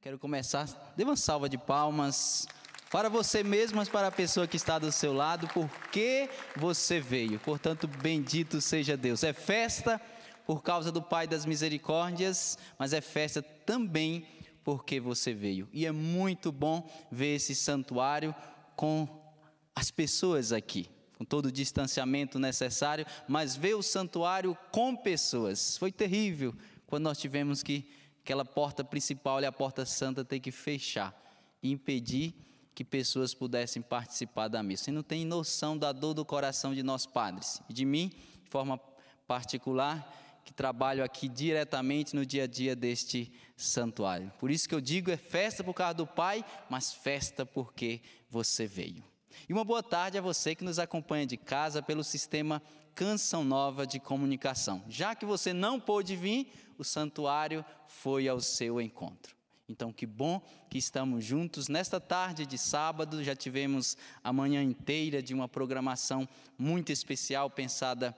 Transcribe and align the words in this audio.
Quero 0.00 0.18
começar, 0.18 0.66
dê 0.96 1.04
uma 1.04 1.16
salva 1.16 1.48
de 1.48 1.58
palmas 1.58 2.46
para 2.90 3.08
você 3.08 3.42
mesmo, 3.42 3.76
mas 3.76 3.88
para 3.88 4.06
a 4.06 4.12
pessoa 4.12 4.46
que 4.46 4.56
está 4.56 4.78
do 4.78 4.92
seu 4.92 5.12
lado, 5.12 5.48
porque 5.48 6.30
você 6.56 7.00
veio. 7.00 7.38
Portanto, 7.40 7.86
bendito 7.86 8.60
seja 8.60 8.96
Deus. 8.96 9.24
É 9.24 9.32
festa 9.32 10.00
por 10.46 10.62
causa 10.62 10.92
do 10.92 11.02
Pai 11.02 11.26
das 11.26 11.44
Misericórdias, 11.44 12.56
mas 12.78 12.92
é 12.92 13.00
festa 13.00 13.42
também 13.42 14.26
porque 14.62 15.00
você 15.00 15.34
veio. 15.34 15.68
E 15.72 15.84
é 15.84 15.92
muito 15.92 16.50
bom 16.50 16.88
ver 17.10 17.34
esse 17.34 17.54
santuário 17.54 18.34
com 18.74 19.08
as 19.74 19.90
pessoas 19.90 20.52
aqui, 20.52 20.88
com 21.18 21.24
todo 21.24 21.46
o 21.46 21.52
distanciamento 21.52 22.38
necessário, 22.38 23.04
mas 23.28 23.56
ver 23.56 23.74
o 23.74 23.82
santuário 23.82 24.56
com 24.70 24.96
pessoas. 24.96 25.76
Foi 25.76 25.92
terrível 25.92 26.54
quando 26.86 27.04
nós 27.04 27.18
tivemos 27.18 27.62
que 27.62 27.88
aquela 28.22 28.44
porta 28.44 28.84
principal 28.84 29.40
e 29.40 29.46
a 29.46 29.52
porta 29.52 29.86
santa 29.86 30.24
ter 30.24 30.40
que 30.40 30.50
fechar 30.50 31.14
e 31.62 31.70
impedir 31.70 32.34
que 32.74 32.84
pessoas 32.84 33.32
pudessem 33.32 33.80
participar 33.80 34.48
da 34.48 34.62
missa. 34.62 34.84
Você 34.84 34.92
não 34.92 35.02
tem 35.02 35.24
noção 35.24 35.78
da 35.78 35.92
dor 35.92 36.12
do 36.12 36.24
coração 36.24 36.74
de 36.74 36.82
nós 36.82 37.06
padres 37.06 37.60
e 37.68 37.72
de 37.72 37.84
mim, 37.84 38.12
de 38.44 38.50
forma 38.50 38.78
particular 39.26 40.12
que 40.44 40.52
trabalho 40.52 41.02
aqui 41.02 41.28
diretamente 41.28 42.14
no 42.14 42.24
dia 42.24 42.44
a 42.44 42.46
dia 42.46 42.76
deste 42.76 43.32
santuário. 43.56 44.32
Por 44.38 44.48
isso 44.48 44.68
que 44.68 44.74
eu 44.74 44.80
digo 44.80 45.10
é 45.10 45.16
festa 45.16 45.64
por 45.64 45.74
causa 45.74 45.94
do 45.94 46.06
Pai, 46.06 46.44
mas 46.70 46.92
festa 46.92 47.44
porque 47.44 48.00
você 48.30 48.64
veio. 48.64 49.02
E 49.48 49.52
uma 49.52 49.64
boa 49.64 49.82
tarde 49.82 50.16
a 50.16 50.20
você 50.20 50.54
que 50.54 50.62
nos 50.62 50.78
acompanha 50.78 51.26
de 51.26 51.36
casa 51.36 51.82
pelo 51.82 52.04
sistema 52.04 52.62
Canção 52.94 53.42
Nova 53.42 53.86
de 53.86 53.98
Comunicação. 53.98 54.84
Já 54.88 55.14
que 55.14 55.26
você 55.26 55.52
não 55.52 55.80
pôde 55.80 56.14
vir, 56.14 56.50
o 56.78 56.84
santuário 56.84 57.64
foi 57.86 58.28
ao 58.28 58.40
seu 58.40 58.80
encontro. 58.80 59.36
Então, 59.68 59.92
que 59.92 60.06
bom 60.06 60.40
que 60.70 60.78
estamos 60.78 61.24
juntos 61.24 61.66
nesta 61.66 62.00
tarde 62.00 62.46
de 62.46 62.56
sábado. 62.56 63.24
Já 63.24 63.34
tivemos 63.34 63.96
a 64.22 64.32
manhã 64.32 64.62
inteira 64.62 65.20
de 65.20 65.34
uma 65.34 65.48
programação 65.48 66.28
muito 66.56 66.92
especial 66.92 67.50
pensada 67.50 68.16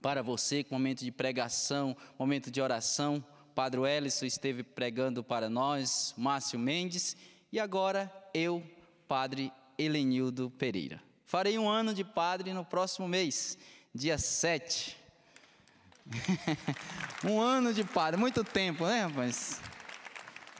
para 0.00 0.22
você, 0.22 0.64
com 0.64 0.74
momento 0.74 1.04
de 1.04 1.12
pregação, 1.12 1.96
momento 2.18 2.50
de 2.50 2.60
oração. 2.60 3.22
Padre 3.54 3.82
Ellison 3.82 4.24
esteve 4.24 4.62
pregando 4.62 5.22
para 5.22 5.50
nós, 5.50 6.14
Márcio 6.16 6.58
Mendes, 6.58 7.16
e 7.52 7.60
agora 7.60 8.10
eu, 8.32 8.62
Padre 9.06 9.52
Helenildo 9.76 10.50
Pereira. 10.50 11.02
Farei 11.26 11.58
um 11.58 11.68
ano 11.68 11.92
de 11.92 12.02
padre 12.02 12.52
no 12.54 12.64
próximo 12.64 13.06
mês, 13.06 13.58
dia 13.94 14.16
7. 14.16 15.01
um 17.24 17.40
ano 17.40 17.72
de 17.72 17.84
padre, 17.84 18.18
muito 18.18 18.44
tempo, 18.44 18.86
né, 18.86 19.02
rapaz? 19.02 19.60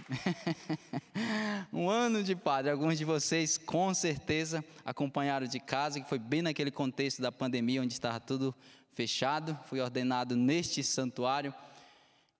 um 1.72 1.88
ano 1.88 2.22
de 2.22 2.34
padre. 2.34 2.70
Alguns 2.70 2.98
de 2.98 3.04
vocês 3.04 3.58
com 3.58 3.92
certeza 3.94 4.64
acompanharam 4.84 5.46
de 5.46 5.60
casa, 5.60 6.00
que 6.00 6.08
foi 6.08 6.18
bem 6.18 6.42
naquele 6.42 6.70
contexto 6.70 7.20
da 7.20 7.32
pandemia, 7.32 7.82
onde 7.82 7.92
estava 7.92 8.20
tudo 8.20 8.54
fechado, 8.92 9.58
fui 9.66 9.80
ordenado 9.80 10.36
neste 10.36 10.82
santuário. 10.82 11.54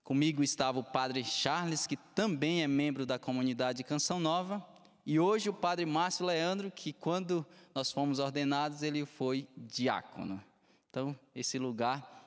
Comigo 0.05 0.43
estava 0.43 0.79
o 0.81 0.85
padre 0.85 1.25
Charles, 1.25 1.87
que 1.87 1.97
também 1.97 2.63
é 2.63 2.69
membro 2.69 3.07
da 3.07 3.19
comunidade 3.19 3.85
Canção 3.85 4.19
Nova, 4.19 4.65
e 5.05 5.19
hoje 5.19 5.49
o 5.49 5.55
padre 5.55 5.85
Márcio 5.87 6.27
Leandro, 6.27 6.71
que 6.71 6.93
quando 6.93 7.45
nós 7.75 7.91
fomos 7.91 8.19
ordenados, 8.19 8.83
ele 8.83 9.05
foi 9.05 9.49
diácono. 9.57 10.43
Então, 10.91 11.17
esse 11.35 11.59
lugar, 11.59 12.22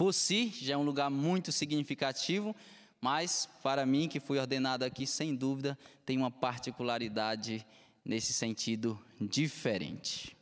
por 0.00 0.14
si, 0.14 0.50
já 0.62 0.72
é 0.72 0.76
um 0.78 0.82
lugar 0.82 1.10
muito 1.10 1.52
significativo, 1.52 2.56
mas 3.02 3.46
para 3.62 3.84
mim, 3.84 4.08
que 4.08 4.18
fui 4.18 4.38
ordenado 4.38 4.82
aqui, 4.82 5.06
sem 5.06 5.36
dúvida, 5.36 5.78
tem 6.06 6.16
uma 6.16 6.30
particularidade 6.30 7.66
nesse 8.02 8.32
sentido 8.32 8.98
diferente. 9.20 10.34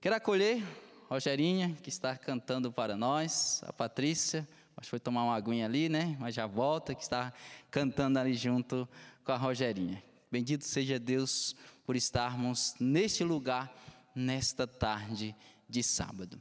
Quero 0.00 0.14
acolher 0.14 0.62
Rogerinha, 1.10 1.76
que 1.82 1.88
está 1.88 2.16
cantando 2.16 2.70
para 2.70 2.96
nós, 2.96 3.60
a 3.66 3.72
Patrícia, 3.72 4.46
que 4.80 4.88
foi 4.88 5.00
tomar 5.00 5.24
uma 5.24 5.34
aguinha 5.34 5.66
ali, 5.66 5.88
né? 5.88 6.16
Mas 6.20 6.36
já 6.36 6.46
volta, 6.46 6.94
que 6.94 7.02
está 7.02 7.32
cantando 7.72 8.20
ali 8.20 8.34
junto 8.34 8.88
com 9.24 9.32
a 9.32 9.36
Rogerinha. 9.36 10.00
Bendito 10.30 10.64
seja 10.64 10.96
Deus 10.96 11.56
por 11.84 11.96
estarmos 11.96 12.76
neste 12.78 13.24
lugar, 13.24 13.76
nesta 14.14 14.64
tarde 14.64 15.34
de 15.68 15.82
sábado. 15.82 16.38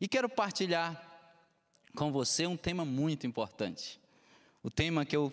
E 0.00 0.08
quero 0.08 0.28
partilhar 0.28 1.13
com 1.96 2.12
você 2.12 2.46
um 2.46 2.56
tema 2.56 2.84
muito 2.84 3.26
importante. 3.26 4.00
O 4.62 4.70
tema 4.70 5.04
que 5.04 5.16
eu 5.16 5.32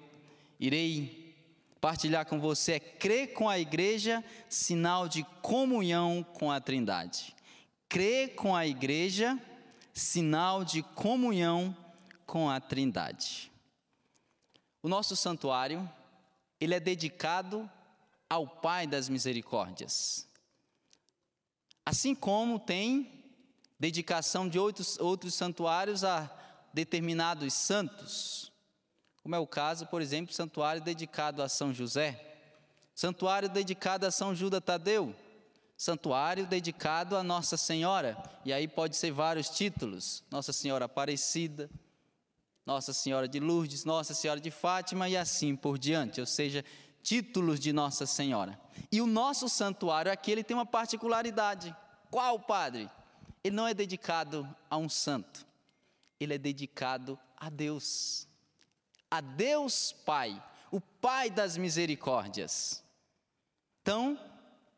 irei 0.60 1.36
partilhar 1.80 2.26
com 2.26 2.40
você 2.40 2.74
é 2.74 2.80
crer 2.80 3.34
com 3.34 3.50
a 3.50 3.58
igreja, 3.58 4.24
sinal 4.50 5.08
de 5.08 5.24
comunhão 5.42 6.24
com 6.24 6.52
a 6.52 6.60
Trindade 6.60 7.36
crer 7.92 8.36
com 8.36 8.56
a 8.56 8.66
igreja, 8.66 9.38
sinal 9.94 10.64
de 10.64 10.82
comunhão 10.82 11.76
com 12.26 12.50
a 12.50 12.58
Trindade. 12.58 13.52
O 14.82 14.88
nosso 14.88 15.14
santuário, 15.14 15.92
ele 16.58 16.74
é 16.74 16.80
dedicado 16.80 17.70
ao 18.30 18.48
Pai 18.48 18.88
das 18.88 19.10
Misericórdias. 19.10 20.26
Assim 21.86 22.16
como 22.16 22.60
tem 22.60 23.26
dedicação 23.78 24.48
de 24.48 24.58
outros, 24.58 24.98
outros 24.98 25.36
santuários 25.36 26.06
a 26.06 26.32
determinados 26.74 27.54
santos, 27.54 28.52
como 29.22 29.36
é 29.36 29.40
o 29.40 29.48
caso, 29.48 29.86
por 29.86 30.02
exemplo, 30.02 30.34
santuário 30.34 30.82
dedicado 30.82 31.44
a 31.44 31.50
São 31.50 31.74
José, 31.74 32.20
santuário 32.96 33.50
dedicado 33.50 34.06
a 34.06 34.12
São 34.12 34.34
Judas 34.34 34.62
Tadeu, 34.64 35.16
santuário 35.78 36.46
dedicado 36.46 37.16
a 37.16 37.24
Nossa 37.24 37.58
Senhora. 37.58 38.18
E 38.46 38.52
aí 38.52 38.68
pode 38.68 38.96
ser 38.96 39.12
vários 39.12 39.50
títulos: 39.50 40.24
Nossa 40.30 40.52
Senhora 40.52 40.86
Aparecida, 40.86 41.70
Nossa 42.66 42.94
Senhora 42.94 43.28
de 43.28 43.40
Lourdes, 43.40 43.86
Nossa 43.86 44.14
Senhora 44.14 44.40
de 44.40 44.52
Fátima 44.52 45.08
e 45.08 45.16
assim 45.16 45.56
por 45.56 45.78
diante, 45.78 46.20
ou 46.20 46.26
seja, 46.26 46.66
títulos 47.04 47.60
de 47.60 47.72
Nossa 47.72 48.06
Senhora. 48.06 48.60
E 48.92 49.02
o 49.02 49.08
nosso 49.08 49.50
santuário 49.50 50.12
aqui 50.12 50.32
ele 50.32 50.44
tem 50.44 50.56
uma 50.56 50.66
particularidade. 50.66 51.76
Qual, 52.10 52.40
padre? 52.40 52.90
Ele 53.44 53.56
não 53.56 53.68
é 53.68 53.74
dedicado 53.74 54.48
a 54.70 54.78
um 54.78 54.90
santo. 54.90 55.46
Ele 56.22 56.36
é 56.36 56.38
dedicado 56.38 57.20
a 57.36 57.50
Deus. 57.50 58.28
A 59.10 59.20
Deus 59.20 59.92
Pai, 59.92 60.42
o 60.70 60.80
Pai 60.80 61.32
das 61.32 61.58
misericórdias. 61.58 62.84
Então, 63.82 64.20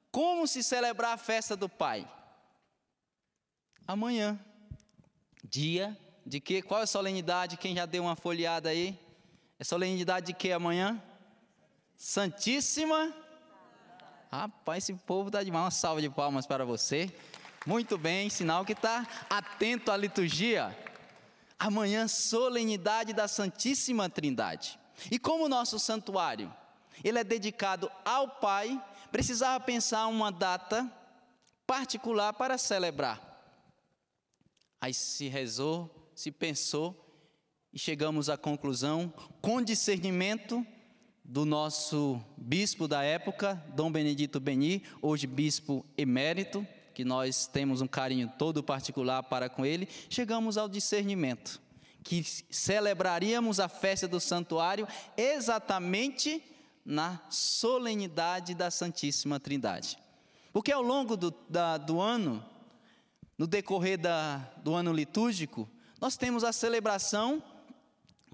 como 0.09 0.47
se 0.47 0.63
celebrar 0.63 1.13
a 1.13 1.17
festa 1.17 1.55
do 1.55 1.67
Pai? 1.67 2.09
Amanhã. 3.85 4.39
Dia 5.43 5.97
de 6.25 6.39
que? 6.39 6.61
Qual 6.61 6.79
é 6.79 6.83
a 6.83 6.87
solenidade? 6.87 7.57
Quem 7.57 7.75
já 7.75 7.85
deu 7.85 8.03
uma 8.03 8.15
folheada 8.15 8.69
aí? 8.69 8.97
É 9.59 9.65
solenidade 9.65 10.27
de 10.27 10.33
que 10.33 10.53
amanhã? 10.53 11.03
Santíssima. 11.97 13.13
Rapaz, 14.31 14.85
esse 14.85 14.93
povo 14.93 15.27
está 15.27 15.43
demais. 15.43 15.65
Uma 15.65 15.71
salva 15.71 16.01
de 16.01 16.09
palmas 16.09 16.47
para 16.47 16.63
você. 16.63 17.13
Muito 17.65 17.97
bem, 17.97 18.29
sinal 18.29 18.63
que 18.63 18.71
está 18.71 19.05
atento 19.29 19.91
à 19.91 19.97
liturgia. 19.97 20.75
Amanhã, 21.65 22.09
solenidade 22.09 23.13
da 23.13 23.25
Santíssima 23.25 24.09
Trindade. 24.09 24.77
E 25.09 25.17
como 25.17 25.45
o 25.45 25.49
nosso 25.49 25.79
santuário, 25.79 26.53
ele 27.01 27.19
é 27.19 27.23
dedicado 27.23 27.89
ao 28.03 28.27
Pai 28.27 28.81
precisava 29.13 29.63
pensar 29.63 30.07
uma 30.07 30.29
data 30.29 30.91
particular 31.65 32.33
para 32.33 32.57
celebrar. 32.57 33.21
Aí 34.81 34.93
se 34.93 35.29
rezou, 35.29 36.09
se 36.13 36.31
pensou 36.31 36.99
e 37.71 37.79
chegamos 37.79 38.27
à 38.27 38.35
conclusão, 38.35 39.13
com 39.39 39.61
discernimento 39.61 40.65
do 41.23 41.45
nosso 41.45 42.19
bispo 42.35 42.89
da 42.89 43.03
época, 43.03 43.63
Dom 43.75 43.89
Benedito 43.89 44.37
Beni, 44.39 44.83
hoje 45.01 45.27
bispo 45.27 45.85
emérito, 45.97 46.67
que 46.93 47.03
nós 47.03 47.47
temos 47.47 47.81
um 47.81 47.87
carinho 47.87 48.31
todo 48.37 48.63
particular 48.63 49.23
para 49.23 49.49
com 49.49 49.65
ele, 49.65 49.87
chegamos 50.09 50.57
ao 50.57 50.69
discernimento 50.69 51.61
que 52.03 52.23
celebraríamos 52.49 53.59
a 53.59 53.69
festa 53.69 54.07
do 54.07 54.19
santuário 54.19 54.87
exatamente 55.15 56.43
na 56.85 57.19
solenidade 57.29 58.53
da 58.53 58.69
Santíssima 58.69 59.39
Trindade. 59.39 59.97
Porque 60.51 60.71
ao 60.71 60.81
longo 60.81 61.15
do, 61.15 61.33
da, 61.49 61.77
do 61.77 62.01
ano, 62.01 62.43
no 63.37 63.47
decorrer 63.47 63.97
da, 63.97 64.37
do 64.57 64.75
ano 64.75 64.91
litúrgico, 64.91 65.67
nós 65.99 66.17
temos 66.17 66.43
a 66.43 66.51
celebração 66.51 67.41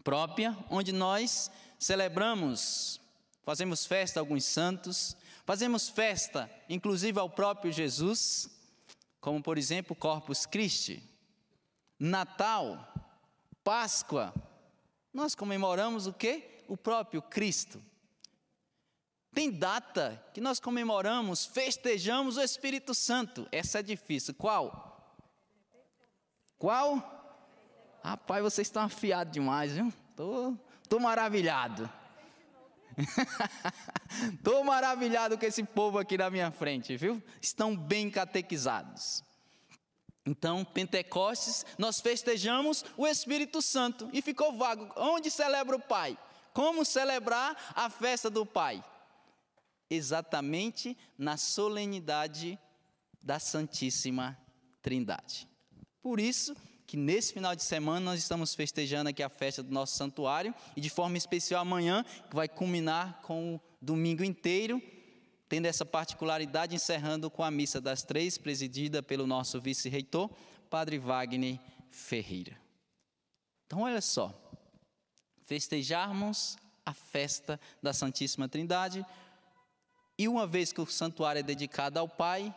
própria, 0.03 0.57
onde 0.69 0.91
nós 0.91 1.51
celebramos, 1.77 2.99
fazemos 3.45 3.85
festa 3.85 4.19
a 4.19 4.21
alguns 4.21 4.43
santos, 4.43 5.15
fazemos 5.49 5.89
festa, 5.89 6.47
inclusive 6.69 7.19
ao 7.19 7.27
próprio 7.27 7.71
Jesus, 7.71 8.47
como 9.19 9.41
por 9.41 9.57
exemplo 9.57 9.95
Corpus 9.95 10.45
Christi, 10.45 11.01
Natal, 11.97 12.93
Páscoa, 13.63 14.31
Nós 15.11 15.33
comemoramos 15.33 16.05
o 16.05 16.13
quê? 16.13 16.63
O 16.67 16.77
próprio 16.77 17.19
Cristo. 17.19 17.81
Tem 19.33 19.49
data 19.49 20.23
que 20.35 20.39
nós 20.39 20.59
comemoramos, 20.59 21.47
festejamos 21.47 22.37
o 22.37 22.43
Espírito 22.43 22.93
Santo. 22.93 23.47
Essa 23.51 23.79
é 23.79 23.81
difícil. 23.81 24.35
Qual? 24.35 25.17
Qual? 26.59 27.97
Rapaz, 28.03 28.43
vocês 28.43 28.67
estão 28.67 28.83
afiados 28.83 29.33
demais, 29.33 29.71
viu? 29.71 29.91
Tô, 30.15 30.55
tô 30.87 30.99
maravilhado. 30.99 31.91
tô 34.43 34.63
maravilhado 34.63 35.37
com 35.37 35.45
esse 35.45 35.63
povo 35.63 35.97
aqui 35.97 36.17
na 36.17 36.29
minha 36.29 36.51
frente, 36.51 36.95
viu? 36.97 37.21
Estão 37.41 37.75
bem 37.75 38.09
catequizados. 38.09 39.23
Então, 40.25 40.63
Pentecostes, 40.63 41.65
nós 41.77 41.99
festejamos 41.99 42.85
o 42.97 43.07
Espírito 43.07 43.61
Santo 43.61 44.09
e 44.13 44.21
ficou 44.21 44.55
vago. 44.57 44.91
Onde 44.95 45.31
celebra 45.31 45.75
o 45.75 45.81
Pai? 45.81 46.17
Como 46.53 46.85
celebrar 46.85 47.55
a 47.75 47.89
festa 47.89 48.29
do 48.29 48.45
Pai? 48.45 48.83
Exatamente 49.89 50.97
na 51.17 51.37
solenidade 51.37 52.59
da 53.21 53.39
Santíssima 53.39 54.37
Trindade. 54.81 55.47
Por 56.01 56.19
isso 56.19 56.55
que 56.89 56.97
nesse 56.97 57.33
final 57.33 57.55
de 57.55 57.61
semana 57.61 57.99
nós 57.99 58.19
estamos 58.19 58.55
festejando 58.55 59.11
aqui 59.11 59.21
a 59.21 59.29
festa 59.29 59.61
do 59.61 59.71
nosso 59.71 59.95
santuário 59.95 60.55
e 60.75 60.81
de 60.81 60.89
forma 60.89 61.17
especial 61.17 61.61
amanhã, 61.61 62.03
que 62.27 62.35
vai 62.35 62.49
culminar 62.49 63.21
com 63.21 63.53
o 63.53 63.61
domingo 63.79 64.23
inteiro, 64.23 64.81
tendo 65.47 65.67
essa 65.67 65.85
particularidade, 65.85 66.73
encerrando 66.73 67.29
com 67.29 67.43
a 67.43 67.51
missa 67.51 67.79
das 67.79 68.01
três, 68.01 68.39
presidida 68.39 69.03
pelo 69.03 69.27
nosso 69.27 69.61
vice-reitor, 69.61 70.31
Padre 70.67 70.97
Wagner 70.97 71.59
Ferreira. 71.91 72.59
Então, 73.67 73.81
olha 73.81 74.01
só, 74.01 74.33
festejarmos 75.45 76.57
a 76.83 76.91
festa 76.91 77.59
da 77.83 77.93
Santíssima 77.93 78.49
Trindade, 78.49 79.05
e 80.17 80.27
uma 80.27 80.47
vez 80.47 80.73
que 80.73 80.81
o 80.81 80.87
santuário 80.87 81.41
é 81.41 81.43
dedicado 81.43 81.99
ao 81.99 82.09
Pai, 82.09 82.51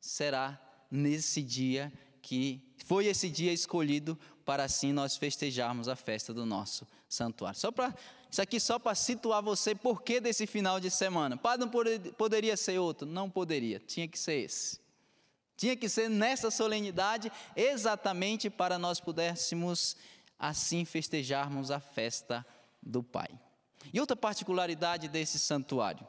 será 0.00 0.60
nesse 0.88 1.42
dia 1.42 1.92
que 2.24 2.58
foi 2.86 3.04
esse 3.04 3.28
dia 3.28 3.52
escolhido 3.52 4.18
para 4.46 4.64
assim 4.64 4.92
nós 4.92 5.14
festejarmos 5.14 5.88
a 5.88 5.94
festa 5.94 6.32
do 6.32 6.46
nosso 6.46 6.86
santuário. 7.06 7.58
Só 7.60 7.70
para 7.70 7.94
isso 8.30 8.42
aqui 8.42 8.58
só 8.58 8.78
para 8.78 8.94
situar 8.96 9.42
você 9.42 9.74
por 9.74 10.02
que 10.02 10.20
desse 10.20 10.46
final 10.46 10.80
de 10.80 10.90
semana. 10.90 11.36
Padre, 11.36 11.66
não 11.66 12.12
poderia 12.14 12.56
ser 12.56 12.78
outro? 12.78 13.06
Não 13.06 13.30
poderia, 13.30 13.78
tinha 13.78 14.08
que 14.08 14.18
ser 14.18 14.40
esse. 14.40 14.80
Tinha 15.56 15.76
que 15.76 15.88
ser 15.88 16.08
nessa 16.10 16.50
solenidade, 16.50 17.30
exatamente 17.54 18.50
para 18.50 18.76
nós 18.76 18.98
pudéssemos 18.98 19.96
assim 20.36 20.84
festejarmos 20.84 21.70
a 21.70 21.78
festa 21.78 22.44
do 22.82 23.02
Pai. 23.02 23.28
E 23.92 24.00
outra 24.00 24.16
particularidade 24.16 25.08
desse 25.08 25.38
santuário, 25.38 26.04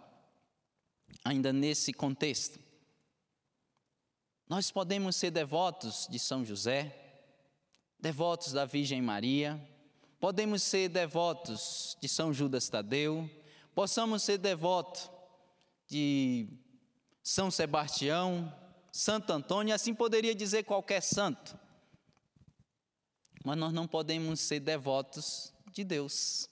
ainda 1.24 1.54
nesse 1.54 1.94
contexto, 1.94 2.60
nós 4.48 4.70
podemos 4.70 5.16
ser 5.16 5.32
devotos 5.32 6.08
de 6.10 6.20
São 6.20 6.46
José, 6.46 6.96
devotos 8.00 8.52
da 8.52 8.66
Virgem 8.66 9.02
Maria, 9.02 9.60
podemos 10.20 10.62
ser 10.62 10.90
devotos 10.90 11.98
de 12.00 12.08
São 12.08 12.32
Judas 12.32 12.70
Tadeu, 12.70 13.30
possamos 13.74 14.22
ser 14.22 14.38
devotos 14.38 15.10
de 15.88 16.48
São 17.24 17.50
Sebastião, 17.50 18.54
Santo 18.92 19.34
Antônio, 19.34 19.74
assim 19.74 19.94
poderia 19.94 20.36
dizer 20.36 20.64
qualquer 20.64 21.02
santo. 21.02 21.58
Mas 23.44 23.58
nós 23.58 23.74
não 23.74 23.88
podemos 23.88 24.40
ser 24.40 24.60
devotos 24.60 25.54
de 25.72 25.84
Deus. 25.84 26.50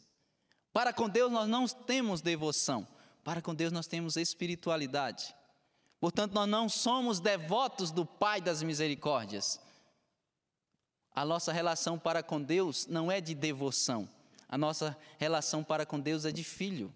Para 0.72 0.92
com 0.92 1.07
Deus 1.07 1.31
nós 1.31 1.48
não 1.48 1.68
temos 1.68 2.22
devoção, 2.22 2.88
para 3.24 3.42
com 3.42 3.54
Deus 3.54 3.72
nós 3.72 3.88
temos 3.88 4.18
espiritualidade. 4.18 5.34
Portanto, 6.03 6.33
nós 6.33 6.50
não 6.50 6.67
somos 6.67 7.21
devotos 7.21 7.89
do 7.89 8.05
Pai 8.05 8.41
das 8.41 8.61
misericórdias, 8.61 9.57
a 11.15 11.23
nossa 11.23 11.53
relação 11.53 11.97
para 11.97 12.21
com 12.21 12.41
Deus 12.41 12.85
não 12.88 13.09
é 13.09 13.21
de 13.21 13.33
devoção. 13.33 14.09
A 14.50 14.57
nossa 14.57 14.97
relação 15.17 15.63
para 15.63 15.85
com 15.85 15.97
Deus 15.97 16.25
é 16.25 16.31
de 16.33 16.44
filho. 16.44 16.94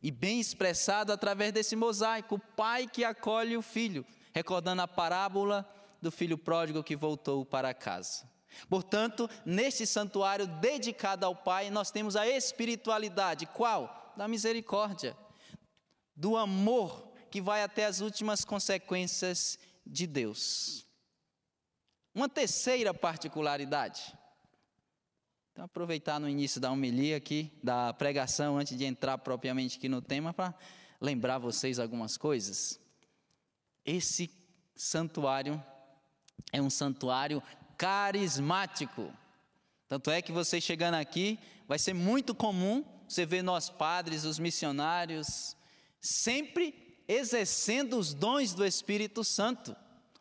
E 0.00 0.12
bem 0.12 0.38
expressado 0.38 1.12
através 1.12 1.52
desse 1.52 1.74
mosaico, 1.74 2.36
o 2.36 2.38
pai 2.38 2.86
que 2.86 3.02
acolhe 3.04 3.56
o 3.56 3.62
filho, 3.62 4.06
recordando 4.32 4.82
a 4.82 4.86
parábola 4.86 5.68
do 6.00 6.12
filho 6.12 6.38
pródigo 6.38 6.84
que 6.84 6.94
voltou 6.94 7.44
para 7.44 7.74
casa. 7.74 8.24
Portanto, 8.68 9.28
neste 9.44 9.84
santuário 9.84 10.46
dedicado 10.46 11.26
ao 11.26 11.34
Pai, 11.34 11.70
nós 11.70 11.90
temos 11.90 12.14
a 12.14 12.24
espiritualidade, 12.28 13.46
qual? 13.46 14.14
Da 14.16 14.28
misericórdia, 14.28 15.16
do 16.14 16.36
amor 16.36 17.07
que 17.30 17.40
vai 17.40 17.62
até 17.62 17.84
as 17.84 18.00
últimas 18.00 18.44
consequências 18.44 19.58
de 19.86 20.06
Deus. 20.06 20.86
Uma 22.14 22.28
terceira 22.28 22.92
particularidade. 22.92 24.14
Então, 25.52 25.64
aproveitar 25.64 26.18
no 26.18 26.28
início 26.28 26.60
da 26.60 26.70
homilia 26.70 27.16
aqui, 27.16 27.52
da 27.62 27.92
pregação, 27.92 28.58
antes 28.58 28.76
de 28.76 28.84
entrar 28.84 29.18
propriamente 29.18 29.76
aqui 29.76 29.88
no 29.88 30.00
tema, 30.00 30.32
para 30.32 30.54
lembrar 31.00 31.38
vocês 31.38 31.78
algumas 31.78 32.16
coisas. 32.16 32.80
Esse 33.84 34.30
santuário 34.76 35.62
é 36.52 36.62
um 36.62 36.70
santuário 36.70 37.42
carismático. 37.76 39.12
Tanto 39.88 40.10
é 40.10 40.22
que 40.22 40.32
você 40.32 40.60
chegando 40.60 40.94
aqui, 40.94 41.38
vai 41.66 41.78
ser 41.78 41.94
muito 41.94 42.34
comum 42.34 42.84
você 43.08 43.24
ver 43.24 43.42
nós 43.42 43.70
padres, 43.70 44.24
os 44.24 44.38
missionários, 44.38 45.56
sempre 46.00 46.87
exercendo 47.08 47.98
os 47.98 48.12
dons 48.12 48.52
do 48.52 48.66
Espírito 48.66 49.24
Santo, 49.24 49.74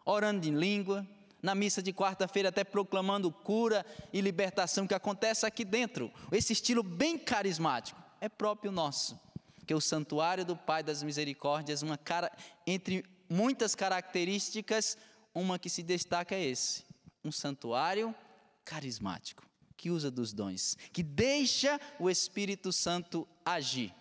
orando 0.06 0.48
em 0.48 0.56
língua, 0.56 1.06
na 1.42 1.54
missa 1.54 1.84
de 1.84 1.92
quarta-feira, 1.92 2.50
até 2.50 2.64
proclamando 2.64 3.30
cura 3.30 3.86
e 4.14 4.22
libertação 4.22 4.88
que 4.88 4.94
acontece 4.94 5.46
aqui 5.46 5.66
dentro. 5.66 6.12
Esse 6.32 6.54
estilo 6.54 6.82
bem 6.82 7.20
carismático 7.20 8.02
é 8.22 8.30
próprio 8.30 8.72
nosso, 8.72 9.20
que 9.66 9.74
o 9.74 9.82
santuário 9.82 10.46
do 10.46 10.56
Pai 10.56 10.82
das 10.82 11.04
Misericórdias, 11.04 11.82
uma 11.82 11.98
cara 11.98 12.32
entre 12.66 13.06
muitas 13.30 13.76
características, 13.76 14.98
uma 15.36 15.60
que 15.60 15.70
se 15.70 15.84
destaca 15.84 16.34
é 16.34 16.44
esse, 16.44 16.84
um 17.24 17.32
santuário 17.32 18.16
carismático, 18.64 19.44
que 19.76 19.92
usa 19.92 20.10
dos 20.10 20.34
dons, 20.34 20.78
que 20.92 21.04
deixa 21.04 21.80
o 22.00 22.10
Espírito 22.10 22.72
Santo 22.72 23.28
agir 23.46 23.94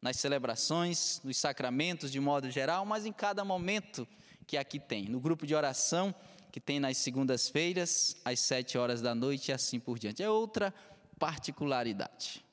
nas 0.00 0.16
celebrações, 0.16 1.20
nos 1.22 1.36
sacramentos 1.36 2.10
de 2.10 2.20
modo 2.20 2.50
geral, 2.50 2.84
mas 2.84 3.04
em 3.04 3.12
cada 3.12 3.44
momento 3.44 4.06
que 4.46 4.56
aqui 4.56 4.80
tem. 4.80 5.04
No 5.04 5.20
grupo 5.20 5.46
de 5.46 5.54
oração, 5.54 6.14
que 6.50 6.60
tem 6.60 6.80
nas 6.80 6.96
segundas-feiras, 6.96 8.16
às 8.24 8.40
sete 8.40 8.76
horas 8.76 9.00
da 9.00 9.14
noite 9.14 9.50
e 9.50 9.52
assim 9.52 9.78
por 9.78 9.98
diante. 9.98 10.22
É 10.22 10.28
outra 10.28 10.74
particularidade. 11.18 12.44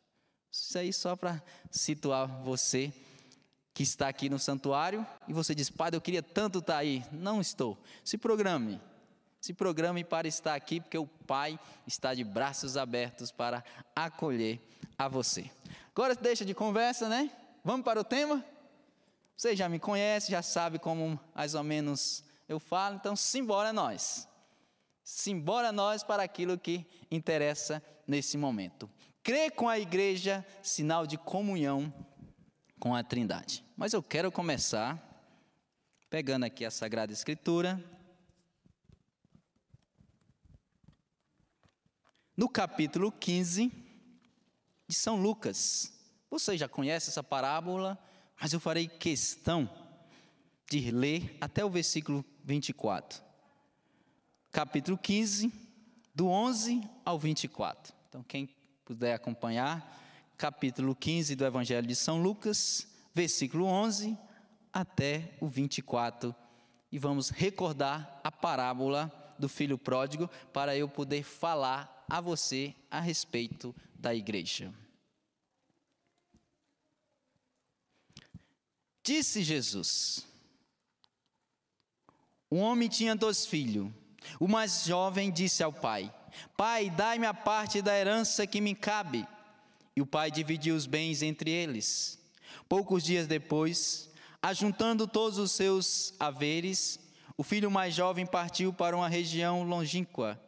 Isso 0.51 0.77
aí 0.77 0.91
só 0.91 1.15
para 1.15 1.41
situar 1.71 2.27
você 2.43 2.93
que 3.73 3.83
está 3.83 4.07
aqui 4.07 4.29
no 4.29 4.39
santuário 4.39 5.05
e 5.27 5.33
você 5.33 5.53
diz, 5.53 5.69
Padre, 5.69 5.97
eu 5.97 6.01
queria 6.01 6.23
tanto 6.23 6.59
estar 6.59 6.77
aí. 6.77 7.03
Não 7.11 7.39
estou. 7.39 7.77
Se 8.03 8.17
programe. 8.17 8.81
Se 9.39 9.53
programe 9.53 10.03
para 10.03 10.27
estar 10.27 10.55
aqui, 10.55 10.81
porque 10.81 10.97
o 10.97 11.05
Pai 11.05 11.59
está 11.85 12.13
de 12.13 12.23
braços 12.23 12.75
abertos 12.75 13.31
para 13.31 13.63
acolher 13.95 14.59
a 14.97 15.07
você. 15.07 15.49
Agora 15.91 16.15
deixa 16.15 16.43
de 16.43 16.53
conversa, 16.53 17.07
né? 17.07 17.31
Vamos 17.63 17.83
para 17.83 17.99
o 17.99 18.03
tema? 18.03 18.43
Você 19.35 19.55
já 19.55 19.69
me 19.69 19.77
conhece, 19.77 20.31
já 20.31 20.41
sabe 20.41 20.79
como 20.79 21.19
mais 21.35 21.53
ou 21.53 21.63
menos 21.63 22.23
eu 22.49 22.59
falo, 22.59 22.95
então 22.95 23.15
simbora 23.15 23.71
nós. 23.71 24.27
Simbora 25.03 25.71
nós 25.71 26.03
para 26.03 26.23
aquilo 26.23 26.57
que 26.57 26.85
interessa 27.11 27.83
nesse 28.07 28.37
momento. 28.37 28.89
Crer 29.21 29.51
com 29.51 29.69
a 29.69 29.77
igreja, 29.77 30.45
sinal 30.63 31.05
de 31.05 31.17
comunhão 31.17 31.93
com 32.79 32.95
a 32.95 33.03
Trindade. 33.03 33.63
Mas 33.75 33.93
eu 33.93 34.01
quero 34.01 34.31
começar 34.31 35.03
pegando 36.09 36.45
aqui 36.45 36.65
a 36.65 36.71
Sagrada 36.71 37.13
Escritura. 37.13 37.83
No 42.35 42.49
capítulo 42.49 43.11
15 43.11 43.86
de 44.87 44.95
São 44.95 45.21
Lucas. 45.21 45.91
Você 46.29 46.57
já 46.57 46.67
conhece 46.67 47.09
essa 47.09 47.23
parábola, 47.23 47.97
mas 48.39 48.53
eu 48.53 48.59
farei 48.59 48.87
questão 48.87 49.69
de 50.69 50.91
ler 50.91 51.37
até 51.41 51.63
o 51.63 51.69
versículo 51.69 52.23
24. 52.43 53.21
Capítulo 54.51 54.97
15, 54.97 55.51
do 56.15 56.27
11 56.27 56.81
ao 57.05 57.19
24. 57.19 57.93
Então, 58.07 58.23
quem 58.23 58.49
puder 58.85 59.13
acompanhar, 59.13 60.01
capítulo 60.37 60.95
15 60.95 61.35
do 61.35 61.45
Evangelho 61.45 61.85
de 61.85 61.95
São 61.95 62.21
Lucas, 62.21 62.87
versículo 63.13 63.65
11 63.65 64.17
até 64.71 65.35
o 65.41 65.47
24. 65.47 66.33
E 66.91 66.97
vamos 66.97 67.29
recordar 67.29 68.21
a 68.23 68.31
parábola 68.31 69.11
do 69.37 69.49
filho 69.49 69.77
pródigo 69.77 70.29
para 70.53 70.75
eu 70.75 70.87
poder 70.87 71.23
falar 71.23 72.05
a 72.09 72.21
você 72.21 72.73
a 72.89 72.99
respeito 72.99 73.75
da 73.99 74.13
igreja. 74.13 74.73
Disse 79.03 79.43
Jesus: 79.43 80.25
Um 82.51 82.59
homem 82.59 82.89
tinha 82.89 83.15
dois 83.15 83.45
filhos. 83.45 83.91
O 84.39 84.47
mais 84.47 84.83
jovem 84.85 85.31
disse 85.31 85.63
ao 85.63 85.71
pai: 85.71 86.13
Pai, 86.55 86.89
dai-me 86.89 87.25
a 87.25 87.33
parte 87.33 87.81
da 87.81 87.97
herança 87.97 88.45
que 88.45 88.61
me 88.61 88.75
cabe. 88.75 89.25
E 89.95 90.01
o 90.01 90.05
pai 90.05 90.29
dividiu 90.29 90.75
os 90.75 90.85
bens 90.85 91.21
entre 91.21 91.49
eles. 91.49 92.19
Poucos 92.69 93.03
dias 93.03 93.27
depois, 93.27 94.09
ajuntando 94.41 95.07
todos 95.07 95.37
os 95.37 95.51
seus 95.53 96.13
haveres, 96.19 96.99
o 97.37 97.43
filho 97.43 97.71
mais 97.71 97.95
jovem 97.95 98.25
partiu 98.25 98.73
para 98.73 98.95
uma 98.95 99.07
região 99.07 99.63
longínqua 99.63 100.39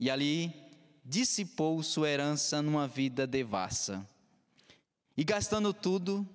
e 0.00 0.10
ali 0.10 0.61
dissipou 1.04 1.82
sua 1.82 2.08
herança 2.08 2.62
numa 2.62 2.86
vida 2.86 3.26
devassa. 3.26 4.06
E 5.16 5.24
gastando 5.24 5.74
tudo, 5.74 6.26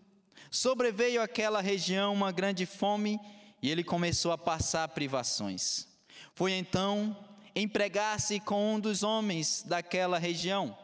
sobreveio 0.52 1.22
àquela 1.22 1.62
região 1.62 2.14
uma 2.14 2.32
grande 2.32 2.66
fome 2.66 3.20
e 3.62 3.70
ele 3.72 3.84
começou 3.84 4.32
a 4.32 4.38
passar 4.38 4.88
privações. 4.90 5.88
Foi 6.36 6.52
então 6.52 7.18
empregar-se 7.56 8.40
com 8.40 8.76
um 8.76 8.80
dos 8.80 9.02
homens 9.02 9.64
daquela 9.66 10.20
região, 10.20 10.78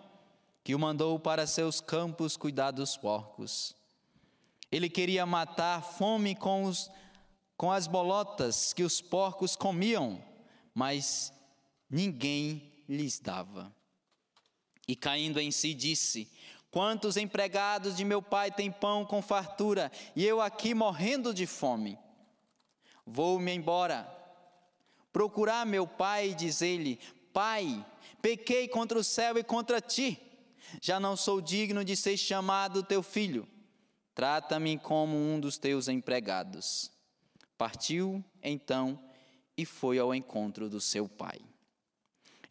que 0.64 0.74
o 0.74 0.80
mandou 0.80 1.20
para 1.20 1.46
seus 1.46 1.80
campos 1.80 2.36
cuidar 2.36 2.72
dos 2.72 2.98
porcos. 2.98 3.76
Ele 4.72 4.90
queria 4.90 5.24
matar 5.24 5.84
fome 5.84 6.34
com, 6.34 6.64
os, 6.64 6.90
com 7.56 7.72
as 7.72 7.86
bolotas 7.86 8.74
que 8.74 8.82
os 8.82 9.02
porcos 9.02 9.56
comiam, 9.56 10.20
mas 10.74 11.32
ninguém 11.88 12.73
lhes 12.88 13.20
dava. 13.20 13.74
E 14.88 14.96
caindo 14.96 15.40
em 15.40 15.52
si, 15.52 15.74
disse: 15.74 16.30
Quantos 16.72 17.18
empregados 17.18 17.96
de 17.96 18.04
meu 18.04 18.22
pai 18.22 18.52
têm 18.52 18.72
pão 18.72 19.06
com 19.06 19.22
fartura, 19.22 19.92
e 20.16 20.26
eu 20.26 20.42
aqui 20.42 20.74
morrendo 20.74 21.34
de 21.34 21.46
fome? 21.46 21.98
Vou-me 23.06 23.54
embora, 23.54 24.08
procurar 25.12 25.66
meu 25.66 25.88
pai 25.88 26.30
e 26.30 26.36
dizer-lhe: 26.36 27.00
Pai, 27.32 27.86
pequei 28.22 28.68
contra 28.68 28.98
o 28.98 29.04
céu 29.04 29.38
e 29.38 29.44
contra 29.44 29.82
ti, 29.82 30.20
já 30.82 31.00
não 31.00 31.16
sou 31.16 31.42
digno 31.42 31.84
de 31.84 31.96
ser 31.96 32.18
chamado 32.18 32.84
teu 32.84 33.02
filho 33.02 33.48
Trata-me 34.14 34.78
como 34.78 35.18
um 35.18 35.40
dos 35.40 35.58
teus 35.58 35.88
empregados. 35.88 36.92
Partiu, 37.58 38.24
então, 38.44 39.00
e 39.58 39.66
foi 39.66 39.98
ao 39.98 40.14
encontro 40.14 40.70
do 40.70 40.80
seu 40.80 41.10
pai. 41.10 41.40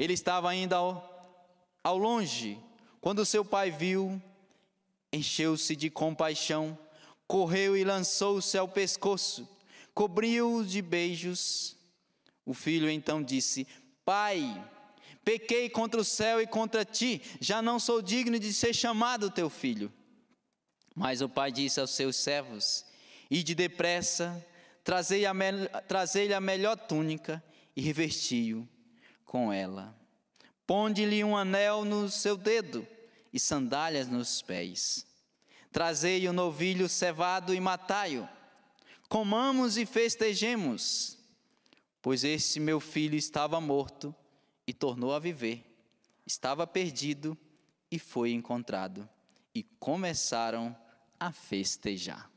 Ele 0.03 0.15
estava 0.15 0.51
ainda 0.51 0.75
ao, 0.75 1.47
ao 1.85 1.97
longe, 1.97 2.59
quando 3.01 3.25
seu 3.25 3.45
pai 3.45 3.71
viu, 3.71 4.21
encheu-se 5.13 5.77
de 5.77 5.89
compaixão, 5.89 6.77
correu 7.25 7.77
e 7.77 7.85
lançou-se 7.85 8.59
ao 8.59 8.67
pescoço, 8.67 9.49
cobriu-o 9.95 10.65
de 10.65 10.83
beijos. 10.83 11.77
O 12.45 12.53
filho 12.53 12.91
então 12.91 13.23
disse: 13.23 13.65
Pai, 14.05 14.69
pequei 15.25 15.71
contra 15.71 16.01
o 16.01 16.05
céu 16.05 16.43
e 16.43 16.49
contra 16.49 16.85
ti, 16.85 17.23
já 17.41 17.63
não 17.63 17.79
sou 17.79 18.03
digno 18.03 18.41
de 18.41 18.53
ser 18.53 18.75
chamado 18.75 19.31
teu 19.31 19.49
filho. 19.49 19.93
Mas 20.97 21.21
o 21.21 21.29
pai 21.29 21.53
disse 21.53 21.79
aos 21.79 21.93
seus 21.93 22.17
servos: 22.17 22.85
Ide 23.31 23.55
depressa, 23.55 24.45
trazei-lhe 24.83 25.27
a, 25.27 25.33
me 25.33 25.69
trazei 25.87 26.33
a 26.35 26.41
melhor 26.41 26.77
túnica 26.77 27.41
e 27.77 27.81
revesti-o 27.81 28.67
com 29.33 29.51
ela. 29.51 29.99
Ponde-lhe 30.67 31.25
um 31.25 31.35
anel 31.35 31.87
no 31.87 32.07
seu 32.11 32.37
dedo 32.37 32.87
e 33.33 33.41
sandálias 33.41 34.07
nos 34.07 34.43
pés. 34.43 35.07
Trazei 35.73 36.29
o 36.29 36.35
novilho 36.35 36.87
cevado 36.87 37.55
e 37.55 37.59
matai-o. 37.59 38.29
Comamos 39.09 39.79
e 39.79 39.87
festejemos, 39.87 41.17
pois 42.03 42.25
este 42.25 42.61
meu 42.61 42.79
filho 42.79 43.17
estava 43.17 43.59
morto 43.59 44.15
e 44.67 44.75
tornou 44.75 45.15
a 45.15 45.19
viver, 45.19 45.65
estava 46.27 46.67
perdido 46.67 47.35
e 47.91 47.99
foi 47.99 48.33
encontrado. 48.33 49.09
E 49.55 49.63
começaram 49.63 50.77
a 51.19 51.33
festejar. 51.33 52.31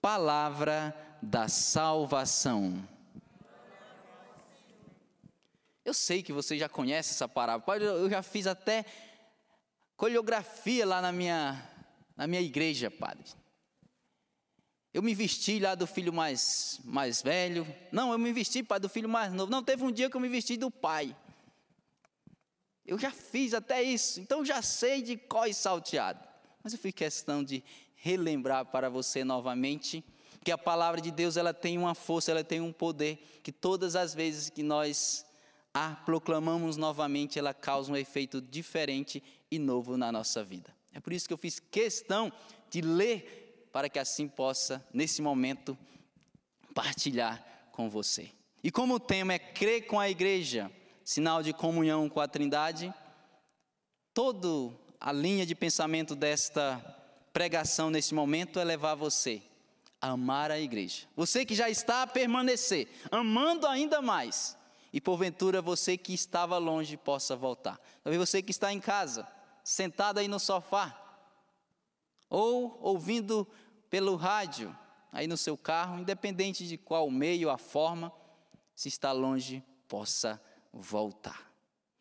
Palavra 0.00 0.96
da 1.20 1.48
salvação. 1.48 2.82
Eu 5.84 5.92
sei 5.92 6.22
que 6.22 6.32
você 6.32 6.56
já 6.56 6.68
conhece 6.68 7.10
essa 7.10 7.28
parábola. 7.28 7.76
Eu 7.78 8.08
já 8.08 8.22
fiz 8.22 8.46
até 8.46 8.84
coreografia 9.96 10.86
lá 10.86 11.00
na 11.00 11.12
minha, 11.12 11.70
na 12.16 12.26
minha 12.26 12.40
igreja, 12.40 12.90
padre. 12.90 13.24
Eu 14.94 15.02
me 15.02 15.14
vesti 15.14 15.58
lá 15.58 15.74
do 15.74 15.86
filho 15.86 16.12
mais, 16.12 16.78
mais 16.84 17.22
velho. 17.22 17.66
Não, 17.90 18.12
eu 18.12 18.18
me 18.18 18.32
vesti, 18.32 18.62
pai, 18.62 18.78
do 18.78 18.88
filho 18.88 19.08
mais 19.08 19.32
novo. 19.32 19.50
Não, 19.50 19.62
teve 19.62 19.82
um 19.82 19.90
dia 19.90 20.10
que 20.10 20.16
eu 20.16 20.20
me 20.20 20.28
vesti 20.28 20.56
do 20.56 20.70
pai. 20.70 21.16
Eu 22.84 22.98
já 22.98 23.10
fiz 23.10 23.54
até 23.54 23.82
isso, 23.82 24.20
então 24.20 24.44
já 24.44 24.60
sei 24.60 25.00
de 25.02 25.18
e 25.48 25.54
salteado. 25.54 26.20
Mas 26.62 26.72
eu 26.72 26.78
fiz 26.78 26.92
questão 26.92 27.42
de 27.42 27.64
relembrar 27.94 28.66
para 28.66 28.90
você 28.90 29.24
novamente 29.24 30.04
que 30.44 30.50
a 30.50 30.58
palavra 30.58 31.00
de 31.00 31.10
Deus 31.10 31.36
ela 31.36 31.54
tem 31.54 31.78
uma 31.78 31.94
força, 31.94 32.32
ela 32.32 32.44
tem 32.44 32.60
um 32.60 32.72
poder 32.72 33.40
que 33.42 33.52
todas 33.52 33.94
as 33.94 34.12
vezes 34.12 34.50
que 34.50 34.62
nós 34.62 35.24
a 35.74 35.94
proclamamos 36.04 36.76
novamente, 36.76 37.38
ela 37.38 37.54
causa 37.54 37.92
um 37.92 37.96
efeito 37.96 38.40
diferente 38.40 39.22
e 39.50 39.58
novo 39.58 39.96
na 39.96 40.12
nossa 40.12 40.44
vida. 40.44 40.74
É 40.92 41.00
por 41.00 41.12
isso 41.12 41.26
que 41.26 41.32
eu 41.32 41.38
fiz 41.38 41.58
questão 41.58 42.30
de 42.70 42.80
ler 42.80 43.68
para 43.72 43.88
que 43.88 43.98
assim 43.98 44.28
possa 44.28 44.86
nesse 44.92 45.22
momento 45.22 45.76
partilhar 46.74 47.42
com 47.72 47.88
você. 47.88 48.30
E 48.62 48.70
como 48.70 48.94
o 48.94 49.00
tema 49.00 49.32
é 49.32 49.38
crer 49.38 49.86
com 49.86 49.98
a 49.98 50.08
igreja, 50.08 50.70
sinal 51.04 51.42
de 51.42 51.52
comunhão 51.52 52.08
com 52.08 52.20
a 52.20 52.28
Trindade, 52.28 52.92
todo 54.14 54.78
a 55.00 55.10
linha 55.10 55.44
de 55.46 55.54
pensamento 55.54 56.14
desta 56.14 56.78
pregação 57.32 57.90
nesse 57.90 58.14
momento 58.14 58.60
é 58.60 58.64
levar 58.64 58.94
você 58.94 59.42
a 60.00 60.10
amar 60.10 60.50
a 60.50 60.60
igreja. 60.60 61.06
Você 61.16 61.44
que 61.44 61.54
já 61.54 61.70
está 61.70 62.02
a 62.02 62.06
permanecer, 62.06 62.88
amando 63.10 63.66
ainda 63.66 64.02
mais. 64.02 64.56
E 64.92 65.00
porventura 65.00 65.62
você 65.62 65.96
que 65.96 66.12
estava 66.12 66.58
longe 66.58 66.96
possa 66.96 67.34
voltar. 67.34 67.80
Talvez 68.02 68.18
você 68.18 68.42
que 68.42 68.50
está 68.50 68.72
em 68.72 68.80
casa, 68.80 69.26
sentado 69.64 70.18
aí 70.18 70.28
no 70.28 70.38
sofá, 70.38 70.98
ou 72.28 72.78
ouvindo 72.80 73.46
pelo 73.88 74.16
rádio, 74.16 74.76
aí 75.10 75.26
no 75.26 75.36
seu 75.36 75.56
carro, 75.56 75.98
independente 75.98 76.66
de 76.66 76.76
qual 76.76 77.10
meio, 77.10 77.50
a 77.50 77.58
forma, 77.58 78.12
se 78.74 78.88
está 78.88 79.12
longe, 79.12 79.64
possa 79.88 80.40
voltar. 80.72 81.50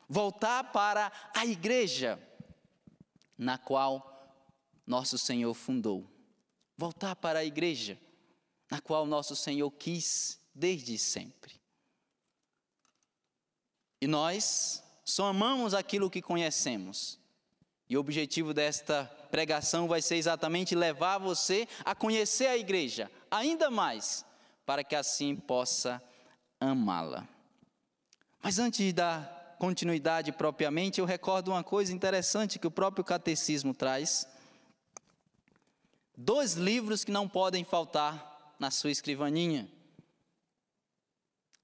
Voltar 0.08 0.72
para 0.72 1.12
a 1.36 1.46
igreja 1.46 2.22
na 3.38 3.58
qual 3.58 4.36
nosso 4.86 5.18
Senhor 5.18 5.54
fundou. 5.54 6.10
Voltar 6.78 7.16
para 7.16 7.40
a 7.40 7.46
igreja, 7.46 8.00
na 8.70 8.82
qual 8.82 9.06
nosso 9.06 9.36
Senhor 9.36 9.70
quis 9.72 10.40
desde 10.54 10.98
sempre. 10.98 11.61
E 14.02 14.08
nós 14.08 14.84
só 15.06 15.28
amamos 15.28 15.76
aquilo 15.76 16.10
que 16.10 16.22
conhecemos. 16.22 17.20
E 17.88 17.96
o 17.96 18.00
objetivo 18.00 18.54
desta 18.54 19.06
pregação 19.30 19.88
vai 19.88 20.02
ser 20.02 20.16
exatamente 20.16 20.74
levar 20.74 21.20
você 21.20 21.68
a 21.86 21.94
conhecer 21.94 22.48
a 22.48 22.58
igreja 22.58 23.12
ainda 23.30 23.70
mais, 23.70 24.26
para 24.66 24.84
que 24.84 24.96
assim 24.96 25.36
possa 25.36 26.02
amá-la. 26.60 27.28
Mas 28.42 28.58
antes 28.58 28.92
da 28.92 29.22
continuidade 29.60 30.32
propriamente, 30.32 31.00
eu 31.00 31.06
recordo 31.06 31.52
uma 31.52 31.64
coisa 31.64 31.94
interessante 31.94 32.58
que 32.58 32.66
o 32.66 32.72
próprio 32.72 33.04
catecismo 33.04 33.74
traz. 33.74 34.28
Dois 36.18 36.56
livros 36.56 37.04
que 37.04 37.12
não 37.12 37.28
podem 37.28 37.64
faltar 37.64 38.56
na 38.58 38.72
sua 38.72 38.90
escrivaninha 38.90 39.70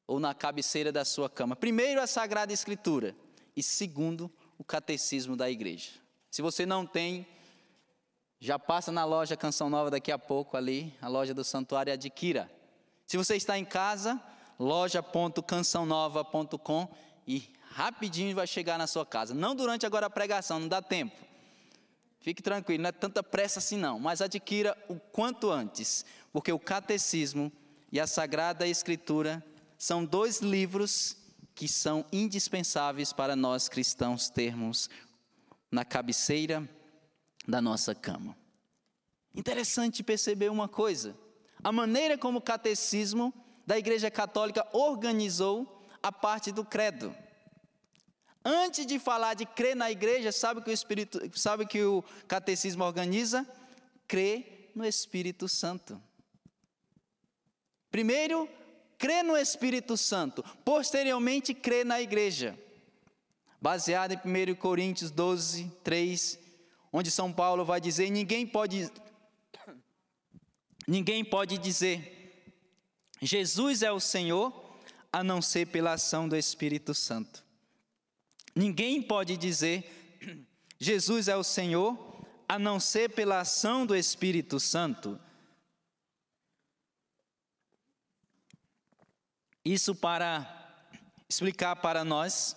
ou 0.07 0.19
na 0.19 0.33
cabeceira 0.33 0.91
da 0.91 1.05
sua 1.05 1.29
cama. 1.29 1.55
Primeiro, 1.55 2.01
a 2.01 2.07
Sagrada 2.07 2.51
Escritura, 2.53 3.15
e 3.55 3.61
segundo, 3.61 4.31
o 4.57 4.63
Catecismo 4.63 5.35
da 5.35 5.51
Igreja. 5.51 5.91
Se 6.31 6.41
você 6.41 6.65
não 6.65 6.85
tem, 6.85 7.27
já 8.39 8.57
passa 8.57 8.89
na 8.91 9.03
loja 9.03 9.35
Canção 9.35 9.69
Nova 9.69 9.91
daqui 9.91 10.09
a 10.11 10.17
pouco 10.17 10.55
ali, 10.55 10.95
a 11.01 11.07
loja 11.07 11.33
do 11.33 11.43
Santuário, 11.43 11.91
adquira. 11.91 12.49
Se 13.05 13.17
você 13.17 13.35
está 13.35 13.57
em 13.57 13.65
casa, 13.65 14.21
loja.cançãonova.com 14.59 16.87
e 17.27 17.51
rapidinho 17.71 18.35
vai 18.35 18.45
chegar 18.47 18.77
na 18.77 18.87
sua 18.87 19.05
casa. 19.05 19.33
Não 19.33 19.55
durante 19.55 19.85
agora 19.85 20.07
a 20.07 20.09
pregação, 20.09 20.59
não 20.59 20.67
dá 20.67 20.81
tempo. 20.81 21.15
Fique 22.19 22.41
tranquilo, 22.41 22.83
não 22.83 22.89
é 22.89 22.91
tanta 22.91 23.23
pressa 23.23 23.59
assim 23.59 23.77
não, 23.77 23.99
mas 23.99 24.21
adquira 24.21 24.75
o 24.89 24.99
quanto 24.99 25.51
antes, 25.51 26.03
porque 26.33 26.51
o 26.51 26.59
Catecismo 26.59 27.51
e 27.91 27.99
a 27.99 28.07
Sagrada 28.07 28.67
Escritura 28.67 29.45
são 29.77 30.03
dois 30.03 30.39
livros 30.39 31.15
que 31.53 31.67
são 31.67 32.05
indispensáveis 32.11 33.13
para 33.13 33.35
nós 33.35 33.67
cristãos 33.69 34.29
termos 34.29 34.89
na 35.71 35.83
cabeceira 35.83 36.67
da 37.47 37.61
nossa 37.61 37.93
cama. 37.95 38.37
Interessante 39.33 40.03
perceber 40.03 40.49
uma 40.49 40.67
coisa: 40.67 41.17
a 41.63 41.71
maneira 41.71 42.17
como 42.17 42.39
o 42.39 42.41
catecismo 42.41 43.33
da 43.65 43.77
Igreja 43.77 44.09
Católica 44.09 44.67
organizou 44.71 45.85
a 46.01 46.11
parte 46.11 46.51
do 46.51 46.63
credo. 46.63 47.15
Antes 48.43 48.85
de 48.85 48.97
falar 48.97 49.33
de 49.33 49.45
crer 49.45 49.75
na 49.75 49.91
igreja, 49.91 50.31
sabe 50.31 50.61
que 50.61 50.69
o 50.69 50.73
Espírito, 50.73 51.19
sabe 51.37 51.65
que 51.65 51.83
o 51.83 52.01
catecismo 52.29 52.83
organiza? 52.83 53.45
Crer 54.07 54.71
no 54.73 54.85
Espírito 54.85 55.49
Santo. 55.49 56.01
Primeiro, 57.91 58.47
crer 58.97 59.23
no 59.23 59.37
Espírito 59.37 59.95
Santo, 59.95 60.43
posteriormente 60.65 61.53
crer 61.53 61.85
na 61.85 62.01
igreja. 62.01 62.57
Baseado 63.61 64.13
em 64.13 64.51
1 64.51 64.55
Coríntios 64.55 65.11
12, 65.11 65.71
3, 65.83 66.39
onde 66.91 67.09
São 67.09 67.31
Paulo 67.31 67.65
vai 67.65 67.81
dizer: 67.81 68.09
ninguém 68.09 68.45
pode 68.45 68.91
ninguém 70.87 71.23
pode 71.23 71.57
dizer 71.57 72.15
Jesus 73.21 73.81
é 73.81 73.91
o 73.91 73.99
Senhor 73.99 74.53
a 75.11 75.23
não 75.23 75.41
ser 75.41 75.67
pela 75.67 75.93
ação 75.93 76.27
do 76.27 76.35
Espírito 76.35 76.93
Santo. 76.93 77.43
Ninguém 78.55 79.01
pode 79.01 79.37
dizer 79.37 80.17
Jesus 80.79 81.27
é 81.27 81.35
o 81.35 81.43
Senhor 81.43 81.97
a 82.47 82.59
não 82.59 82.79
ser 82.79 83.09
pela 83.09 83.39
ação 83.39 83.85
do 83.85 83.95
Espírito 83.95 84.59
Santo. 84.59 85.19
Isso 89.67 89.93
para 89.93 90.47
explicar 91.27 91.75
para 91.75 92.05
nós 92.05 92.55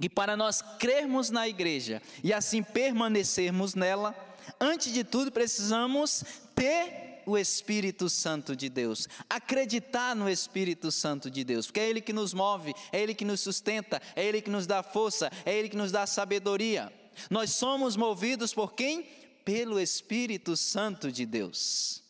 que 0.00 0.10
para 0.10 0.36
nós 0.36 0.60
crermos 0.76 1.30
na 1.30 1.46
igreja 1.46 2.02
e 2.22 2.32
assim 2.32 2.64
permanecermos 2.64 3.76
nela, 3.76 4.12
antes 4.60 4.92
de 4.92 5.04
tudo 5.04 5.30
precisamos 5.30 6.24
ter 6.52 7.22
o 7.26 7.38
Espírito 7.38 8.10
Santo 8.10 8.56
de 8.56 8.68
Deus, 8.68 9.08
acreditar 9.30 10.16
no 10.16 10.28
Espírito 10.28 10.90
Santo 10.90 11.30
de 11.30 11.44
Deus, 11.44 11.66
porque 11.66 11.80
é 11.80 11.88
Ele 11.88 12.00
que 12.00 12.12
nos 12.12 12.34
move, 12.34 12.74
é 12.90 13.00
Ele 13.00 13.14
que 13.14 13.24
nos 13.24 13.40
sustenta, 13.40 14.02
é 14.16 14.24
Ele 14.24 14.42
que 14.42 14.50
nos 14.50 14.66
dá 14.66 14.82
força, 14.82 15.30
é 15.44 15.56
Ele 15.56 15.68
que 15.68 15.76
nos 15.76 15.92
dá 15.92 16.08
sabedoria. 16.08 16.92
Nós 17.30 17.50
somos 17.50 17.96
movidos 17.96 18.52
por 18.52 18.74
quem? 18.74 19.04
Pelo 19.44 19.78
Espírito 19.78 20.56
Santo 20.56 21.10
de 21.10 21.24
Deus. 21.24 22.05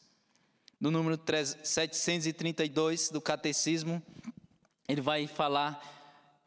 No 0.81 0.91
número 0.91 1.19
732 1.63 3.09
do 3.11 3.21
Catecismo, 3.21 4.03
ele 4.89 5.01
vai 5.01 5.27
falar, 5.27 5.81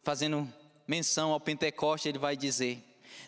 fazendo 0.03 0.47
menção 0.87 1.31
ao 1.31 1.39
Pentecoste, 1.39 2.07
ele 2.07 2.19
vai 2.19 2.37
dizer: 2.37 2.83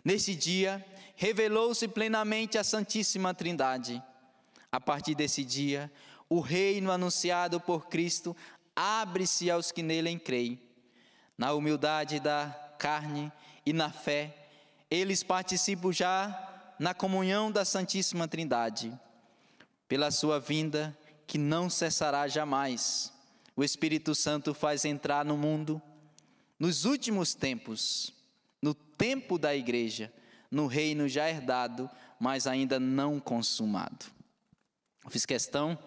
Nesse 0.05 0.36
dia, 0.36 0.86
revelou-se 1.15 1.88
plenamente 1.88 2.58
a 2.58 2.63
Santíssima 2.63 3.34
Trindade 3.34 4.01
a 4.72 4.79
partir 4.79 5.13
desse 5.15 5.43
dia, 5.43 5.91
o 6.29 6.39
reino 6.39 6.91
anunciado 6.91 7.60
por 7.60 7.88
Cristo 7.88 8.36
abre-se 8.74 9.51
aos 9.51 9.72
que 9.72 9.84
nele 9.84 10.17
creem. 10.17 10.62
Na 11.38 11.51
humildade 11.51 12.20
da 12.20 12.48
carne 12.79 13.31
e 13.65 13.74
na 13.74 13.91
fé, 13.91 14.34
eles 14.89 15.24
participam 15.24 15.91
já 15.91 16.74
na 16.79 16.93
comunhão 16.93 17.51
da 17.51 17.65
Santíssima 17.65 18.27
Trindade. 18.27 18.98
Pela 19.91 20.10
sua 20.10 20.39
vinda, 20.39 20.98
que 21.27 21.38
não 21.38 21.69
cessará 21.69 22.25
jamais, 22.25 23.12
o 23.57 23.62
Espírito 23.62 24.15
Santo 24.15 24.53
faz 24.53 24.86
entrar 24.86 25.25
no 25.25 25.36
mundo, 25.36 25.81
nos 26.57 26.86
últimos 26.86 27.33
tempos, 27.33 28.13
no 28.62 28.74
tempo 28.74 29.38
da 29.38 29.53
igreja, 29.53 30.10
no 30.50 30.65
reino 30.65 31.10
já 31.10 31.29
herdado, 31.29 31.89
mas 32.17 32.48
ainda 32.48 32.79
não 32.79 33.19
consumado. 33.19 34.05
Eu 35.03 35.11
fiz 35.11 35.25
questão 35.25 35.77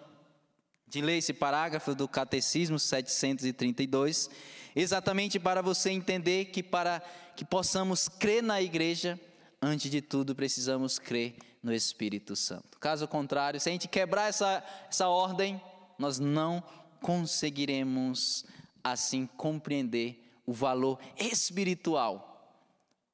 de 0.87 1.01
ler 1.01 1.17
esse 1.17 1.33
parágrafo 1.33 1.95
do 1.95 2.07
Catecismo 2.07 2.77
732, 2.77 4.29
exatamente 4.75 5.39
para 5.39 5.63
você 5.63 5.89
entender 5.89 6.45
que 6.45 6.61
para 6.61 6.99
que 7.35 7.43
possamos 7.43 8.07
crer 8.07 8.43
na 8.43 8.61
igreja, 8.61 9.19
antes 9.59 9.89
de 9.89 9.99
tudo 9.99 10.35
precisamos 10.35 10.99
crer 10.99 11.35
no 11.65 11.73
Espírito 11.73 12.35
Santo. 12.35 12.77
Caso 12.79 13.07
contrário, 13.07 13.59
se 13.59 13.67
a 13.67 13.71
gente 13.71 13.87
quebrar 13.87 14.29
essa, 14.29 14.63
essa 14.87 15.07
ordem, 15.07 15.59
nós 15.97 16.19
não 16.19 16.63
conseguiremos 17.01 18.45
assim 18.83 19.25
compreender 19.25 20.31
o 20.45 20.53
valor 20.53 20.99
espiritual 21.17 22.61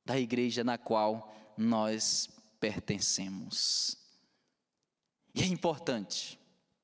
da 0.05 0.19
igreja 0.19 0.65
na 0.65 0.77
qual 0.77 1.33
nós 1.57 2.29
pertencemos. 2.59 3.97
E 5.33 5.43
é 5.43 5.45
importante, 5.45 6.37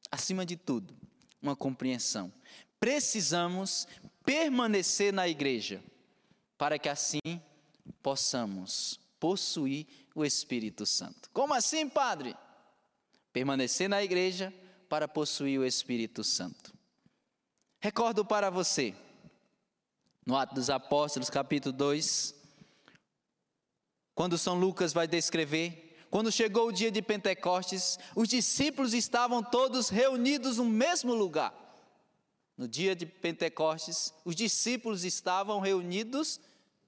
acima 0.10 0.46
de 0.46 0.56
tudo, 0.56 0.96
uma 1.42 1.54
compreensão. 1.54 2.32
Precisamos 2.80 3.86
permanecer 4.24 5.12
na 5.12 5.28
igreja 5.28 5.84
para 6.58 6.80
que 6.80 6.88
assim 6.88 7.42
possamos 8.02 9.02
possuir 9.20 9.86
o 10.18 10.26
Espírito 10.26 10.86
Santo. 10.86 11.30
Como 11.32 11.54
assim, 11.54 11.88
Padre? 11.88 12.36
Permanecer 13.32 13.88
na 13.88 14.04
igreja 14.04 14.54
para 14.90 15.08
possuir 15.08 15.60
o 15.60 15.66
Espírito 15.66 16.24
Santo. 16.24 16.74
Recordo 17.80 18.26
para 18.26 18.50
você, 18.50 18.96
no 20.26 20.36
Atos 20.36 20.56
dos 20.56 20.70
Apóstolos, 20.70 21.30
capítulo 21.30 21.72
2, 21.72 22.34
quando 24.16 24.38
São 24.38 24.60
Lucas 24.60 24.92
vai 24.92 25.08
descrever 25.08 25.88
quando 26.10 26.32
chegou 26.32 26.70
o 26.70 26.72
dia 26.72 26.90
de 26.90 27.02
Pentecostes, 27.02 28.00
os 28.16 28.30
discípulos 28.30 28.94
estavam 28.94 29.44
todos 29.44 29.90
reunidos 29.90 30.58
no 30.58 30.66
mesmo 30.66 31.14
lugar. 31.14 31.54
No 32.58 32.68
dia 32.68 32.96
de 32.96 33.06
Pentecostes, 33.06 34.14
os 34.24 34.36
discípulos 34.36 35.04
estavam 35.04 35.60
reunidos 35.60 36.40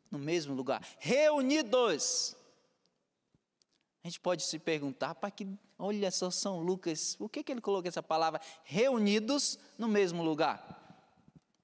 no 0.09 0.17
mesmo 0.17 0.55
lugar. 0.55 0.81
Reunidos. 0.97 2.35
Gente 4.09 4.21
pode 4.21 4.41
se 4.41 4.57
perguntar, 4.57 5.13
para 5.13 5.29
que, 5.29 5.47
olha 5.77 6.09
só, 6.09 6.31
São 6.31 6.59
Lucas, 6.61 7.13
por 7.13 7.29
que, 7.29 7.43
que 7.43 7.51
ele 7.51 7.61
colocou 7.61 7.87
essa 7.87 8.01
palavra 8.01 8.41
reunidos 8.63 9.59
no 9.77 9.87
mesmo 9.87 10.23
lugar? 10.23 11.05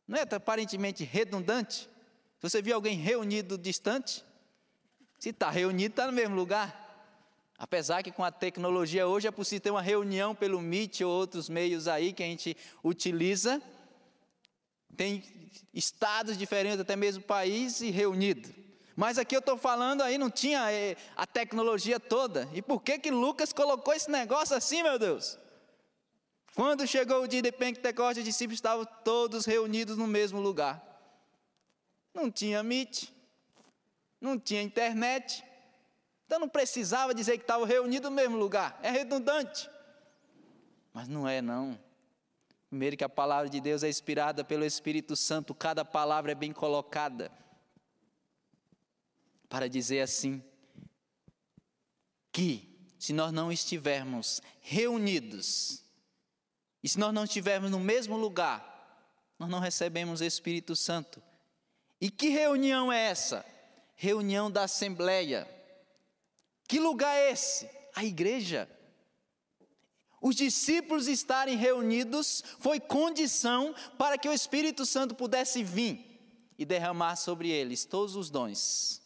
Não 0.07 0.15
é 0.15 0.21
aparentemente 0.21 1.03
redundante? 1.03 1.89
Você 2.39 2.61
viu 2.61 2.75
alguém 2.75 2.97
reunido 2.97 3.57
distante, 3.57 4.23
se 5.17 5.29
está 5.29 5.49
reunido, 5.49 5.93
está 5.93 6.05
no 6.05 6.13
mesmo 6.13 6.35
lugar. 6.35 6.83
Apesar 7.57 8.03
que 8.03 8.11
com 8.11 8.23
a 8.23 8.29
tecnologia 8.29 9.07
hoje 9.07 9.27
é 9.27 9.31
possível 9.31 9.61
ter 9.61 9.71
uma 9.71 9.81
reunião 9.81 10.35
pelo 10.35 10.61
Meet 10.61 11.01
ou 11.01 11.11
outros 11.11 11.49
meios 11.49 11.87
aí 11.87 12.13
que 12.13 12.21
a 12.21 12.27
gente 12.27 12.55
utiliza, 12.83 13.59
tem 14.95 15.23
estados 15.73 16.37
diferentes, 16.37 16.79
até 16.79 16.95
mesmo 16.95 17.23
país 17.23 17.81
e 17.81 17.89
reunido. 17.89 18.53
Mas 18.95 19.17
aqui 19.17 19.35
eu 19.35 19.39
estou 19.39 19.57
falando 19.57 20.01
aí, 20.01 20.17
não 20.17 20.29
tinha 20.29 20.71
é, 20.71 20.95
a 21.17 21.27
tecnologia 21.27 21.99
toda. 21.99 22.47
E 22.53 22.61
por 22.61 22.81
que 22.81 22.97
que 22.97 23.11
Lucas 23.11 23.51
colocou 23.51 23.93
esse 23.93 24.09
negócio 24.09 24.55
assim, 24.55 24.81
meu 24.81 24.97
Deus? 24.97 25.37
Quando 26.55 26.87
chegou 26.87 27.21
o 27.23 27.27
dia 27.27 27.41
de 27.41 27.51
Pentecostes, 27.51 28.19
os 28.19 28.23
discípulos 28.23 28.57
estavam 28.57 28.85
todos 29.03 29.45
reunidos 29.45 29.97
no 29.97 30.07
mesmo 30.07 30.39
lugar. 30.39 30.81
Não 32.13 32.31
tinha 32.31 32.63
Meet, 32.63 33.09
não 34.21 34.39
tinha 34.39 34.61
internet, 34.61 35.43
então 36.25 36.39
não 36.39 36.47
precisava 36.47 37.13
dizer 37.13 37.37
que 37.37 37.43
estava 37.43 37.65
reunido 37.65 38.09
no 38.09 38.15
mesmo 38.15 38.37
lugar. 38.37 38.79
É 38.81 38.89
redundante. 38.89 39.69
Mas 40.93 41.09
não 41.09 41.27
é, 41.27 41.41
não. 41.41 41.77
Primeiro 42.69 42.95
que 42.95 43.03
a 43.03 43.09
palavra 43.09 43.49
de 43.49 43.59
Deus 43.59 43.83
é 43.83 43.89
inspirada 43.89 44.45
pelo 44.45 44.63
Espírito 44.63 45.15
Santo, 45.17 45.53
cada 45.53 45.83
palavra 45.83 46.31
é 46.31 46.35
bem 46.35 46.53
colocada. 46.53 47.29
Para 49.49 49.69
dizer 49.69 50.01
assim, 50.01 50.43
que 52.31 52.93
se 52.99 53.13
nós 53.13 53.31
não 53.31 53.51
estivermos 53.51 54.41
reunidos, 54.61 55.83
e 56.83 56.89
se 56.89 56.99
nós 56.99 57.13
não 57.13 57.23
estivermos 57.23 57.71
no 57.71 57.79
mesmo 57.79 58.17
lugar, 58.17 58.73
nós 59.39 59.49
não 59.49 59.59
recebemos 59.59 60.21
Espírito 60.21 60.75
Santo. 60.75 61.21
E 61.99 62.09
que 62.09 62.29
reunião 62.29 62.91
é 62.91 63.05
essa? 63.05 63.45
Reunião 63.95 64.51
da 64.51 64.63
Assembleia 64.63 65.55
que 66.67 66.79
lugar 66.79 67.15
é 67.15 67.31
esse? 67.31 67.69
A 67.95 68.03
igreja. 68.03 68.69
Os 70.21 70.35
discípulos 70.35 71.07
estarem 71.07 71.55
reunidos 71.55 72.43
foi 72.59 72.79
condição 72.79 73.75
para 73.97 74.17
que 74.17 74.27
o 74.27 74.33
Espírito 74.33 74.85
Santo 74.85 75.13
pudesse 75.13 75.63
vir 75.63 76.53
e 76.57 76.65
derramar 76.65 77.15
sobre 77.15 77.49
eles 77.49 77.85
todos 77.85 78.15
os 78.15 78.29
dons. 78.29 79.01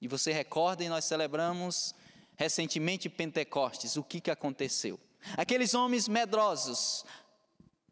E 0.00 0.08
você 0.08 0.32
recorda, 0.32 0.82
e 0.82 0.88
nós 0.88 1.04
celebramos 1.04 1.94
recentemente 2.36 3.08
Pentecostes, 3.08 3.96
o 3.96 4.02
que, 4.02 4.20
que 4.20 4.30
aconteceu? 4.30 4.98
Aqueles 5.36 5.74
homens 5.74 6.08
medrosos, 6.08 7.04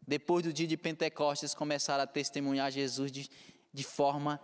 depois 0.07 0.43
do 0.43 0.51
dia 0.51 0.65
de 0.65 0.75
Pentecostes, 0.75 1.53
começaram 1.53 2.03
a 2.03 2.07
testemunhar 2.07 2.71
Jesus 2.71 3.11
de, 3.11 3.29
de 3.71 3.83
forma 3.83 4.41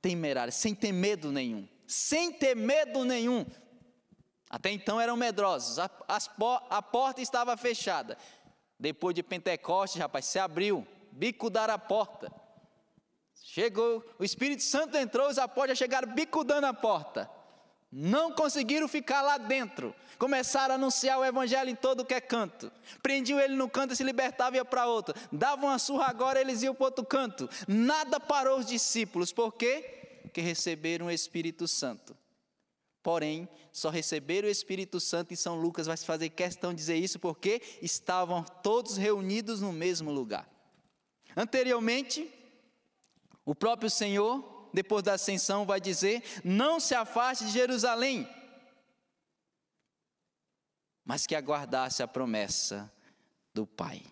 temerária, 0.00 0.50
sem 0.50 0.74
ter 0.74 0.92
medo 0.92 1.30
nenhum 1.30 1.68
sem 1.92 2.32
ter 2.32 2.56
medo 2.56 3.04
nenhum. 3.04 3.44
Até 4.48 4.70
então 4.70 5.00
eram 5.00 5.16
medrosos, 5.16 5.78
a, 5.78 5.90
a 6.70 6.82
porta 6.82 7.20
estava 7.20 7.56
fechada. 7.56 8.16
Depois 8.78 9.14
de 9.14 9.22
Pentecostes, 9.22 10.00
rapaz, 10.00 10.24
se 10.26 10.38
abriu, 10.38 10.86
bicudar 11.10 11.70
a 11.70 11.78
porta. 11.78 12.32
Chegou, 13.44 14.04
o 14.18 14.24
Espírito 14.24 14.62
Santo 14.62 14.96
entrou, 14.96 15.28
os 15.28 15.38
apóstolos 15.38 15.78
chegaram 15.78 16.14
bicudando 16.14 16.66
a 16.66 16.72
porta. 16.72 17.28
Não 17.90 18.32
conseguiram 18.32 18.88
ficar 18.88 19.20
lá 19.20 19.36
dentro. 19.36 19.94
Começaram 20.18 20.72
a 20.72 20.76
anunciar 20.76 21.18
o 21.18 21.24
evangelho 21.24 21.68
em 21.68 21.74
todo 21.74 22.04
que 22.06 22.14
é 22.14 22.20
canto. 22.20 22.72
Prendiam 23.02 23.38
ele 23.38 23.54
no 23.54 23.68
canto 23.68 23.92
e 23.92 23.96
se 23.96 24.02
libertava 24.02 24.56
e 24.56 24.58
ia 24.58 24.64
para 24.64 24.86
outro. 24.86 25.14
Davam 25.30 25.68
uma 25.68 25.78
surra 25.78 26.06
agora, 26.06 26.40
eles 26.40 26.62
iam 26.62 26.74
para 26.74 26.86
outro 26.86 27.04
canto. 27.04 27.50
Nada 27.68 28.18
parou 28.18 28.58
os 28.58 28.66
discípulos. 28.66 29.32
Por 29.32 29.52
quê? 29.52 30.20
Porque 30.22 30.40
receberam 30.40 31.06
o 31.06 31.10
Espírito 31.10 31.68
Santo. 31.68 32.16
Porém, 33.02 33.46
só 33.72 33.90
receberam 33.90 34.48
o 34.48 34.50
Espírito 34.50 34.98
Santo 34.98 35.34
e 35.34 35.36
São 35.36 35.60
Lucas 35.60 35.86
vai 35.86 35.96
fazer 35.96 36.30
questão 36.30 36.70
de 36.70 36.76
dizer 36.76 36.96
isso 36.96 37.18
porque 37.18 37.60
estavam 37.82 38.42
todos 38.62 38.96
reunidos 38.96 39.60
no 39.60 39.72
mesmo 39.72 40.10
lugar. 40.10 40.48
Anteriormente, 41.36 42.32
o 43.44 43.54
próprio 43.54 43.90
Senhor, 43.90 44.70
depois 44.72 45.02
da 45.02 45.14
ascensão, 45.14 45.66
vai 45.66 45.80
dizer: 45.80 46.22
Não 46.44 46.78
se 46.78 46.94
afaste 46.94 47.46
de 47.46 47.52
Jerusalém, 47.52 48.28
mas 51.04 51.26
que 51.26 51.34
aguardasse 51.34 52.02
a 52.02 52.08
promessa 52.08 52.92
do 53.52 53.66
Pai. 53.66 54.02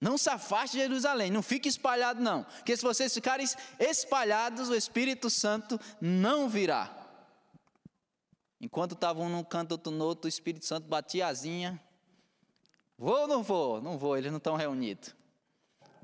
Não 0.00 0.16
se 0.16 0.30
afaste 0.30 0.76
de 0.76 0.82
Jerusalém, 0.82 1.30
não 1.30 1.42
fique 1.42 1.68
espalhado, 1.68 2.20
não. 2.20 2.44
Porque 2.44 2.76
se 2.76 2.82
vocês 2.82 3.12
ficarem 3.12 3.46
espalhados, 3.80 4.68
o 4.68 4.74
Espírito 4.74 5.28
Santo 5.28 5.80
não 6.00 6.48
virá. 6.48 6.94
Enquanto 8.60 8.92
estavam 8.92 9.28
num 9.28 9.42
canto, 9.42 9.72
outro 9.72 9.90
no 9.90 10.04
outro, 10.04 10.26
o 10.26 10.28
Espírito 10.28 10.64
Santo 10.64 10.86
batia 10.86 11.26
asinha. 11.26 11.82
Vou 12.96 13.22
ou 13.22 13.28
não 13.28 13.42
vou? 13.42 13.80
Não 13.80 13.98
vou, 13.98 14.16
eles 14.16 14.30
não 14.30 14.38
estão 14.38 14.56
reunidos. 14.56 15.14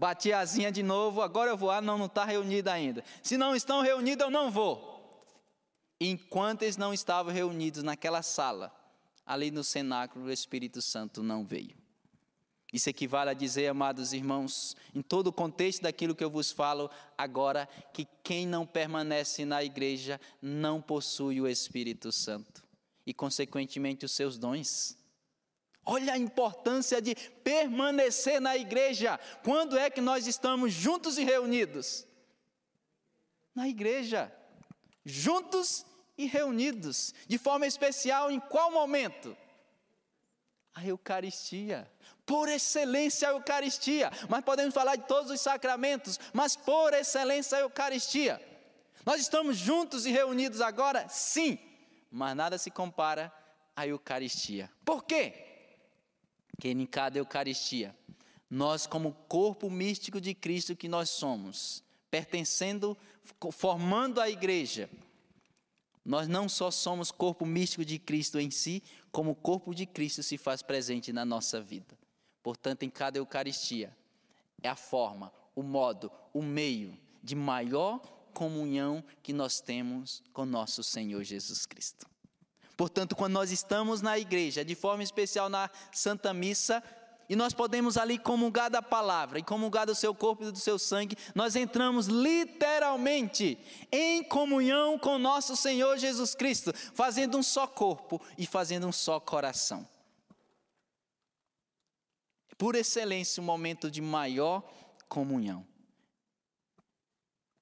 Bati 0.05 0.35
asinha 0.35 0.71
de 0.71 0.83
novo, 0.83 1.23
agora 1.23 1.51
eu 1.51 1.57
vou. 1.57 1.71
Ah, 1.71 1.81
não, 1.81 1.97
não 1.97 2.05
está 2.05 2.27
reunido 2.27 2.69
ainda. 2.69 3.03
Se 3.23 3.39
não 3.39 3.57
estão 3.57 3.81
reunidos, 3.81 4.23
eu 4.23 4.31
não 4.31 4.51
vou. 4.51 5.25
Enquanto 5.99 6.61
eles 6.61 6.77
não 6.77 6.93
estavam 6.93 7.33
reunidos 7.33 7.83
naquela 7.83 8.21
sala, 8.21 8.71
ali 9.25 9.51
no 9.51 9.65
cenáculo, 9.65 10.27
o 10.27 10.31
Espírito 10.31 10.83
Santo 10.83 11.23
não 11.23 11.43
veio. 11.43 11.75
Isso 12.71 12.91
equivale 12.91 13.31
a 13.31 13.33
dizer, 13.33 13.69
amados 13.69 14.13
irmãos, 14.13 14.77
em 14.95 15.01
todo 15.01 15.29
o 15.29 15.33
contexto 15.33 15.81
daquilo 15.81 16.15
que 16.15 16.23
eu 16.23 16.29
vos 16.29 16.53
falo 16.53 16.91
agora, 17.17 17.67
que 17.95 18.07
quem 18.23 18.47
não 18.47 18.67
permanece 18.67 19.47
na 19.47 19.65
igreja 19.65 20.21
não 20.43 20.83
possui 20.83 21.41
o 21.41 21.49
Espírito 21.49 22.13
Santo 22.13 22.63
e, 23.07 23.15
consequentemente, 23.15 24.05
os 24.05 24.13
seus 24.13 24.37
dons. 24.37 24.99
Olha 25.87 26.15
a 26.15 26.19
importância 26.19 27.01
de 27.01 27.15
permanecer 27.15 28.41
na 28.41 28.57
igreja. 28.57 29.19
Quando 29.43 29.77
é 29.77 29.91
que 29.91 30.01
nós 30.01 30.27
estamos 30.27 30.73
juntos 30.73 31.19
e 31.19 31.25
reunidos? 31.25 32.07
Na 33.55 33.69
igreja. 33.69 34.33
Juntos 35.05 35.85
e 36.17 36.27
reunidos. 36.27 37.13
De 37.29 37.37
forma 37.37 37.67
especial, 37.67 38.31
em 38.31 38.41
qual 38.41 38.71
momento? 38.71 39.37
A 40.75 40.87
Eucaristia. 40.87 41.91
Por 42.25 42.49
excelência 42.49 43.29
a 43.29 43.33
Eucaristia. 43.33 44.11
Mas 44.29 44.43
podemos 44.43 44.75
falar 44.75 44.97
de 44.97 45.07
todos 45.07 45.31
os 45.31 45.41
sacramentos, 45.41 46.19
mas 46.33 46.57
por 46.57 46.95
excelência 46.95 47.59
a 47.59 47.61
Eucaristia. 47.61 48.41
Nós 49.05 49.21
estamos 49.21 49.59
juntos 49.59 50.07
e 50.07 50.11
reunidos 50.11 50.63
agora? 50.63 51.07
Sim. 51.11 51.59
Mas 52.11 52.35
nada 52.35 52.57
se 52.57 52.71
compara 52.71 53.31
à 53.77 53.87
Eucaristia. 53.87 54.71
Por 54.83 55.05
quê? 55.05 55.44
Que 56.61 56.69
em 56.69 56.87
cada 56.87 57.19
Eucaristia, 57.19 57.97
nós, 58.49 58.87
como 58.87 59.13
corpo 59.29 59.71
místico 59.71 60.21
de 60.21 60.35
Cristo 60.35 60.77
que 60.77 60.89
nós 60.89 61.11
somos, 61.11 61.83
pertencendo, 62.11 62.97
formando 63.51 64.21
a 64.21 64.31
igreja, 64.31 64.89
nós 66.05 66.29
não 66.29 66.49
só 66.49 66.71
somos 66.71 67.11
corpo 67.11 67.47
místico 67.47 67.85
de 67.85 67.99
Cristo 67.99 68.39
em 68.39 68.51
si, 68.51 68.83
como 69.11 69.31
o 69.31 69.35
corpo 69.35 69.75
de 69.75 69.87
Cristo 69.87 70.23
se 70.23 70.37
faz 70.37 70.63
presente 70.63 71.13
na 71.13 71.25
nossa 71.25 71.61
vida. 71.61 71.99
Portanto, 72.43 72.83
em 72.83 72.91
cada 72.91 73.19
Eucaristia, 73.19 73.97
é 74.63 74.69
a 74.69 74.77
forma, 74.77 75.33
o 75.57 75.63
modo, 75.63 76.13
o 76.33 76.43
meio 76.43 76.99
de 77.23 77.35
maior 77.35 78.01
comunhão 78.35 79.03
que 79.23 79.33
nós 79.33 79.61
temos 79.61 80.23
com 80.33 80.45
nosso 80.45 80.83
Senhor 80.83 81.23
Jesus 81.25 81.65
Cristo. 81.65 82.07
Portanto, 82.77 83.15
quando 83.15 83.35
nós 83.35 83.51
estamos 83.51 84.03
na 84.03 84.19
igreja, 84.19 84.65
de 84.65 84.75
forma 84.75 85.03
especial 85.03 85.49
na 85.49 85.71
Santa 85.93 86.35
Missa, 86.35 86.83
e 87.29 87.35
nós 87.35 87.55
podemos 87.55 87.97
ali 87.97 88.19
comungar 88.19 88.71
da 88.71 88.83
palavra 88.83 89.39
e 89.39 89.43
comungar 89.43 89.87
do 89.87 89.95
seu 89.95 90.15
corpo 90.15 90.45
e 90.45 90.53
do 90.53 90.59
seu 90.59 90.79
sangue, 90.79 91.17
nós 91.35 91.57
entramos 91.57 92.07
literalmente 92.07 93.59
em 93.91 94.23
comunhão 94.23 94.99
com 94.99 95.19
nosso 95.19 95.57
Senhor 95.57 95.97
Jesus 95.97 96.35
Cristo, 96.35 96.73
fazendo 96.95 97.39
um 97.39 97.43
só 97.43 97.67
corpo 97.67 98.21
e 98.37 98.47
fazendo 98.47 98.87
um 98.87 98.93
só 98.93 99.19
coração. 99.19 99.89
Por 102.59 102.75
excelência, 102.75 103.43
um 103.43 103.47
momento 103.47 103.91
de 103.91 104.01
maior 104.01 104.63
comunhão. 105.09 105.67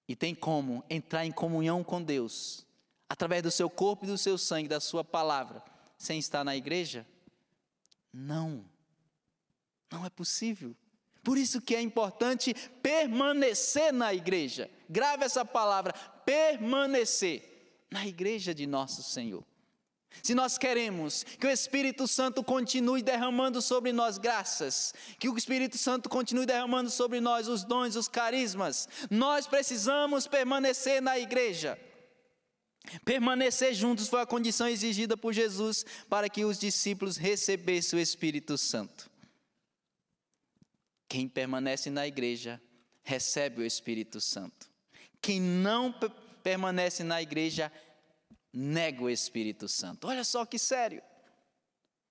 E 0.08 0.16
tem 0.16 0.34
como 0.34 0.84
entrar 0.90 1.24
em 1.24 1.32
comunhão 1.32 1.84
com 1.84 2.02
Deus 2.02 2.66
através 3.12 3.42
do 3.42 3.50
seu 3.50 3.68
corpo 3.68 4.06
e 4.06 4.08
do 4.08 4.16
seu 4.16 4.38
sangue, 4.38 4.66
da 4.66 4.80
sua 4.80 5.04
palavra, 5.04 5.62
sem 5.98 6.18
estar 6.18 6.42
na 6.42 6.56
igreja? 6.56 7.06
Não. 8.10 8.64
Não 9.90 10.06
é 10.06 10.08
possível. 10.08 10.74
Por 11.22 11.36
isso 11.36 11.60
que 11.60 11.76
é 11.76 11.82
importante 11.82 12.54
permanecer 12.82 13.92
na 13.92 14.14
igreja. 14.14 14.70
Grave 14.88 15.24
essa 15.26 15.44
palavra, 15.44 15.92
permanecer 16.24 17.84
na 17.90 18.06
igreja 18.06 18.54
de 18.54 18.66
nosso 18.66 19.02
Senhor. 19.02 19.44
Se 20.22 20.34
nós 20.34 20.56
queremos 20.56 21.22
que 21.22 21.46
o 21.46 21.50
Espírito 21.50 22.08
Santo 22.08 22.42
continue 22.42 23.02
derramando 23.02 23.60
sobre 23.60 23.92
nós 23.92 24.16
graças, 24.16 24.94
que 25.18 25.28
o 25.28 25.36
Espírito 25.36 25.76
Santo 25.76 26.08
continue 26.08 26.46
derramando 26.46 26.88
sobre 26.88 27.20
nós 27.20 27.46
os 27.46 27.62
dons, 27.62 27.94
os 27.94 28.08
carismas, 28.08 28.88
nós 29.10 29.46
precisamos 29.46 30.26
permanecer 30.26 31.02
na 31.02 31.18
igreja. 31.18 31.78
Permanecer 33.04 33.74
juntos 33.74 34.08
foi 34.08 34.20
a 34.20 34.26
condição 34.26 34.68
exigida 34.68 35.16
por 35.16 35.32
Jesus 35.32 35.84
para 36.08 36.28
que 36.28 36.44
os 36.44 36.58
discípulos 36.58 37.16
recebessem 37.16 37.98
o 37.98 38.02
Espírito 38.02 38.58
Santo. 38.58 39.10
Quem 41.08 41.28
permanece 41.28 41.90
na 41.90 42.06
igreja 42.06 42.60
recebe 43.02 43.62
o 43.62 43.66
Espírito 43.66 44.20
Santo. 44.20 44.70
Quem 45.20 45.40
não 45.40 45.94
permanece 46.42 47.04
na 47.04 47.22
igreja 47.22 47.70
nega 48.52 49.02
o 49.02 49.10
Espírito 49.10 49.68
Santo. 49.68 50.08
Olha 50.08 50.24
só 50.24 50.44
que 50.44 50.58
sério. 50.58 51.02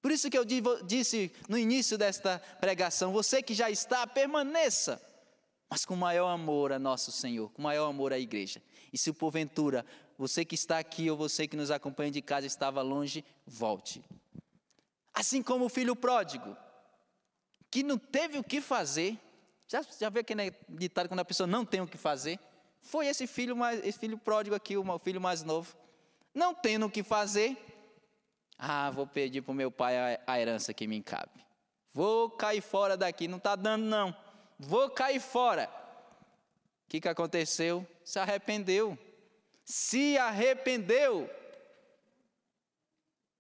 Por 0.02 0.12
isso 0.12 0.30
que 0.30 0.38
eu 0.38 0.46
disse 0.46 1.32
no 1.48 1.58
início 1.58 1.98
desta 1.98 2.40
pregação: 2.60 3.12
você 3.12 3.44
que 3.44 3.54
já 3.54 3.70
está, 3.70 4.08
permaneça, 4.08 5.02
mas 5.70 5.86
com 5.86 5.96
maior 5.96 6.30
amor 6.30 6.72
a 6.72 6.80
nosso 6.80 7.12
Senhor, 7.12 7.52
com 7.52 7.62
maior 7.62 7.90
amor 7.90 8.12
à 8.12 8.20
igreja. 8.20 8.62
E 8.92 8.98
se 8.98 9.14
porventura 9.14 9.86
você 10.22 10.46
que 10.46 10.54
está 10.54 10.78
aqui 10.78 11.10
ou 11.10 11.18
você 11.18 11.48
que 11.48 11.58
nos 11.58 11.72
acompanha 11.72 12.12
de 12.12 12.22
casa 12.22 12.46
estava 12.46 12.80
longe, 12.84 13.26
volte. 13.44 14.04
Assim 15.12 15.42
como 15.42 15.66
o 15.66 15.70
filho 15.70 15.96
pródigo, 15.96 16.56
que 17.72 17.82
não 17.82 17.98
teve 17.98 18.38
o 18.38 18.44
que 18.44 18.62
fazer. 18.62 19.18
Já, 19.68 19.82
já 20.00 20.12
vê 20.12 20.20
aquele 20.20 20.54
ditado 20.70 21.10
quando 21.10 21.22
a 21.22 21.26
pessoa 21.26 21.48
não 21.48 21.66
tem 21.66 21.82
o 21.82 21.88
que 21.88 21.98
fazer? 21.98 22.40
Foi 22.84 23.08
esse 23.08 23.26
filho, 23.26 23.56
mais, 23.56 23.84
esse 23.84 23.98
filho 23.98 24.16
pródigo 24.16 24.56
aqui, 24.56 24.78
o 24.78 25.00
filho 25.00 25.20
mais 25.20 25.42
novo. 25.42 25.76
Não 26.36 26.54
tendo 26.54 26.86
o 26.86 26.92
que 26.92 27.02
fazer, 27.02 27.58
ah, 28.60 28.92
vou 28.92 29.08
pedir 29.08 29.42
para 29.42 29.54
o 29.54 29.56
meu 29.56 29.72
pai 29.72 29.98
a, 29.98 30.22
a 30.28 30.40
herança 30.40 30.72
que 30.72 30.86
me 30.86 31.02
cabe. 31.02 31.44
Vou 31.92 32.30
cair 32.30 32.62
fora 32.62 32.96
daqui, 32.96 33.28
não 33.28 33.40
está 33.40 33.56
dando 33.56 33.86
não. 33.86 34.16
Vou 34.60 34.88
cair 34.92 35.20
fora. 35.20 35.68
O 36.86 36.90
que, 36.90 37.02
que 37.02 37.10
aconteceu? 37.10 37.88
Se 38.06 38.20
arrependeu 38.20 38.96
se 39.64 40.18
arrependeu. 40.18 41.30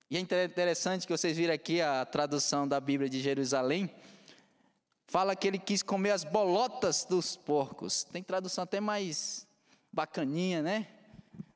E 0.09 0.17
é 0.17 0.19
interessante 0.19 1.07
que 1.07 1.17
vocês 1.17 1.37
viram 1.37 1.53
aqui 1.53 1.81
a 1.81 2.05
tradução 2.05 2.67
da 2.67 2.79
Bíblia 2.79 3.09
de 3.09 3.21
Jerusalém. 3.21 3.89
Fala 5.07 5.35
que 5.35 5.47
ele 5.47 5.57
quis 5.59 5.81
comer 5.81 6.11
as 6.11 6.23
bolotas 6.23 7.05
dos 7.05 7.35
porcos. 7.35 8.03
Tem 8.03 8.21
tradução 8.21 8.63
até 8.63 8.79
mais 8.79 9.47
bacaninha, 9.91 10.61
né? 10.61 10.87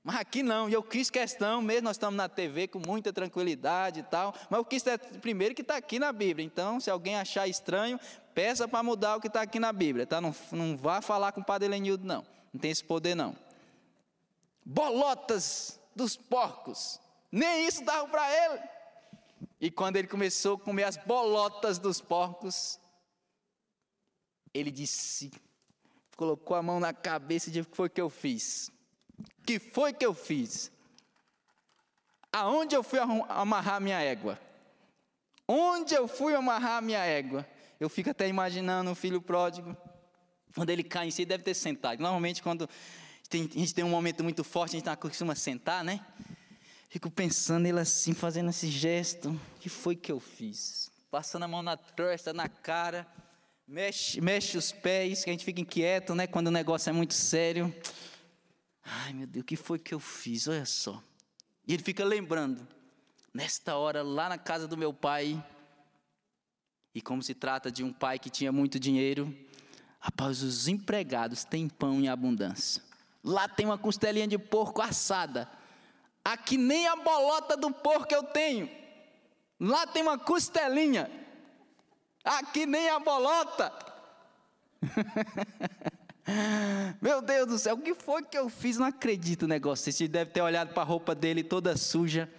Mas 0.05 0.17
aqui 0.17 0.43
não, 0.43 0.69
e 0.69 0.73
eu 0.73 0.83
quis 0.83 1.09
questão, 1.09 1.63
mesmo 1.63 1.85
nós 1.85 1.95
estamos 1.95 2.15
na 2.15 2.29
TV 2.29 2.67
com 2.67 2.79
muita 2.79 3.11
tranquilidade 3.11 4.01
e 4.01 4.03
tal, 4.03 4.35
mas 4.51 4.59
eu 4.59 4.63
quis 4.63 4.83
primeiro 5.19 5.55
que 5.55 5.63
está 5.63 5.77
aqui 5.77 5.97
na 5.97 6.13
Bíblia. 6.13 6.45
Então, 6.45 6.79
se 6.79 6.91
alguém 6.91 7.15
achar 7.15 7.47
estranho, 7.47 7.99
peça 8.33 8.67
para 8.67 8.83
mudar 8.83 9.15
o 9.15 9.19
que 9.19 9.27
está 9.27 9.41
aqui 9.41 9.59
na 9.59 9.73
Bíblia, 9.73 10.05
tá? 10.05 10.21
Não, 10.21 10.35
não 10.51 10.77
vá 10.77 11.01
falar 11.01 11.31
com 11.31 11.41
o 11.41 11.43
Padre 11.43 11.67
Elenildo, 11.67 12.05
não. 12.05 12.23
Não 12.53 12.61
tem 12.61 12.69
esse 12.69 12.83
poder, 12.83 13.15
não. 13.15 13.35
Bolotas 14.65 15.79
dos 15.95 16.17
porcos. 16.17 16.99
Nem 17.31 17.67
isso 17.67 17.83
dava 17.85 18.07
para 18.07 18.45
ele. 18.45 18.61
E 19.61 19.69
quando 19.69 19.97
ele 19.97 20.07
começou 20.07 20.55
a 20.55 20.59
comer 20.59 20.83
as 20.83 20.97
bolotas 20.97 21.77
dos 21.77 22.01
porcos, 22.01 22.79
ele 24.53 24.71
disse, 24.71 25.31
colocou 26.15 26.55
a 26.57 26.63
mão 26.63 26.79
na 26.79 26.93
cabeça 26.93 27.49
e 27.49 27.53
disse: 27.53 27.67
O 27.67 27.71
que 27.71 27.77
foi 27.77 27.89
que 27.89 28.01
eu 28.01 28.09
fiz? 28.09 28.71
O 29.39 29.43
que 29.45 29.59
foi 29.59 29.93
que 29.93 30.05
eu 30.05 30.13
fiz? 30.13 30.71
Aonde 32.31 32.75
eu 32.75 32.83
fui 32.83 32.99
amarrar 33.29 33.79
minha 33.79 33.99
égua? 34.01 34.39
Onde 35.47 35.93
eu 35.93 36.07
fui 36.07 36.33
amarrar 36.33 36.81
minha 36.81 37.03
égua? 37.05 37.47
Eu 37.79 37.89
fico 37.89 38.09
até 38.09 38.27
imaginando 38.27 38.91
o 38.91 38.95
filho 38.95 39.21
pródigo, 39.21 39.75
quando 40.55 40.69
ele 40.69 40.83
cai 40.83 41.07
em 41.07 41.11
si, 41.11 41.25
deve 41.25 41.43
ter 41.43 41.53
sentado. 41.53 42.01
Normalmente, 42.01 42.41
quando 42.41 42.69
a 43.31 43.37
gente 43.37 43.73
tem 43.73 43.83
um 43.83 43.89
momento 43.89 44.23
muito 44.23 44.43
forte, 44.43 44.75
a 44.75 44.79
gente 44.79 44.85
não 44.85 44.95
costuma 44.95 45.35
sentar, 45.35 45.83
né? 45.83 46.05
Fico 46.89 47.09
pensando 47.09 47.65
ele 47.65 47.79
assim, 47.79 48.13
fazendo 48.13 48.49
esse 48.49 48.69
gesto. 48.69 49.29
O 49.29 49.59
que 49.59 49.67
foi 49.67 49.95
que 49.95 50.11
eu 50.11 50.19
fiz? 50.19 50.91
Passando 51.09 51.43
a 51.43 51.47
mão 51.47 51.63
na 51.63 51.75
testa, 51.75 52.31
na 52.31 52.47
cara, 52.47 53.07
mexe, 53.67 54.21
mexe 54.21 54.57
os 54.57 54.71
pés, 54.71 55.23
que 55.23 55.29
a 55.29 55.33
gente 55.33 55.43
fica 55.43 55.59
inquieto, 55.59 56.13
né? 56.13 56.27
Quando 56.27 56.47
o 56.47 56.51
negócio 56.51 56.89
é 56.89 56.93
muito 56.93 57.13
sério. 57.13 57.73
Ai, 58.83 59.13
meu 59.13 59.27
Deus, 59.27 59.43
o 59.43 59.45
que 59.45 59.55
foi 59.55 59.79
que 59.79 59.93
eu 59.93 59.99
fiz? 59.99 60.47
Olha 60.47 60.65
só. 60.65 61.01
E 61.67 61.73
ele 61.73 61.81
fica 61.83 62.05
lembrando, 62.05 62.67
nesta 63.33 63.75
hora, 63.75 64.03
lá 64.03 64.29
na 64.29 64.37
casa 64.37 64.67
do 64.67 64.77
meu 64.77 64.93
pai, 64.93 65.43
e 66.93 67.01
como 67.01 67.23
se 67.23 67.33
trata 67.33 67.71
de 67.71 67.83
um 67.83 67.91
pai 67.91 68.19
que 68.19 68.29
tinha 68.29 68.51
muito 68.51 68.79
dinheiro, 68.79 69.35
após 69.99 70.43
os 70.43 70.67
empregados 70.67 71.43
têm 71.43 71.67
pão 71.67 71.99
em 71.99 72.07
abundância. 72.07 72.81
Lá 73.25 73.47
tem 73.47 73.65
uma 73.65 73.77
costelinha 73.77 74.27
de 74.27 74.37
porco 74.37 74.83
assada. 74.83 75.49
Aqui 76.23 76.57
nem 76.57 76.87
a 76.87 76.95
bolota 76.95 77.57
do 77.57 77.71
porco 77.71 78.13
eu 78.13 78.21
tenho. 78.21 78.69
Lá 79.59 79.87
tem 79.87 80.03
uma 80.03 80.15
costelinha. 80.15 81.09
Aqui 82.23 82.67
nem 82.67 82.87
a 82.87 82.99
bolota. 82.99 83.73
Meu 87.01 87.19
Deus 87.19 87.47
do 87.47 87.57
céu, 87.57 87.73
o 87.73 87.81
que 87.81 87.95
foi 87.95 88.21
que 88.21 88.37
eu 88.37 88.47
fiz? 88.47 88.77
Não 88.77 88.85
acredito 88.85 89.43
no 89.43 89.47
negócio. 89.47 89.91
Você 89.91 90.07
deve 90.07 90.29
ter 90.29 90.41
olhado 90.41 90.71
para 90.71 90.83
a 90.83 90.85
roupa 90.85 91.15
dele 91.15 91.43
toda 91.43 91.75
suja. 91.75 92.31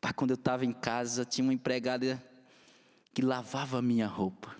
Pá, 0.00 0.14
quando 0.14 0.30
eu 0.30 0.36
estava 0.36 0.64
em 0.64 0.72
casa, 0.72 1.26
tinha 1.26 1.44
uma 1.44 1.52
empregada 1.52 2.22
que 3.12 3.20
lavava 3.20 3.78
a 3.78 3.82
minha 3.82 4.06
roupa. 4.06 4.56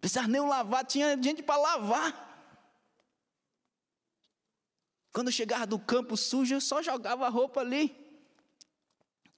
Precisava 0.00 0.28
nem 0.28 0.40
lavar, 0.40 0.86
tinha 0.86 1.22
gente 1.22 1.42
para 1.42 1.58
lavar. 1.58 2.23
Quando 5.14 5.32
chegava 5.32 5.66
do 5.66 5.78
campo 5.78 6.14
sujo, 6.14 6.54
eu 6.54 6.60
só 6.60 6.82
jogava 6.82 7.24
a 7.24 7.30
roupa 7.30 7.60
ali. 7.60 7.96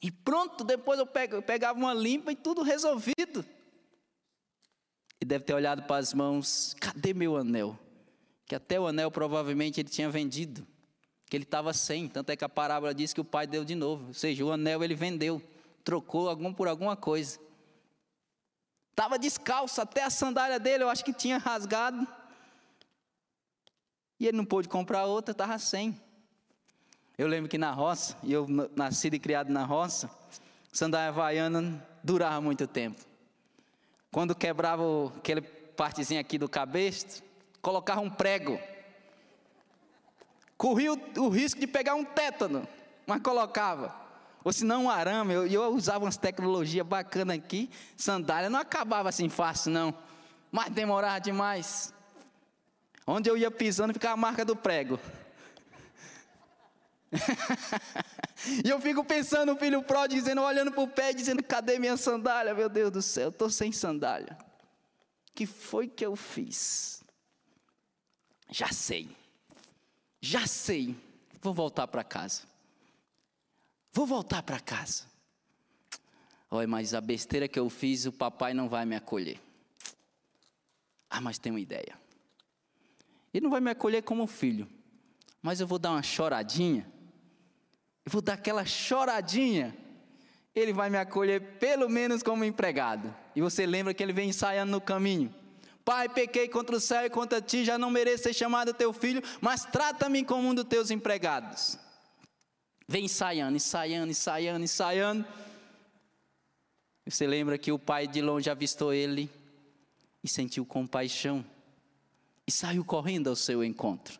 E 0.02 0.10
pronto, 0.10 0.64
depois 0.64 0.98
eu 0.98 1.06
pegava 1.06 1.78
uma 1.78 1.94
limpa 1.94 2.32
e 2.32 2.36
tudo 2.36 2.62
resolvido. 2.62 3.46
E 5.20 5.24
deve 5.24 5.44
ter 5.44 5.54
olhado 5.54 5.84
para 5.84 5.98
as 5.98 6.12
mãos: 6.12 6.74
cadê 6.80 7.14
meu 7.14 7.36
anel? 7.36 7.78
que 8.46 8.54
até 8.54 8.78
o 8.78 8.86
anel 8.86 9.10
provavelmente 9.10 9.80
ele 9.80 9.88
tinha 9.88 10.08
vendido, 10.08 10.66
que 11.28 11.36
ele 11.36 11.44
estava 11.44 11.72
sem, 11.74 12.08
tanto 12.08 12.30
é 12.30 12.36
que 12.36 12.44
a 12.44 12.48
parábola 12.48 12.94
diz 12.94 13.12
que 13.12 13.20
o 13.20 13.24
pai 13.24 13.46
deu 13.46 13.64
de 13.64 13.74
novo, 13.74 14.08
ou 14.08 14.14
seja, 14.14 14.44
o 14.44 14.52
anel 14.52 14.84
ele 14.84 14.94
vendeu, 14.94 15.42
trocou 15.82 16.28
algum 16.28 16.54
por 16.54 16.68
alguma 16.68 16.96
coisa. 16.96 17.40
Estava 18.92 19.18
descalço, 19.18 19.80
até 19.80 20.04
a 20.04 20.10
sandália 20.10 20.58
dele 20.60 20.84
eu 20.84 20.88
acho 20.88 21.04
que 21.04 21.12
tinha 21.12 21.38
rasgado. 21.38 22.06
E 24.18 24.26
ele 24.26 24.36
não 24.36 24.44
pôde 24.44 24.68
comprar 24.68 25.04
outra, 25.04 25.32
estava 25.32 25.58
sem. 25.58 26.00
Eu 27.18 27.26
lembro 27.26 27.48
que 27.48 27.58
na 27.58 27.70
roça, 27.70 28.16
eu 28.24 28.46
nascido 28.74 29.14
e 29.14 29.18
criado 29.18 29.50
na 29.50 29.64
roça, 29.64 30.10
sandália 30.72 31.08
havaiana 31.08 31.82
durava 32.02 32.40
muito 32.40 32.66
tempo. 32.66 33.00
Quando 34.10 34.34
quebrava 34.34 34.82
aquele 35.16 35.40
partezinho 35.40 36.20
aqui 36.20 36.38
do 36.38 36.48
cabelo, 36.48 36.96
colocava 37.60 38.00
um 38.00 38.10
prego. 38.10 38.58
Corria 40.56 40.92
o, 40.92 41.00
o, 41.18 41.28
risco 41.28 41.60
de 41.60 41.66
pegar 41.66 41.94
um 41.94 42.04
tétano, 42.04 42.66
mas 43.06 43.20
colocava. 43.20 43.94
Ou 44.44 44.52
se 44.52 44.64
não 44.64 44.84
um 44.84 44.90
arame, 44.90 45.34
eu, 45.34 45.46
eu 45.46 45.74
usava 45.74 46.04
umas 46.04 46.16
tecnologias 46.16 46.86
bacanas 46.86 47.36
aqui, 47.36 47.68
sandália 47.96 48.48
não 48.48 48.60
acabava 48.60 49.08
assim 49.08 49.28
fácil 49.28 49.72
não, 49.72 49.94
mas 50.50 50.70
demorava 50.70 51.20
demais. 51.20 51.92
Onde 53.06 53.30
eu 53.30 53.36
ia 53.36 53.50
pisando 53.50 53.92
ficava 53.92 54.14
a 54.14 54.16
marca 54.16 54.44
do 54.44 54.56
prego. 54.56 54.98
e 58.64 58.68
eu 58.68 58.80
fico 58.80 59.04
pensando, 59.04 59.52
o 59.52 59.56
filho 59.56 59.82
pródigo 59.82 60.20
dizendo, 60.20 60.42
olhando 60.42 60.72
para 60.72 60.82
o 60.82 60.88
pé, 60.88 61.12
dizendo, 61.12 61.42
cadê 61.42 61.78
minha 61.78 61.96
sandália? 61.96 62.52
Meu 62.52 62.68
Deus 62.68 62.90
do 62.90 63.00
céu, 63.00 63.28
estou 63.28 63.48
sem 63.48 63.70
sandália. 63.70 64.36
que 65.34 65.46
foi 65.46 65.86
que 65.86 66.04
eu 66.04 66.16
fiz? 66.16 67.04
Já 68.50 68.72
sei. 68.72 69.08
Já 70.20 70.46
sei. 70.46 70.96
Vou 71.40 71.54
voltar 71.54 71.86
para 71.86 72.02
casa. 72.02 72.42
Vou 73.92 74.06
voltar 74.06 74.42
para 74.42 74.58
casa. 74.58 75.04
Olha, 76.50 76.66
mas 76.66 76.94
a 76.94 77.00
besteira 77.00 77.46
que 77.46 77.58
eu 77.58 77.68
fiz, 77.70 78.06
o 78.06 78.12
papai 78.12 78.52
não 78.54 78.68
vai 78.68 78.84
me 78.84 78.96
acolher. 78.96 79.40
Ah, 81.08 81.20
mas 81.20 81.38
tem 81.38 81.52
uma 81.52 81.60
ideia. 81.60 82.05
Ele 83.36 83.42
não 83.42 83.50
vai 83.50 83.60
me 83.60 83.70
acolher 83.70 84.02
como 84.02 84.26
filho, 84.26 84.66
mas 85.42 85.60
eu 85.60 85.66
vou 85.66 85.78
dar 85.78 85.90
uma 85.90 86.02
choradinha. 86.02 86.90
Eu 88.02 88.10
vou 88.10 88.22
dar 88.22 88.32
aquela 88.32 88.64
choradinha. 88.64 89.76
Ele 90.54 90.72
vai 90.72 90.88
me 90.88 90.96
acolher 90.96 91.58
pelo 91.58 91.86
menos 91.86 92.22
como 92.22 92.46
empregado. 92.46 93.14
E 93.34 93.42
você 93.42 93.66
lembra 93.66 93.92
que 93.92 94.02
ele 94.02 94.14
vem 94.14 94.30
ensaiando 94.30 94.72
no 94.72 94.80
caminho. 94.80 95.34
Pai, 95.84 96.08
pequei 96.08 96.48
contra 96.48 96.76
o 96.76 96.80
céu 96.80 97.04
e 97.04 97.10
contra 97.10 97.42
ti, 97.42 97.62
já 97.62 97.76
não 97.76 97.90
mereço 97.90 98.22
ser 98.22 98.32
chamado 98.32 98.72
teu 98.72 98.90
filho, 98.90 99.22
mas 99.38 99.66
trata-me 99.66 100.24
como 100.24 100.48
um 100.48 100.54
dos 100.54 100.64
teus 100.64 100.90
empregados. 100.90 101.78
Vem 102.88 103.04
ensaiando, 103.04 103.54
ensaiando, 103.54 104.10
ensaiando, 104.12 104.64
ensaiando. 104.64 105.26
Você 107.04 107.26
lembra 107.26 107.58
que 107.58 107.70
o 107.70 107.78
pai 107.78 108.06
de 108.06 108.22
longe 108.22 108.48
avistou 108.48 108.94
ele 108.94 109.30
e 110.24 110.28
sentiu 110.28 110.64
compaixão 110.64 111.44
e 112.46 112.52
saiu 112.52 112.84
correndo 112.84 113.28
ao 113.28 113.36
seu 113.36 113.64
encontro. 113.64 114.18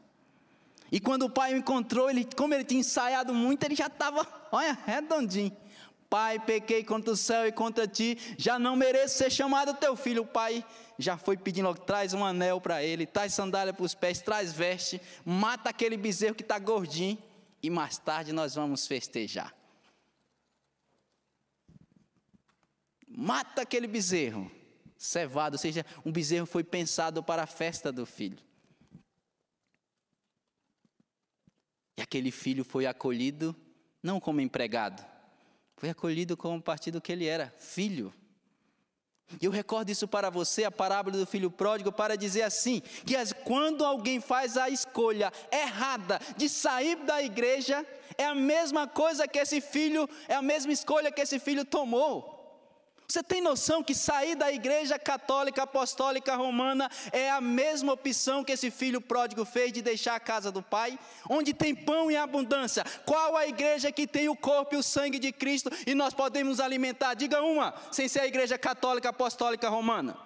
E 0.91 1.01
quando 1.01 1.23
o 1.25 1.31
pai 1.31 1.55
o 1.55 1.57
encontrou, 1.57 2.09
ele, 2.09 2.25
como 2.37 2.55
ele 2.55 2.65
tinha 2.65 2.81
ensaiado 2.81 3.35
muito, 3.35 3.63
ele 3.65 3.75
já 3.75 3.87
estava, 3.87 4.27
olha, 4.53 4.77
redondinho. 4.87 5.57
Pai, 6.09 6.39
pequei 6.39 6.85
contra 6.85 7.13
o 7.13 7.17
céu 7.17 7.47
e 7.47 7.53
contra 7.53 7.87
ti, 7.87 8.17
já 8.39 8.59
não 8.59 8.77
mereço 8.77 9.19
ser 9.19 9.31
chamado 9.31 9.75
teu 9.75 9.97
filho. 9.97 10.23
O 10.23 10.27
pai 10.27 10.65
já 10.99 11.17
foi 11.17 11.37
pedindo, 11.37 11.75
traz 11.75 12.15
um 12.15 12.25
anel 12.25 12.61
para 12.61 12.83
ele, 12.83 13.07
traz 13.07 13.35
sandália 13.35 13.73
para 13.73 13.85
os 13.85 13.95
pés, 13.95 14.21
traz 14.21 14.53
veste, 14.53 15.01
mata 15.25 15.71
aquele 15.71 15.97
bezerro 15.97 16.35
que 16.35 16.43
está 16.43 16.59
gordinho 16.59 17.19
e 17.63 17.69
mais 17.69 17.99
tarde 17.99 18.33
nós 18.33 18.55
vamos 18.55 18.87
festejar. 18.87 19.53
Mata 23.09 23.63
aquele 23.63 23.89
bezerro, 23.89 24.51
cevado, 24.97 25.55
ou 25.55 25.59
seja, 25.59 25.85
um 26.05 26.13
bezerro 26.13 26.47
foi 26.47 26.65
pensado 26.65 27.23
para 27.23 27.43
a 27.43 27.47
festa 27.47 27.93
do 27.93 28.07
filho. 28.07 28.39
E 31.97 32.03
aquele 32.03 32.31
filho 32.31 32.65
foi 32.65 32.87
acolhido 32.87 33.57
não 34.03 34.21
como 34.21 34.41
empregado, 34.41 35.05
foi 35.77 35.91
acolhido 35.91 36.37
como 36.37 36.63
partido 36.63 37.01
que 37.01 37.11
ele 37.11 37.27
era, 37.27 37.53
filho. 37.59 38.13
E 39.41 39.45
eu 39.45 39.51
recordo 39.51 39.91
isso 39.91 40.07
para 40.07 40.31
você, 40.31 40.65
a 40.65 40.71
parábola 40.71 41.19
do 41.19 41.27
filho 41.27 41.51
pródigo, 41.51 41.91
para 41.91 42.17
dizer 42.17 42.43
assim: 42.43 42.81
que 43.05 43.17
quando 43.45 43.85
alguém 43.85 44.21
faz 44.21 44.57
a 44.57 44.71
escolha 44.71 45.33
errada 45.51 46.21
de 46.37 46.49
sair 46.49 46.97
da 47.05 47.21
igreja, 47.21 47.85
é 48.17 48.25
a 48.25 48.35
mesma 48.35 48.87
coisa 48.87 49.27
que 49.27 49.39
esse 49.39 49.61
filho, 49.61 50.09
é 50.29 50.35
a 50.35 50.43
mesma 50.43 50.73
escolha 50.73 51.11
que 51.11 51.21
esse 51.21 51.41
filho 51.41 51.65
tomou. 51.65 52.36
Você 53.09 53.23
tem 53.23 53.41
noção 53.41 53.85
que 53.85 53.95
sair 53.95 54.35
da 54.35 54.53
igreja 54.53 54.99
católica 54.99 55.63
apostólica 55.63 56.35
romana 56.35 56.91
é 57.13 57.31
a 57.31 57.41
mesma 57.41 57.93
opção 57.93 58.43
que 58.43 58.53
esse 58.53 58.71
filho 58.71 59.01
pródigo 59.01 59.45
fez 59.45 59.73
de 59.73 59.81
deixar 59.81 60.17
a 60.17 60.21
casa 60.21 60.51
do 60.51 60.61
pai? 60.61 60.99
Onde 61.31 61.55
tem 61.55 61.75
pão 61.75 62.11
em 62.11 62.17
abundância. 62.17 62.85
Qual 63.05 63.37
a 63.37 63.47
igreja 63.47 63.93
que 63.93 64.07
tem 64.07 64.29
o 64.29 64.35
corpo 64.35 64.75
e 64.75 64.79
o 64.79 64.83
sangue 64.83 65.21
de 65.21 65.31
Cristo 65.31 65.71
e 65.87 65.95
nós 65.95 66.13
podemos 66.13 66.59
alimentar? 66.59 67.15
Diga 67.15 67.43
uma, 67.43 67.75
sem 67.93 68.09
ser 68.09 68.21
a 68.21 68.27
igreja 68.27 68.59
católica 68.59 69.11
apostólica 69.11 69.69
romana. 69.69 70.17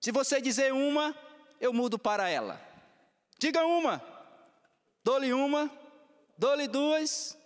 Se 0.00 0.12
você 0.12 0.40
dizer 0.40 0.72
uma, 0.72 1.14
eu 1.60 1.72
mudo 1.72 1.98
para 1.98 2.28
ela. 2.28 2.60
Diga 3.38 3.66
uma. 3.66 4.00
Dou-lhe 5.02 5.32
uma, 5.32 5.70
dou-lhe 6.36 6.68
duas, 6.68 7.36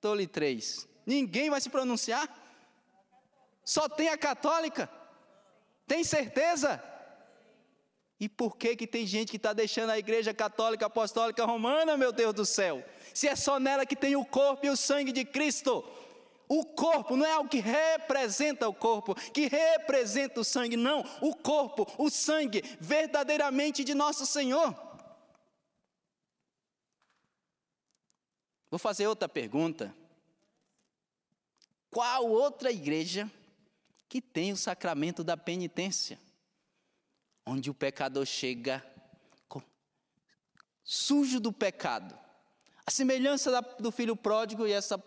dou-lhe 0.00 0.26
três. 0.26 0.88
Ninguém 1.06 1.50
vai 1.50 1.60
se 1.60 1.70
pronunciar? 1.70 2.41
Só 3.64 3.88
tem 3.88 4.08
a 4.08 4.18
católica? 4.18 4.90
Tem 5.86 6.02
certeza? 6.02 6.82
E 8.18 8.28
por 8.28 8.56
que, 8.56 8.76
que 8.76 8.86
tem 8.86 9.06
gente 9.06 9.30
que 9.30 9.36
está 9.36 9.52
deixando 9.52 9.90
a 9.90 9.98
igreja 9.98 10.32
católica 10.32 10.86
apostólica 10.86 11.44
romana, 11.44 11.96
meu 11.96 12.12
Deus 12.12 12.32
do 12.32 12.46
céu? 12.46 12.84
Se 13.12 13.26
é 13.26 13.34
só 13.34 13.58
nela 13.58 13.84
que 13.84 13.96
tem 13.96 14.14
o 14.14 14.24
corpo 14.24 14.64
e 14.64 14.70
o 14.70 14.76
sangue 14.76 15.12
de 15.12 15.24
Cristo. 15.24 15.84
O 16.48 16.64
corpo 16.64 17.16
não 17.16 17.26
é 17.26 17.32
algo 17.32 17.48
que 17.48 17.60
representa 17.60 18.68
o 18.68 18.74
corpo, 18.74 19.14
que 19.14 19.48
representa 19.48 20.40
o 20.40 20.44
sangue, 20.44 20.76
não. 20.76 21.04
O 21.20 21.34
corpo, 21.34 21.86
o 21.98 22.10
sangue, 22.10 22.62
verdadeiramente 22.78 23.82
de 23.82 23.94
nosso 23.94 24.26
Senhor. 24.26 24.72
Vou 28.70 28.78
fazer 28.78 29.06
outra 29.06 29.28
pergunta. 29.28 29.94
Qual 31.90 32.26
outra 32.28 32.70
igreja 32.70 33.30
que 34.12 34.20
tem 34.20 34.52
o 34.52 34.56
sacramento 34.58 35.24
da 35.24 35.38
penitência? 35.38 36.18
Onde 37.46 37.70
o 37.70 37.74
pecador 37.74 38.26
chega 38.26 38.84
sujo 40.84 41.40
do 41.40 41.50
pecado. 41.50 42.14
A 42.86 42.90
semelhança 42.90 43.62
do 43.78 43.90
filho 43.90 44.14
pródigo 44.14 44.66
e 44.66 44.72
essa 44.72 45.02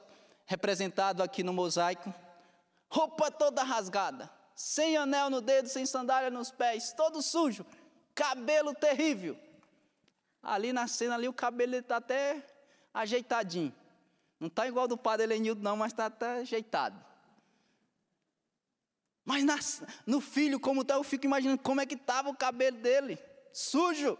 representado 0.48 1.22
aqui 1.22 1.44
no 1.44 1.54
mosaico. 1.54 2.12
Roupa 2.90 3.30
toda 3.30 3.62
rasgada, 3.62 4.28
sem 4.56 4.98
anel 4.98 5.30
no 5.30 5.40
dedo, 5.40 5.70
sem 5.70 5.86
sandália 5.86 6.32
nos 6.32 6.50
pés, 6.50 6.92
todo 6.92 7.22
sujo, 7.22 7.64
cabelo 8.16 8.74
terrível. 8.74 9.38
Ali 10.42 10.74
na 10.74 10.88
cena 10.88 11.14
ali 11.14 11.28
o 11.28 11.34
cabelo 11.34 11.76
está 11.76 11.98
até 11.98 12.44
ajeitadinho. 12.92 13.76
Não 14.40 14.48
está 14.48 14.68
igual 14.68 14.88
do 14.88 14.98
padre 14.98 15.26
Elenildo 15.26 15.62
não, 15.62 15.78
mas 15.78 15.92
está 15.92 16.08
até 16.08 16.40
ajeitado. 16.40 17.14
Mas 19.26 19.82
no 20.06 20.22
filho, 20.22 20.60
como 20.60 20.84
está, 20.84 20.94
eu 20.94 21.04
fico 21.04 21.26
imaginando 21.26 21.62
como 21.62 21.82
é 21.82 21.86
que 21.86 21.96
estava 21.96 22.30
o 22.30 22.36
cabelo 22.36 22.78
dele, 22.78 23.18
sujo. 23.52 24.18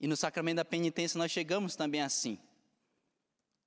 E 0.00 0.08
no 0.08 0.16
sacramento 0.16 0.56
da 0.56 0.64
penitência 0.64 1.16
nós 1.16 1.30
chegamos 1.30 1.76
também 1.76 2.02
assim. 2.02 2.36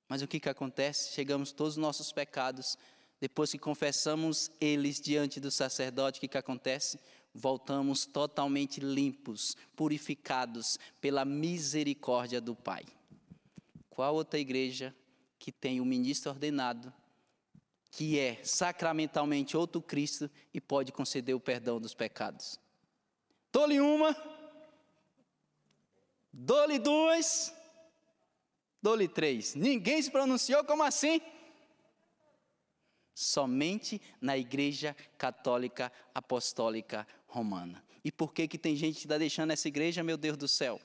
Mas 0.09 0.21
o 0.21 0.27
que, 0.27 0.39
que 0.39 0.49
acontece? 0.49 1.13
Chegamos 1.13 1.53
todos 1.53 1.73
os 1.73 1.77
nossos 1.77 2.11
pecados, 2.11 2.77
depois 3.21 3.51
que 3.51 3.57
confessamos 3.57 4.51
eles 4.59 4.99
diante 4.99 5.39
do 5.39 5.49
sacerdote, 5.49 6.17
o 6.17 6.21
que, 6.21 6.27
que 6.27 6.37
acontece? 6.37 6.99
Voltamos 7.33 8.05
totalmente 8.05 8.81
limpos, 8.81 9.55
purificados 9.77 10.77
pela 10.99 11.23
misericórdia 11.23 12.41
do 12.41 12.53
Pai. 12.53 12.83
Qual 13.89 14.13
outra 14.13 14.37
igreja 14.37 14.93
que 15.39 15.53
tem 15.53 15.79
o 15.79 15.85
ministro 15.85 16.31
ordenado, 16.31 16.93
que 17.95 18.19
é 18.19 18.43
sacramentalmente 18.43 19.55
outro 19.55 19.81
Cristo 19.81 20.29
e 20.53 20.59
pode 20.59 20.91
conceder 20.91 21.35
o 21.35 21.39
perdão 21.39 21.79
dos 21.79 21.93
pecados? 21.93 22.59
Dou-lhe 23.51 23.79
uma, 23.79 24.15
dou-lhe 26.33 26.77
duas, 26.77 27.53
Dou-lhe 28.85 29.07
três. 29.07 29.55
Ninguém 29.55 29.99
se 29.99 30.11
pronunciou 30.11 30.63
como 30.63 30.83
assim? 30.83 31.19
Somente 33.15 33.99
na 34.21 34.37
Igreja 34.37 34.95
Católica 35.17 35.91
Apostólica 36.13 37.07
Romana. 37.25 37.83
E 38.03 38.11
por 38.11 38.31
que, 38.31 38.47
que 38.47 38.59
tem 38.59 38.75
gente 38.75 38.97
que 38.97 39.05
está 39.07 39.17
deixando 39.17 39.49
essa 39.49 39.67
igreja, 39.67 40.03
meu 40.03 40.17
Deus 40.17 40.37
do 40.37 40.47
céu? 40.47 40.79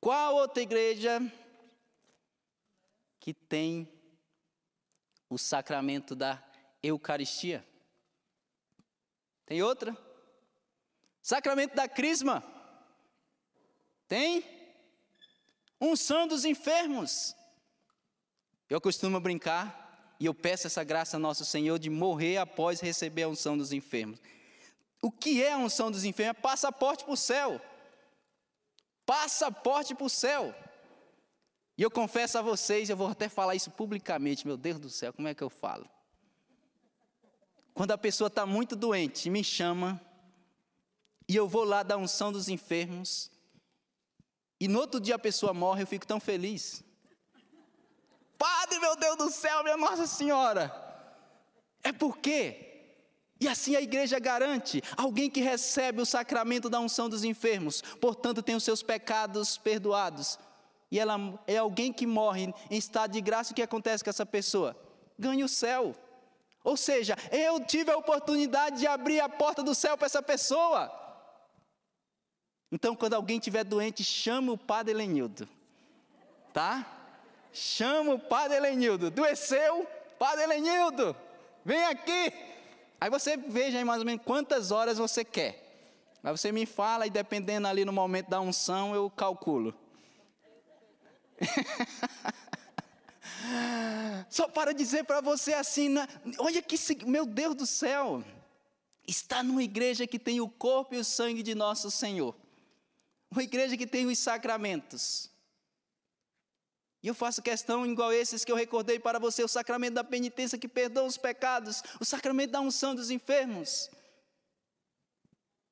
Qual 0.00 0.34
outra 0.34 0.60
igreja 0.60 1.20
que 3.20 3.32
tem 3.32 3.88
o 5.28 5.38
sacramento 5.38 6.14
da 6.14 6.42
Eucaristia? 6.82 7.66
Tem 9.46 9.62
outra? 9.62 9.96
Sacramento 11.22 11.74
da 11.74 11.88
Crisma? 11.88 12.42
Tem? 14.06 14.58
unção 15.80 16.26
dos 16.26 16.44
enfermos. 16.44 17.34
Eu 18.68 18.80
costumo 18.80 19.20
brincar 19.20 20.16
e 20.20 20.26
eu 20.26 20.34
peço 20.34 20.66
essa 20.66 20.84
graça 20.84 21.16
a 21.16 21.20
nosso 21.20 21.44
Senhor 21.44 21.78
de 21.78 21.88
morrer 21.88 22.38
após 22.38 22.80
receber 22.80 23.22
a 23.22 23.28
unção 23.28 23.56
dos 23.56 23.72
enfermos. 23.72 24.20
O 25.00 25.10
que 25.10 25.42
é 25.42 25.52
a 25.52 25.58
unção 25.58 25.90
dos 25.90 26.04
enfermos? 26.04 26.38
É 26.38 26.42
passaporte 26.42 27.04
para 27.04 27.12
o 27.12 27.16
céu. 27.16 27.60
Passaporte 29.06 29.94
para 29.94 30.04
o 30.04 30.10
céu. 30.10 30.54
E 31.78 31.82
eu 31.82 31.90
confesso 31.92 32.36
a 32.36 32.42
vocês, 32.42 32.90
eu 32.90 32.96
vou 32.96 33.06
até 33.06 33.28
falar 33.28 33.54
isso 33.54 33.70
publicamente, 33.70 34.44
meu 34.44 34.56
Deus 34.56 34.80
do 34.80 34.90
céu, 34.90 35.12
como 35.12 35.28
é 35.28 35.34
que 35.34 35.44
eu 35.44 35.48
falo? 35.48 35.88
Quando 37.72 37.92
a 37.92 37.98
pessoa 37.98 38.26
está 38.26 38.44
muito 38.44 38.74
doente, 38.74 39.30
me 39.30 39.44
chama, 39.44 40.00
e 41.28 41.36
eu 41.36 41.46
vou 41.46 41.62
lá 41.62 41.84
dar 41.84 41.96
unção 41.96 42.32
dos 42.32 42.48
enfermos, 42.48 43.30
e 44.58 44.66
no 44.66 44.80
outro 44.80 44.98
dia 44.98 45.14
a 45.14 45.20
pessoa 45.20 45.54
morre, 45.54 45.84
eu 45.84 45.86
fico 45.86 46.04
tão 46.04 46.18
feliz. 46.18 46.82
Padre, 48.36 48.80
meu 48.80 48.96
Deus 48.96 49.16
do 49.16 49.30
céu, 49.30 49.62
minha 49.62 49.76
Nossa 49.76 50.08
Senhora. 50.08 50.74
É 51.84 51.92
porque 51.92 52.64
e 53.40 53.46
assim 53.46 53.76
a 53.76 53.80
igreja 53.80 54.18
garante: 54.18 54.82
alguém 54.96 55.30
que 55.30 55.40
recebe 55.40 56.02
o 56.02 56.06
sacramento 56.06 56.68
da 56.68 56.80
unção 56.80 57.08
dos 57.08 57.22
enfermos, 57.22 57.82
portanto 58.00 58.42
tem 58.42 58.56
os 58.56 58.64
seus 58.64 58.82
pecados 58.82 59.56
perdoados. 59.56 60.38
E 60.90 60.98
ela 60.98 61.16
é 61.46 61.58
alguém 61.58 61.92
que 61.92 62.06
morre 62.06 62.52
em 62.70 62.76
estado 62.76 63.12
de 63.12 63.20
graça, 63.20 63.52
o 63.52 63.54
que 63.54 63.62
acontece 63.62 64.02
com 64.02 64.10
essa 64.10 64.24
pessoa? 64.24 64.76
Ganha 65.18 65.44
o 65.44 65.48
céu. 65.48 65.94
Ou 66.64 66.76
seja, 66.76 67.16
eu 67.30 67.64
tive 67.64 67.90
a 67.90 67.96
oportunidade 67.96 68.78
de 68.78 68.86
abrir 68.86 69.20
a 69.20 69.28
porta 69.28 69.62
do 69.62 69.74
céu 69.74 69.96
para 69.96 70.06
essa 70.06 70.22
pessoa. 70.22 70.92
Então, 72.70 72.94
quando 72.94 73.14
alguém 73.14 73.38
estiver 73.38 73.64
doente, 73.64 74.04
chama 74.04 74.52
o 74.52 74.58
padre 74.58 74.92
Elenildo. 74.92 75.48
Tá? 76.52 76.86
Chama 77.52 78.14
o 78.14 78.18
padre 78.18 78.56
Elenildo. 78.56 79.10
Doeceu, 79.10 79.86
padre 80.18 80.44
Elenildo, 80.44 81.16
vem 81.64 81.84
aqui. 81.84 82.32
Aí 83.00 83.08
você 83.08 83.36
veja 83.36 83.78
aí 83.78 83.84
mais 83.84 84.00
ou 84.00 84.06
menos 84.06 84.24
quantas 84.24 84.70
horas 84.70 84.98
você 84.98 85.24
quer. 85.24 85.64
Aí 86.22 86.36
você 86.36 86.50
me 86.50 86.66
fala 86.66 87.06
e 87.06 87.10
dependendo 87.10 87.68
ali 87.68 87.84
no 87.84 87.92
momento 87.92 88.28
da 88.28 88.40
unção, 88.40 88.94
eu 88.94 89.08
calculo. 89.08 89.74
Só 94.28 94.48
para 94.48 94.72
dizer 94.72 95.04
para 95.04 95.20
você 95.20 95.54
assim, 95.54 95.88
né? 95.88 96.06
olha 96.38 96.60
que, 96.60 96.76
meu 97.06 97.24
Deus 97.24 97.54
do 97.54 97.66
céu, 97.66 98.22
está 99.06 99.42
numa 99.42 99.62
igreja 99.62 100.06
que 100.06 100.18
tem 100.18 100.40
o 100.40 100.48
corpo 100.48 100.94
e 100.94 100.98
o 100.98 101.04
sangue 101.04 101.42
de 101.42 101.54
nosso 101.54 101.90
Senhor. 101.90 102.34
Uma 103.30 103.42
igreja 103.42 103.76
que 103.76 103.86
tem 103.86 104.06
os 104.06 104.18
sacramentos. 104.18 105.30
E 107.02 107.06
eu 107.06 107.14
faço 107.14 107.40
questão, 107.40 107.86
igual 107.86 108.12
esses 108.12 108.44
que 108.44 108.50
eu 108.50 108.56
recordei 108.56 108.98
para 108.98 109.18
você: 109.18 109.44
o 109.44 109.48
sacramento 109.48 109.94
da 109.94 110.04
penitência 110.04 110.58
que 110.58 110.68
perdoa 110.68 111.04
os 111.04 111.16
pecados, 111.16 111.82
o 112.00 112.04
sacramento 112.04 112.50
da 112.50 112.60
unção 112.60 112.94
dos 112.94 113.10
enfermos, 113.10 113.88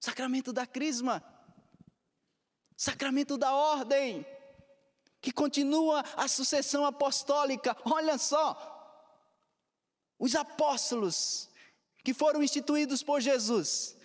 o 0.01 0.05
sacramento 0.05 0.53
da 0.53 0.67
crisma, 0.67 1.23
o 2.79 2.83
sacramento 2.83 3.37
da 3.37 3.53
ordem, 3.53 4.25
que 5.27 5.33
continua 5.33 6.05
a 6.17 6.29
sucessão 6.29 6.87
apostólica. 6.87 7.77
Olha 7.85 8.17
só, 8.17 8.57
os 10.17 10.37
apóstolos 10.37 11.51
que 12.05 12.15
foram 12.15 12.45
instituídos 12.45 13.03
por 13.03 13.21
Jesus, 13.21 13.97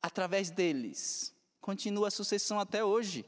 através 0.00 0.50
deles. 0.50 1.34
Continua 1.60 2.08
a 2.08 2.10
sucessão 2.10 2.58
até 2.58 2.82
hoje, 2.82 3.26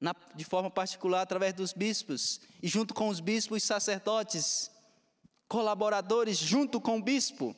na, 0.00 0.14
de 0.36 0.44
forma 0.44 0.70
particular 0.70 1.22
através 1.22 1.54
dos 1.54 1.72
bispos, 1.72 2.40
e 2.62 2.68
junto 2.68 2.94
com 2.94 3.08
os 3.08 3.18
bispos, 3.18 3.64
sacerdotes, 3.64 4.70
colaboradores, 5.48 6.38
junto 6.38 6.80
com 6.80 6.98
o 6.98 7.02
bispo. 7.02 7.56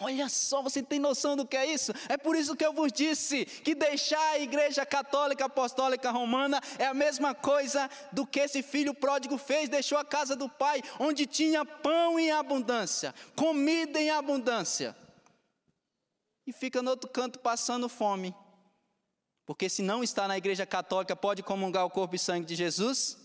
Olha 0.00 0.28
só, 0.28 0.62
você 0.62 0.82
tem 0.82 0.98
noção 0.98 1.36
do 1.36 1.46
que 1.46 1.56
é 1.56 1.66
isso? 1.66 1.92
É 2.08 2.16
por 2.16 2.34
isso 2.34 2.56
que 2.56 2.64
eu 2.64 2.72
vos 2.72 2.90
disse 2.90 3.44
que 3.44 3.74
deixar 3.74 4.30
a 4.30 4.38
Igreja 4.38 4.86
Católica 4.86 5.44
Apostólica 5.44 6.10
Romana 6.10 6.60
é 6.78 6.86
a 6.86 6.94
mesma 6.94 7.34
coisa 7.34 7.88
do 8.10 8.26
que 8.26 8.40
esse 8.40 8.62
filho 8.62 8.94
pródigo 8.94 9.36
fez, 9.36 9.68
deixou 9.68 9.98
a 9.98 10.04
casa 10.04 10.34
do 10.34 10.48
pai, 10.48 10.82
onde 10.98 11.26
tinha 11.26 11.64
pão 11.64 12.18
em 12.18 12.30
abundância, 12.30 13.14
comida 13.36 14.00
em 14.00 14.10
abundância 14.10 14.96
e 16.50 16.52
fica 16.52 16.82
no 16.82 16.90
outro 16.90 17.08
canto 17.08 17.38
passando 17.38 17.88
fome. 17.88 18.34
Porque 19.46 19.68
se 19.68 19.82
não 19.82 20.02
está 20.02 20.26
na 20.26 20.36
igreja 20.36 20.66
católica, 20.66 21.14
pode 21.14 21.42
comungar 21.42 21.84
o 21.84 21.90
corpo 21.90 22.16
e 22.16 22.18
sangue 22.18 22.44
de 22.44 22.56
Jesus? 22.56 23.16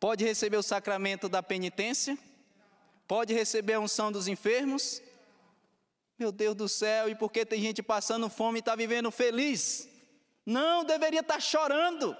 Pode 0.00 0.24
receber 0.24 0.56
o 0.56 0.62
sacramento 0.62 1.28
da 1.28 1.42
penitência? 1.42 2.18
Pode 3.06 3.32
receber 3.32 3.74
a 3.74 3.80
unção 3.80 4.10
dos 4.10 4.26
enfermos? 4.26 5.00
Meu 6.22 6.30
Deus 6.30 6.54
do 6.54 6.68
céu, 6.68 7.08
e 7.08 7.16
por 7.16 7.32
que 7.32 7.44
tem 7.44 7.60
gente 7.60 7.82
passando 7.82 8.30
fome 8.30 8.58
e 8.58 8.60
está 8.60 8.76
vivendo 8.76 9.10
feliz? 9.10 9.88
Não, 10.46 10.84
deveria 10.84 11.18
estar 11.18 11.34
tá 11.34 11.40
chorando. 11.40 12.16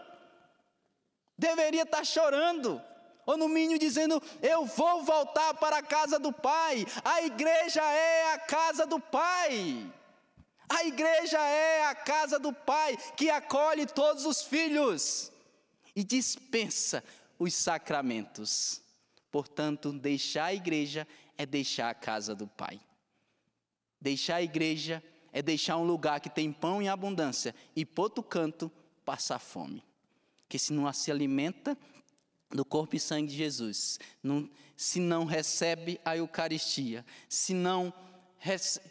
Deveria 1.39 1.83
estar 1.83 1.99
tá 1.99 2.05
chorando. 2.05 2.83
ou 3.25 3.37
no 3.37 3.49
mínimo 3.49 3.79
dizendo: 3.79 4.21
Eu 4.43 4.67
vou 4.67 5.05
voltar 5.05 5.55
para 5.55 5.77
a 5.77 5.83
casa 5.85 6.19
do 6.19 6.33
Pai. 6.33 6.85
A 7.05 7.23
igreja 7.23 7.81
é 7.81 8.33
a 8.33 8.39
casa 8.41 8.85
do 8.85 8.99
Pai. 8.99 9.89
A 10.69 10.85
igreja 10.85 11.39
é 11.39 11.85
a 11.85 11.95
casa 11.95 12.41
do 12.41 12.53
Pai 12.53 12.99
que 13.17 13.31
acolhe 13.31 13.87
todos 13.87 14.27
os 14.27 14.43
filhos 14.43 15.31
e 15.95 16.03
dispensa 16.03 17.05
os 17.39 17.55
sacramentos. 17.55 18.83
Portanto, 19.31 19.93
deixar 19.93 20.47
a 20.47 20.55
igreja 20.55 21.07
é 21.39 21.47
deixar 21.47 21.89
a 21.89 21.95
casa 21.95 22.35
do 22.35 22.49
Pai. 22.49 22.81
Deixar 24.03 24.37
a 24.37 24.43
igreja 24.43 25.01
é 25.33 25.41
deixar 25.41 25.77
um 25.77 25.85
lugar 25.85 26.21
que 26.21 26.29
tem 26.29 26.53
pão 26.53 26.83
em 26.83 26.89
abundância 26.89 27.55
e, 27.75 27.87
por 27.87 28.03
outro 28.03 28.21
canto, 28.21 28.71
passar 29.05 29.39
fome. 29.39 29.85
Que 30.49 30.59
se 30.59 30.73
não 30.73 30.93
se 30.93 31.13
alimenta 31.13 31.79
do 32.51 32.65
corpo 32.65 32.97
e 32.97 33.01
sangue 33.01 33.29
de 33.29 33.37
Jesus, 33.37 34.01
não, 34.21 34.51
se 34.77 34.99
não 34.99 35.25
recebe 35.25 36.01
a 36.05 36.17
Eucaristia, 36.17 37.07
se 37.29 37.55
não 37.55 37.95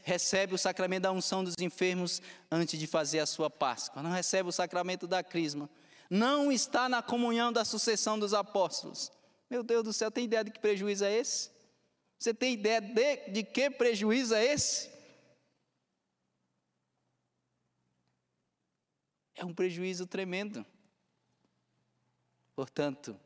recebe 0.03 0.55
o 0.55 0.57
sacramento 0.57 1.03
da 1.03 1.12
unção 1.12 1.43
dos 1.43 1.55
enfermos 1.59 2.22
antes 2.49 2.80
de 2.80 2.88
fazer 2.88 3.20
a 3.20 3.26
sua 3.26 3.49
Páscoa, 3.49 4.01
não 4.01 4.12
recebe 4.12 4.47
o 4.47 4.51
sacramento 4.51 5.05
da 5.05 5.22
Crisma, 5.22 5.70
não 6.09 6.53
está 6.53 6.88
na 6.88 7.01
comunhão 7.01 7.51
da 7.51 7.66
sucessão 7.66 8.18
dos 8.18 8.34
apóstolos. 8.34 9.12
Meu 9.49 9.62
Deus 9.62 9.84
do 9.84 9.91
céu, 9.91 10.09
tem 10.09 10.24
ideia 10.24 10.45
de 10.45 10.51
que 10.51 10.59
prejuízo 10.59 11.03
é 11.03 11.14
esse? 11.14 11.51
Você 12.18 12.34
tem 12.34 12.53
ideia 12.53 12.80
de, 12.80 13.30
de 13.30 13.43
que 13.43 13.70
prejuízo 13.70 14.34
é 14.34 14.45
esse? 14.45 15.01
É 19.42 19.46
um 19.46 19.56
prejuízo 19.56 20.06
tremendo. 20.06 20.64
Portanto, 22.56 23.20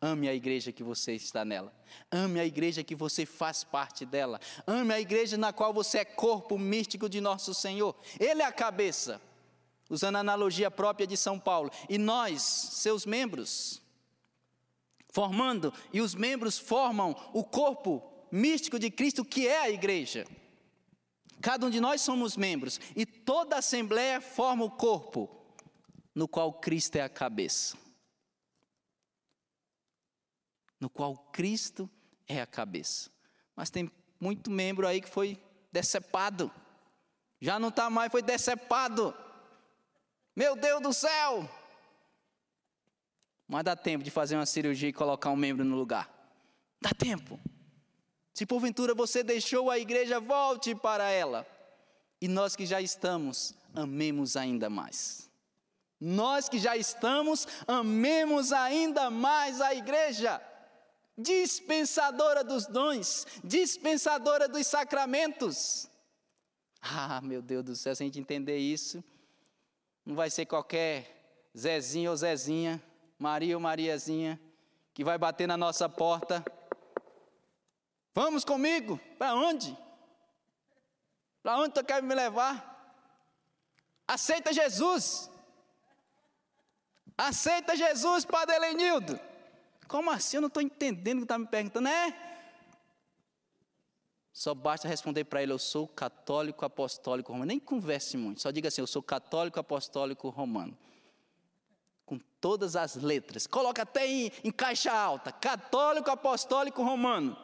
Ame 0.00 0.28
a 0.28 0.34
igreja 0.34 0.70
que 0.70 0.84
você 0.84 1.14
está 1.14 1.44
nela. 1.44 1.72
Ame 2.08 2.38
a 2.38 2.46
igreja 2.46 2.84
que 2.84 2.94
você 2.94 3.26
faz 3.26 3.64
parte 3.64 4.06
dela. 4.06 4.40
Ame 4.64 4.94
a 4.94 5.00
igreja 5.00 5.36
na 5.36 5.52
qual 5.52 5.74
você 5.74 5.98
é 5.98 6.04
corpo 6.04 6.56
místico 6.56 7.08
de 7.08 7.20
nosso 7.20 7.52
Senhor. 7.52 7.96
Ele 8.20 8.40
é 8.40 8.44
a 8.44 8.52
cabeça. 8.52 9.20
Usando 9.90 10.14
a 10.14 10.20
analogia 10.20 10.70
própria 10.70 11.04
de 11.04 11.16
São 11.16 11.36
Paulo. 11.36 11.72
E 11.88 11.98
nós, 11.98 12.42
seus 12.42 13.04
membros, 13.04 13.82
formando, 15.08 15.74
e 15.92 16.00
os 16.00 16.14
membros 16.14 16.60
formam 16.60 17.16
o 17.32 17.42
corpo 17.42 18.00
místico 18.30 18.78
de 18.78 18.92
Cristo, 18.92 19.24
que 19.24 19.48
é 19.48 19.62
a 19.62 19.70
igreja. 19.70 20.24
Cada 21.40 21.66
um 21.66 21.70
de 21.70 21.80
nós 21.80 22.02
somos 22.02 22.36
membros. 22.36 22.80
E 22.94 23.04
toda 23.04 23.56
a 23.56 23.58
assembleia 23.58 24.20
forma 24.20 24.64
o 24.64 24.70
corpo, 24.70 25.37
no 26.18 26.26
qual 26.26 26.52
Cristo 26.52 26.96
é 26.96 27.02
a 27.02 27.08
cabeça 27.08 27.76
no 30.80 30.88
qual 30.88 31.16
Cristo 31.32 31.90
é 32.26 32.40
a 32.40 32.46
cabeça. 32.46 33.10
Mas 33.54 33.70
tem 33.70 33.90
muito 34.20 34.50
membro 34.50 34.86
aí 34.86 35.00
que 35.00 35.08
foi 35.08 35.40
decepado. 35.72 36.50
Já 37.40 37.58
não 37.58 37.68
está 37.68 37.90
mais, 37.90 38.10
foi 38.10 38.22
decepado. 38.22 39.14
Meu 40.34 40.54
Deus 40.56 40.80
do 40.80 40.92
céu! 40.92 41.48
Mas 43.46 43.64
dá 43.64 43.74
tempo 43.74 44.04
de 44.04 44.10
fazer 44.10 44.36
uma 44.36 44.46
cirurgia 44.46 44.88
e 44.88 44.92
colocar 44.92 45.30
um 45.30 45.36
membro 45.36 45.64
no 45.64 45.74
lugar. 45.74 46.08
Dá 46.80 46.90
tempo. 46.90 47.40
Se 48.34 48.46
porventura 48.46 48.94
você 48.94 49.24
deixou 49.24 49.70
a 49.70 49.78
igreja, 49.78 50.20
volte 50.20 50.74
para 50.74 51.10
ela. 51.10 51.46
E 52.20 52.28
nós 52.28 52.54
que 52.54 52.66
já 52.66 52.80
estamos, 52.80 53.54
amemos 53.74 54.36
ainda 54.36 54.68
mais. 54.68 55.27
Nós 56.00 56.48
que 56.48 56.58
já 56.58 56.76
estamos, 56.76 57.46
amemos 57.66 58.52
ainda 58.52 59.10
mais 59.10 59.60
a 59.60 59.74
igreja 59.74 60.40
dispensadora 61.18 62.44
dos 62.44 62.66
dons, 62.66 63.26
dispensadora 63.42 64.46
dos 64.46 64.66
sacramentos. 64.68 65.90
Ah, 66.80 67.20
meu 67.20 67.42
Deus 67.42 67.64
do 67.64 67.74
céu, 67.74 67.94
se 67.96 68.04
a 68.04 68.06
gente 68.06 68.20
entender 68.20 68.58
isso, 68.58 69.02
não 70.06 70.14
vai 70.14 70.30
ser 70.30 70.46
qualquer 70.46 71.50
Zezinho 71.56 72.12
ou 72.12 72.16
Zezinha, 72.16 72.80
Maria 73.18 73.56
ou 73.56 73.60
Mariazinha, 73.60 74.40
que 74.94 75.02
vai 75.02 75.18
bater 75.18 75.48
na 75.48 75.56
nossa 75.56 75.88
porta. 75.88 76.44
Vamos 78.14 78.44
comigo? 78.44 79.00
Para 79.18 79.34
onde? 79.34 79.76
Para 81.42 81.58
onde 81.58 81.74
tu 81.74 81.84
quer 81.84 82.00
me 82.00 82.14
levar? 82.14 82.76
Aceita 84.06 84.52
Jesus. 84.52 85.28
Aceita 87.18 87.74
Jesus, 87.74 88.24
Padre 88.24 88.54
Elenildo. 88.54 89.18
Como 89.88 90.08
assim? 90.08 90.36
Eu 90.36 90.42
não 90.42 90.46
estou 90.46 90.62
entendendo 90.62 91.16
o 91.16 91.20
que 91.22 91.24
está 91.24 91.36
me 91.36 91.48
perguntando. 91.48 91.88
É? 91.88 92.16
Só 94.32 94.54
basta 94.54 94.86
responder 94.86 95.24
para 95.24 95.42
ele: 95.42 95.50
Eu 95.50 95.58
sou 95.58 95.88
católico 95.88 96.64
apostólico 96.64 97.32
romano. 97.32 97.48
Nem 97.48 97.58
converse 97.58 98.16
muito, 98.16 98.40
só 98.40 98.52
diga 98.52 98.68
assim: 98.68 98.80
Eu 98.80 98.86
sou 98.86 99.02
católico 99.02 99.58
apostólico 99.58 100.28
romano. 100.28 100.78
Com 102.06 102.20
todas 102.40 102.76
as 102.76 102.94
letras. 102.94 103.48
Coloca 103.48 103.82
até 103.82 104.06
em, 104.06 104.30
em 104.44 104.52
caixa 104.52 104.92
alta: 104.92 105.32
Católico 105.32 106.08
apostólico 106.08 106.84
romano. 106.84 107.36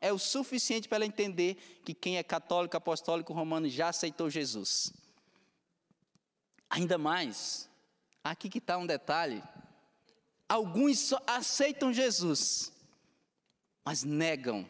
É 0.00 0.12
o 0.12 0.18
suficiente 0.18 0.88
para 0.88 0.96
ela 0.96 1.06
entender 1.06 1.80
que 1.84 1.94
quem 1.94 2.16
é 2.16 2.22
católico 2.24 2.76
apostólico 2.76 3.32
romano 3.32 3.68
já 3.68 3.90
aceitou 3.90 4.28
Jesus. 4.28 4.92
Ainda 6.68 6.98
mais, 6.98 7.69
aqui 8.24 8.48
que 8.48 8.58
está 8.58 8.76
um 8.76 8.86
detalhe 8.86 9.42
Alguns 10.50 11.14
aceitam 11.28 11.92
Jesus, 11.92 12.72
mas 13.84 14.02
negam 14.02 14.68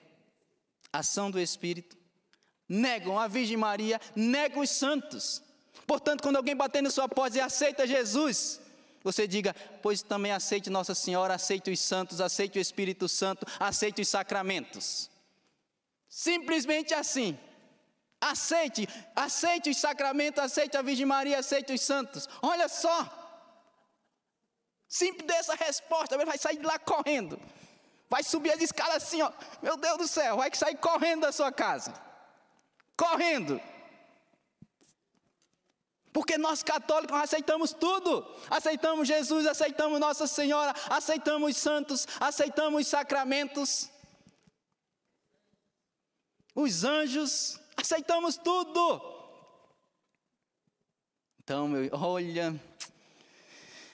a 0.93 0.99
ação 0.99 1.31
do 1.31 1.41
Espírito, 1.41 1.97
negam 2.69 3.19
a 3.19 3.27
Virgem 3.27 3.57
Maria, 3.57 3.99
negam 4.15 4.61
os 4.61 4.69
santos. 4.69 5.43
Portanto, 5.87 6.23
quando 6.23 6.37
alguém 6.37 6.55
bater 6.55 6.83
na 6.83 6.91
sua 6.91 7.09
porta 7.09 7.39
e 7.39 7.41
aceita 7.41 7.87
Jesus, 7.87 8.61
você 9.03 9.27
diga, 9.27 9.57
pois 9.81 10.03
também 10.03 10.33
aceite 10.33 10.69
Nossa 10.69 10.95
Senhora, 10.95 11.33
aceite 11.33 11.71
os 11.71 11.81
santos, 11.81 12.21
aceite 12.21 12.59
o 12.59 12.61
Espírito 12.61 13.09
Santo, 13.09 13.47
aceite 13.59 14.03
os 14.03 14.09
sacramentos. 14.11 15.11
Simplesmente 16.11 16.93
assim. 16.93 17.39
Aceite, 18.21 18.87
aceite 19.17 19.71
os 19.71 19.79
sacramentos, 19.79 20.43
aceite 20.43 20.77
a 20.77 20.83
Virgem 20.83 21.07
Maria, 21.07 21.39
aceite 21.39 21.73
os 21.73 21.81
santos. 21.81 22.29
Olha 22.43 22.69
só, 22.69 23.20
Simples 24.91 25.25
dessa 25.25 25.55
resposta, 25.55 26.17
ele 26.17 26.25
vai 26.25 26.37
sair 26.37 26.59
de 26.59 26.67
lá 26.67 26.77
correndo. 26.77 27.41
Vai 28.09 28.25
subir 28.25 28.51
as 28.51 28.61
escadas 28.61 29.05
assim, 29.05 29.23
ó. 29.23 29.31
Meu 29.63 29.77
Deus 29.77 29.99
do 29.99 30.09
céu, 30.09 30.39
vai 30.39 30.53
sair 30.53 30.77
correndo 30.79 31.21
da 31.21 31.31
sua 31.31 31.53
casa. 31.53 31.95
Correndo. 32.97 33.61
Porque 36.13 36.37
nós 36.37 36.65
católicos 36.65 37.17
aceitamos 37.17 37.73
tudo. 37.73 38.27
Aceitamos 38.51 39.07
Jesus, 39.07 39.47
aceitamos 39.47 40.01
Nossa 40.01 40.27
Senhora, 40.27 40.75
aceitamos 40.89 41.53
os 41.53 41.57
santos, 41.57 42.09
aceitamos 42.19 42.81
os 42.81 42.89
sacramentos. 42.89 43.89
Os 46.53 46.83
anjos, 46.83 47.61
aceitamos 47.77 48.37
tudo. 48.37 49.01
Então, 51.39 51.69
meu, 51.69 51.89
olha, 51.93 52.61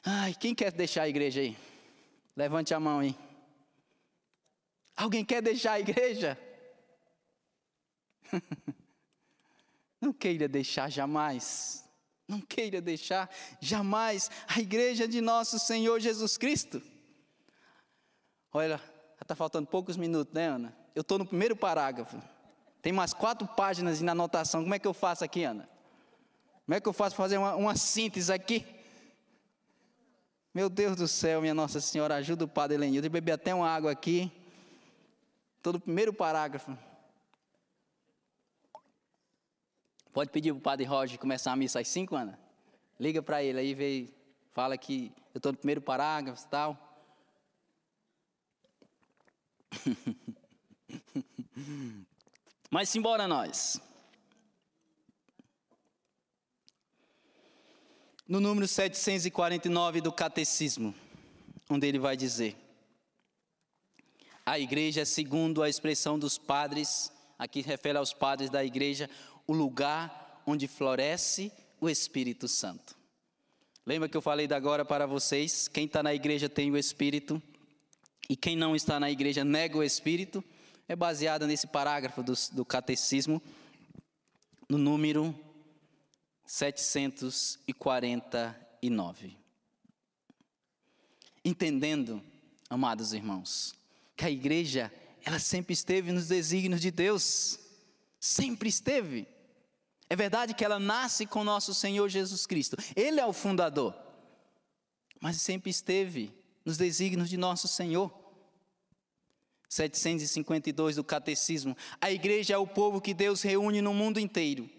Ai, 0.08 0.32
quem 0.34 0.54
quer 0.54 0.70
deixar 0.70 1.02
a 1.02 1.08
igreja 1.08 1.40
aí? 1.40 1.58
Levante 2.36 2.72
a 2.72 2.78
mão 2.78 3.00
aí. 3.00 3.18
Alguém 4.96 5.24
quer 5.24 5.42
deixar 5.42 5.72
a 5.72 5.80
igreja? 5.80 6.38
Não 10.00 10.12
queira 10.12 10.46
deixar 10.46 10.88
jamais. 10.88 11.84
Não 12.28 12.40
queira 12.40 12.80
deixar 12.80 13.28
jamais 13.60 14.30
a 14.46 14.60
igreja 14.60 15.08
de 15.08 15.20
nosso 15.20 15.58
Senhor 15.58 15.98
Jesus 15.98 16.36
Cristo. 16.36 16.80
Olha, 18.52 18.80
está 19.20 19.34
faltando 19.34 19.66
poucos 19.66 19.96
minutos, 19.96 20.32
né, 20.32 20.46
Ana? 20.46 20.76
Eu 20.94 21.00
estou 21.00 21.18
no 21.18 21.26
primeiro 21.26 21.56
parágrafo. 21.56 22.22
Tem 22.80 22.92
mais 22.92 23.12
quatro 23.12 23.48
páginas 23.48 24.00
na 24.00 24.12
anotação. 24.12 24.62
Como 24.62 24.74
é 24.74 24.78
que 24.78 24.86
eu 24.86 24.94
faço 24.94 25.24
aqui, 25.24 25.42
Ana? 25.42 25.68
Como 26.64 26.76
é 26.76 26.80
que 26.80 26.88
eu 26.88 26.92
faço 26.92 27.16
para 27.16 27.24
fazer 27.24 27.38
uma, 27.38 27.56
uma 27.56 27.74
síntese 27.74 28.32
aqui? 28.32 28.75
Meu 30.56 30.68
Deus 30.70 30.96
do 30.96 31.06
céu, 31.06 31.42
minha 31.42 31.52
Nossa 31.52 31.82
Senhora, 31.82 32.14
ajuda 32.14 32.46
o 32.46 32.48
Padre 32.48 32.76
Elenildo. 32.76 33.06
Eu 33.06 33.10
beber 33.10 33.32
até 33.32 33.54
uma 33.54 33.68
água 33.68 33.92
aqui. 33.92 34.32
No 35.62 35.78
primeiro 35.78 36.14
parágrafo. 36.14 36.74
Pode 40.14 40.30
pedir 40.30 40.52
para 40.52 40.58
o 40.58 40.62
Padre 40.62 40.86
Roger 40.86 41.18
começar 41.18 41.52
a 41.52 41.56
missa 41.56 41.78
às 41.78 41.88
5, 41.88 42.16
Ana? 42.16 42.40
Liga 42.98 43.22
para 43.22 43.44
ele 43.44 43.58
aí, 43.58 43.74
vê, 43.74 44.08
fala 44.50 44.78
que 44.78 45.12
eu 45.34 45.40
estou 45.40 45.52
no 45.52 45.58
primeiro 45.58 45.82
parágrafo 45.82 46.42
e 46.42 46.48
tal. 46.48 47.04
Mas 52.70 52.88
simbora 52.88 53.28
nós. 53.28 53.78
No 58.28 58.40
número 58.40 58.66
749 58.66 60.00
do 60.00 60.12
Catecismo, 60.12 60.94
onde 61.70 61.86
ele 61.86 61.98
vai 61.98 62.16
dizer: 62.16 62.56
A 64.44 64.58
igreja, 64.58 65.04
segundo 65.04 65.62
a 65.62 65.68
expressão 65.68 66.18
dos 66.18 66.36
padres, 66.36 67.12
aqui 67.38 67.60
refere 67.60 67.98
aos 67.98 68.12
padres 68.12 68.50
da 68.50 68.64
igreja, 68.64 69.08
o 69.46 69.52
lugar 69.52 70.42
onde 70.44 70.66
floresce 70.66 71.52
o 71.80 71.88
Espírito 71.88 72.48
Santo. 72.48 72.96
Lembra 73.84 74.08
que 74.08 74.16
eu 74.16 74.22
falei 74.22 74.48
da 74.48 74.56
agora 74.56 74.84
para 74.84 75.06
vocês? 75.06 75.68
Quem 75.68 75.84
está 75.84 76.02
na 76.02 76.12
igreja 76.12 76.48
tem 76.48 76.70
o 76.70 76.76
Espírito 76.76 77.40
e 78.28 78.34
quem 78.34 78.56
não 78.56 78.74
está 78.74 78.98
na 78.98 79.08
igreja 79.08 79.44
nega 79.44 79.78
o 79.78 79.82
Espírito. 79.84 80.42
É 80.88 80.96
baseada 80.96 81.46
nesse 81.46 81.66
parágrafo 81.68 82.22
do, 82.22 82.32
do 82.52 82.64
catecismo, 82.64 83.40
no 84.68 84.78
número 84.78 85.34
749. 86.46 89.36
Entendendo, 91.44 92.22
amados 92.70 93.12
irmãos, 93.12 93.74
que 94.16 94.24
a 94.24 94.30
igreja, 94.30 94.90
ela 95.24 95.38
sempre 95.38 95.74
esteve 95.74 96.10
nos 96.12 96.28
desígnios 96.28 96.80
de 96.80 96.90
Deus, 96.90 97.58
sempre 98.18 98.68
esteve. 98.68 99.28
É 100.08 100.16
verdade 100.16 100.54
que 100.54 100.64
ela 100.64 100.78
nasce 100.78 101.26
com 101.26 101.44
nosso 101.44 101.74
Senhor 101.74 102.08
Jesus 102.08 102.46
Cristo, 102.46 102.76
Ele 102.94 103.20
é 103.20 103.26
o 103.26 103.32
fundador, 103.32 103.94
mas 105.20 105.40
sempre 105.40 105.70
esteve 105.70 106.32
nos 106.64 106.76
desígnios 106.76 107.28
de 107.28 107.36
nosso 107.36 107.68
Senhor. 107.68 108.24
752 109.68 110.96
do 110.96 111.04
Catecismo. 111.04 111.76
A 112.00 112.10
igreja 112.10 112.54
é 112.54 112.58
o 112.58 112.66
povo 112.66 113.00
que 113.00 113.12
Deus 113.12 113.42
reúne 113.42 113.82
no 113.82 113.92
mundo 113.92 114.20
inteiro. 114.20 114.70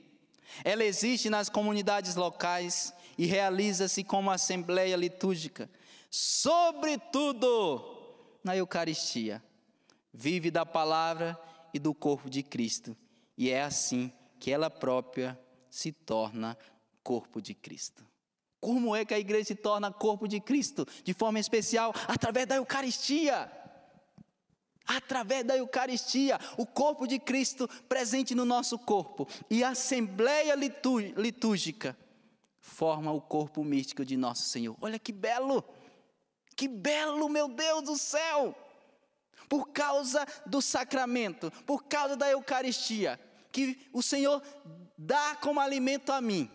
Ela 0.63 0.83
existe 0.83 1.29
nas 1.29 1.49
comunidades 1.49 2.15
locais 2.15 2.93
e 3.17 3.25
realiza-se 3.25 4.03
como 4.03 4.31
assembleia 4.31 4.95
litúrgica, 4.95 5.69
sobretudo 6.09 7.83
na 8.43 8.55
Eucaristia. 8.55 9.43
Vive 10.13 10.49
da 10.49 10.65
palavra 10.65 11.39
e 11.73 11.79
do 11.79 11.93
corpo 11.93 12.29
de 12.29 12.41
Cristo, 12.41 12.97
e 13.37 13.49
é 13.51 13.61
assim 13.61 14.11
que 14.39 14.51
ela 14.51 14.69
própria 14.69 15.39
se 15.69 15.91
torna 15.91 16.57
corpo 17.03 17.41
de 17.41 17.53
Cristo. 17.53 18.05
Como 18.59 18.95
é 18.95 19.05
que 19.05 19.13
a 19.13 19.19
igreja 19.19 19.45
se 19.45 19.55
torna 19.55 19.91
corpo 19.91 20.27
de 20.27 20.39
Cristo? 20.39 20.87
De 21.03 21.13
forma 21.13 21.39
especial, 21.39 21.93
através 22.07 22.47
da 22.47 22.55
Eucaristia. 22.55 23.51
Através 24.88 25.43
da 25.43 25.57
Eucaristia, 25.57 26.39
o 26.57 26.65
corpo 26.65 27.05
de 27.05 27.19
Cristo 27.19 27.67
presente 27.89 28.33
no 28.33 28.45
nosso 28.45 28.79
corpo. 28.79 29.27
E 29.49 29.63
a 29.63 29.69
assembleia 29.69 30.55
litúrgica 30.55 31.97
forma 32.59 33.11
o 33.11 33.19
corpo 33.19 33.63
místico 33.63 34.05
de 34.05 34.15
nosso 34.15 34.43
Senhor. 34.43 34.77
Olha 34.79 34.97
que 34.97 35.11
belo! 35.11 35.63
Que 36.55 36.67
belo, 36.67 37.27
meu 37.27 37.47
Deus 37.47 37.83
do 37.83 37.97
céu! 37.97 38.55
Por 39.49 39.69
causa 39.69 40.25
do 40.45 40.61
sacramento, 40.61 41.51
por 41.65 41.85
causa 41.85 42.15
da 42.15 42.29
Eucaristia, 42.29 43.19
que 43.51 43.89
o 43.93 44.01
Senhor 44.01 44.41
dá 44.97 45.35
como 45.35 45.59
alimento 45.59 46.11
a 46.11 46.19
mim, 46.19 46.49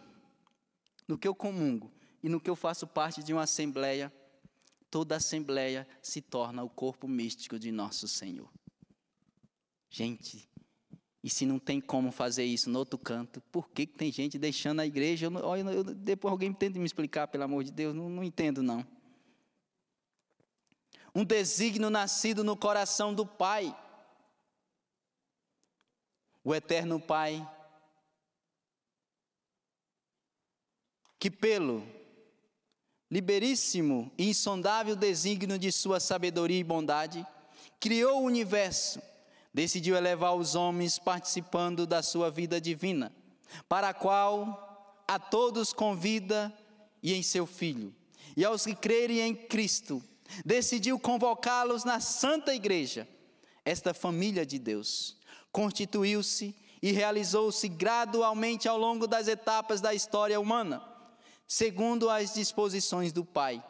no 1.08 1.16
que 1.16 1.26
eu 1.26 1.34
comungo 1.34 1.90
e 2.22 2.28
no 2.28 2.40
que 2.40 2.50
eu 2.50 2.56
faço 2.56 2.86
parte 2.86 3.22
de 3.22 3.32
uma 3.32 3.42
assembleia, 3.42 4.12
toda 4.92 5.16
assembleia 5.16 5.88
se 6.02 6.20
torna 6.20 6.62
o 6.62 6.68
corpo 6.68 7.08
místico 7.08 7.58
de 7.58 7.72
nosso 7.72 8.06
Senhor. 8.06 8.52
Gente, 9.90 10.46
e 11.24 11.30
se 11.30 11.46
não 11.46 11.58
tem 11.58 11.80
como 11.80 12.12
fazer 12.12 12.44
isso 12.44 12.70
no 12.70 12.78
outro 12.78 12.98
canto, 12.98 13.40
por 13.50 13.70
que, 13.70 13.86
que 13.86 13.96
tem 13.96 14.12
gente 14.12 14.38
deixando 14.38 14.80
a 14.80 14.86
igreja? 14.86 15.26
Eu, 15.26 15.56
eu, 15.56 15.70
eu, 15.70 15.82
depois 15.82 16.30
alguém 16.30 16.52
tenta 16.52 16.78
me 16.78 16.84
explicar, 16.84 17.26
pelo 17.26 17.44
amor 17.44 17.64
de 17.64 17.72
Deus, 17.72 17.94
não, 17.94 18.08
não 18.10 18.22
entendo 18.22 18.62
não. 18.62 18.86
Um 21.14 21.24
desígnio 21.24 21.90
nascido 21.90 22.44
no 22.44 22.56
coração 22.56 23.14
do 23.14 23.26
Pai 23.26 23.74
o 26.44 26.54
eterno 26.54 27.00
Pai, 27.00 27.48
que 31.18 31.30
pelo 31.30 31.86
liberíssimo 33.12 34.10
e 34.16 34.30
insondável 34.30 34.96
desígnio 34.96 35.58
de 35.58 35.70
sua 35.70 36.00
sabedoria 36.00 36.58
e 36.58 36.64
bondade, 36.64 37.26
criou 37.78 38.22
o 38.22 38.24
universo, 38.24 39.02
decidiu 39.52 39.94
elevar 39.94 40.34
os 40.34 40.54
homens 40.54 40.98
participando 40.98 41.86
da 41.86 42.02
sua 42.02 42.30
vida 42.30 42.58
divina, 42.58 43.14
para 43.68 43.90
a 43.90 43.94
qual 43.94 45.04
a 45.06 45.18
todos 45.18 45.74
convida 45.74 46.50
e 47.02 47.12
em 47.12 47.22
seu 47.22 47.44
Filho, 47.44 47.94
e 48.34 48.46
aos 48.46 48.64
que 48.64 48.74
crerem 48.74 49.20
em 49.20 49.34
Cristo, 49.34 50.02
decidiu 50.42 50.98
convocá-los 50.98 51.84
na 51.84 52.00
Santa 52.00 52.54
Igreja, 52.54 53.06
esta 53.62 53.92
família 53.92 54.46
de 54.46 54.58
Deus 54.58 55.18
constituiu-se 55.52 56.56
e 56.80 56.92
realizou-se 56.92 57.68
gradualmente 57.68 58.66
ao 58.66 58.78
longo 58.78 59.06
das 59.06 59.28
etapas 59.28 59.82
da 59.82 59.92
história 59.92 60.40
humana, 60.40 60.82
segundo 61.52 62.08
as 62.08 62.32
disposições 62.32 63.12
do 63.12 63.26
Pai. 63.26 63.62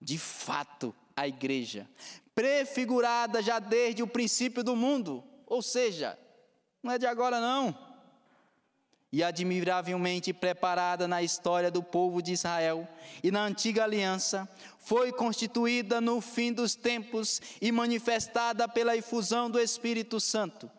De 0.00 0.16
fato, 0.16 0.94
a 1.16 1.26
igreja, 1.26 1.90
prefigurada 2.36 3.42
já 3.42 3.58
desde 3.58 4.00
o 4.00 4.06
princípio 4.06 4.62
do 4.62 4.76
mundo, 4.76 5.24
ou 5.44 5.60
seja, 5.60 6.16
não 6.80 6.92
é 6.92 6.98
de 6.98 7.06
agora 7.06 7.40
não, 7.40 7.76
e 9.10 9.24
admiravelmente 9.24 10.32
preparada 10.32 11.08
na 11.08 11.20
história 11.20 11.68
do 11.68 11.82
povo 11.82 12.22
de 12.22 12.32
Israel 12.32 12.86
e 13.24 13.32
na 13.32 13.42
antiga 13.42 13.82
aliança, 13.82 14.48
foi 14.78 15.12
constituída 15.12 16.00
no 16.00 16.20
fim 16.20 16.52
dos 16.52 16.76
tempos 16.76 17.42
e 17.60 17.72
manifestada 17.72 18.68
pela 18.68 18.96
efusão 18.96 19.50
do 19.50 19.58
Espírito 19.58 20.20
Santo 20.20 20.70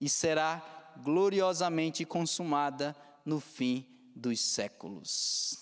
e 0.00 0.08
será 0.08 0.62
gloriosamente 1.02 2.04
consumada 2.04 2.94
no 3.26 3.40
fim 3.40 3.84
dos 4.14 4.40
séculos. 4.40 5.61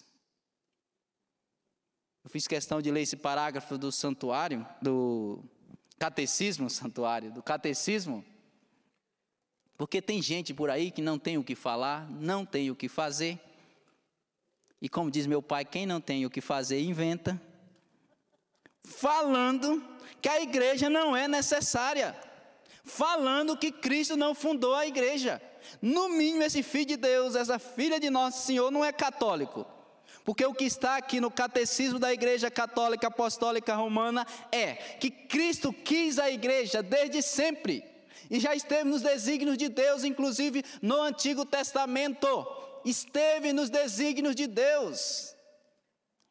Eu 2.22 2.30
fiz 2.30 2.46
questão 2.46 2.82
de 2.82 2.90
ler 2.90 3.02
esse 3.02 3.16
parágrafo 3.16 3.78
do 3.78 3.90
santuário, 3.90 4.66
do 4.80 5.42
catecismo, 5.98 6.68
santuário, 6.68 7.32
do 7.32 7.42
catecismo, 7.42 8.24
porque 9.76 10.02
tem 10.02 10.20
gente 10.20 10.52
por 10.52 10.70
aí 10.70 10.90
que 10.90 11.00
não 11.00 11.18
tem 11.18 11.38
o 11.38 11.44
que 11.44 11.54
falar, 11.54 12.10
não 12.10 12.44
tem 12.44 12.70
o 12.70 12.76
que 12.76 12.88
fazer. 12.88 13.40
E 14.80 14.88
como 14.88 15.10
diz 15.10 15.26
meu 15.26 15.42
pai, 15.42 15.64
quem 15.64 15.86
não 15.86 16.00
tem 16.00 16.24
o 16.26 16.30
que 16.30 16.40
fazer, 16.40 16.80
inventa. 16.80 17.40
Falando 18.84 19.82
que 20.20 20.28
a 20.28 20.40
igreja 20.42 20.90
não 20.90 21.16
é 21.16 21.26
necessária 21.26 22.16
falando 22.84 23.56
que 23.56 23.70
Cristo 23.70 24.16
não 24.16 24.34
fundou 24.34 24.74
a 24.74 24.86
igreja. 24.86 25.40
No 25.80 26.08
mínimo, 26.08 26.42
esse 26.42 26.62
filho 26.62 26.86
de 26.86 26.96
Deus, 26.96 27.34
essa 27.34 27.58
filha 27.58 28.00
de 28.00 28.10
nosso 28.10 28.46
Senhor, 28.46 28.70
não 28.70 28.84
é 28.84 28.92
católico. 28.92 29.66
Porque 30.30 30.46
o 30.46 30.54
que 30.54 30.62
está 30.62 30.96
aqui 30.96 31.20
no 31.20 31.28
catecismo 31.28 31.98
da 31.98 32.12
Igreja 32.12 32.48
Católica 32.52 33.08
Apostólica 33.08 33.74
Romana 33.74 34.24
é 34.52 34.74
que 34.74 35.10
Cristo 35.10 35.72
quis 35.72 36.20
a 36.20 36.30
igreja 36.30 36.84
desde 36.84 37.20
sempre. 37.20 37.82
E 38.30 38.38
já 38.38 38.54
esteve 38.54 38.88
nos 38.88 39.02
desígnios 39.02 39.58
de 39.58 39.68
Deus, 39.68 40.04
inclusive 40.04 40.64
no 40.80 41.02
Antigo 41.02 41.44
Testamento. 41.44 42.46
Esteve 42.84 43.52
nos 43.52 43.70
desígnios 43.70 44.36
de 44.36 44.46
Deus 44.46 45.34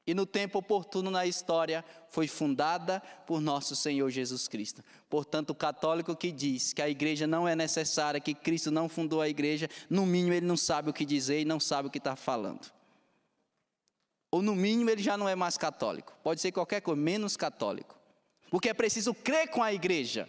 e 0.07 0.13
no 0.13 0.25
tempo 0.25 0.59
oportuno 0.59 1.11
na 1.11 1.25
história 1.25 1.83
foi 2.07 2.25
fundada 2.25 3.03
por 3.27 3.41
nosso 3.41 3.75
Senhor 3.75 4.09
Jesus 4.09 4.47
Cristo. 4.47 4.81
Portanto, 5.09 5.49
o 5.49 5.55
católico 5.55 6.15
que 6.15 6.31
diz 6.31 6.71
que 6.71 6.81
a 6.81 6.89
igreja 6.89 7.27
não 7.27 7.45
é 7.45 7.53
necessária, 7.53 8.21
que 8.21 8.33
Cristo 8.33 8.71
não 8.71 8.87
fundou 8.87 9.19
a 9.19 9.27
igreja, 9.27 9.69
no 9.89 10.05
mínimo 10.05 10.33
ele 10.35 10.45
não 10.45 10.55
sabe 10.55 10.89
o 10.89 10.93
que 10.93 11.03
dizer 11.03 11.41
e 11.41 11.45
não 11.45 11.59
sabe 11.59 11.89
o 11.89 11.91
que 11.91 11.97
está 11.97 12.15
falando. 12.15 12.78
Ou 14.31 14.41
no 14.41 14.55
mínimo 14.55 14.89
ele 14.89 15.01
já 15.01 15.17
não 15.17 15.27
é 15.27 15.35
mais 15.35 15.57
católico. 15.57 16.13
Pode 16.23 16.41
ser 16.41 16.51
qualquer 16.51 16.81
coisa, 16.81 16.99
menos 16.99 17.35
católico. 17.35 17.97
Porque 18.49 18.69
é 18.69 18.73
preciso 18.73 19.13
crer 19.13 19.49
com 19.49 19.63
a 19.63 19.73
igreja. 19.73 20.27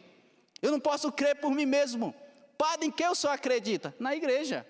Eu 0.62 0.70
não 0.70 0.80
posso 0.80 1.10
crer 1.12 1.36
por 1.36 1.50
mim 1.50 1.66
mesmo. 1.66 2.14
Padre, 2.56 2.86
em 2.86 2.90
que 2.90 3.02
eu 3.02 3.14
só 3.14 3.32
acredita? 3.32 3.94
Na 3.98 4.14
igreja. 4.14 4.66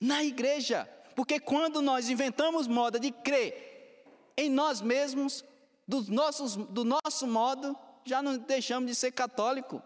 Na 0.00 0.24
igreja. 0.24 0.88
Porque 1.14 1.38
quando 1.38 1.80
nós 1.80 2.08
inventamos 2.08 2.66
moda 2.66 2.98
de 2.98 3.10
crer 3.10 4.04
em 4.36 4.50
nós 4.50 4.80
mesmos, 4.80 5.44
do, 5.86 6.02
nossos, 6.10 6.56
do 6.56 6.84
nosso 6.84 7.26
modo, 7.26 7.76
já 8.04 8.22
não 8.22 8.36
deixamos 8.36 8.88
de 8.88 8.94
ser 8.94 9.12
católico. 9.12 9.82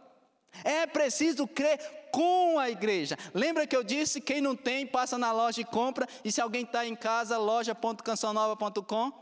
É 0.65 0.87
preciso 0.87 1.47
crer 1.47 1.79
com 2.13 2.59
a 2.59 2.71
igreja. 2.71 3.17
Lembra 3.35 3.67
que 3.67 3.77
eu 3.77 3.83
disse: 3.83 4.21
quem 4.21 4.41
não 4.41 4.55
tem, 4.55 4.87
passa 4.87 5.17
na 5.19 5.33
loja 5.33 5.61
e 5.61 5.65
compra. 5.65 6.07
E 6.25 6.33
se 6.33 6.41
alguém 6.41 6.63
está 6.63 6.87
em 6.87 6.95
casa, 6.95 7.39
loja.cançãonova.com 7.39 9.13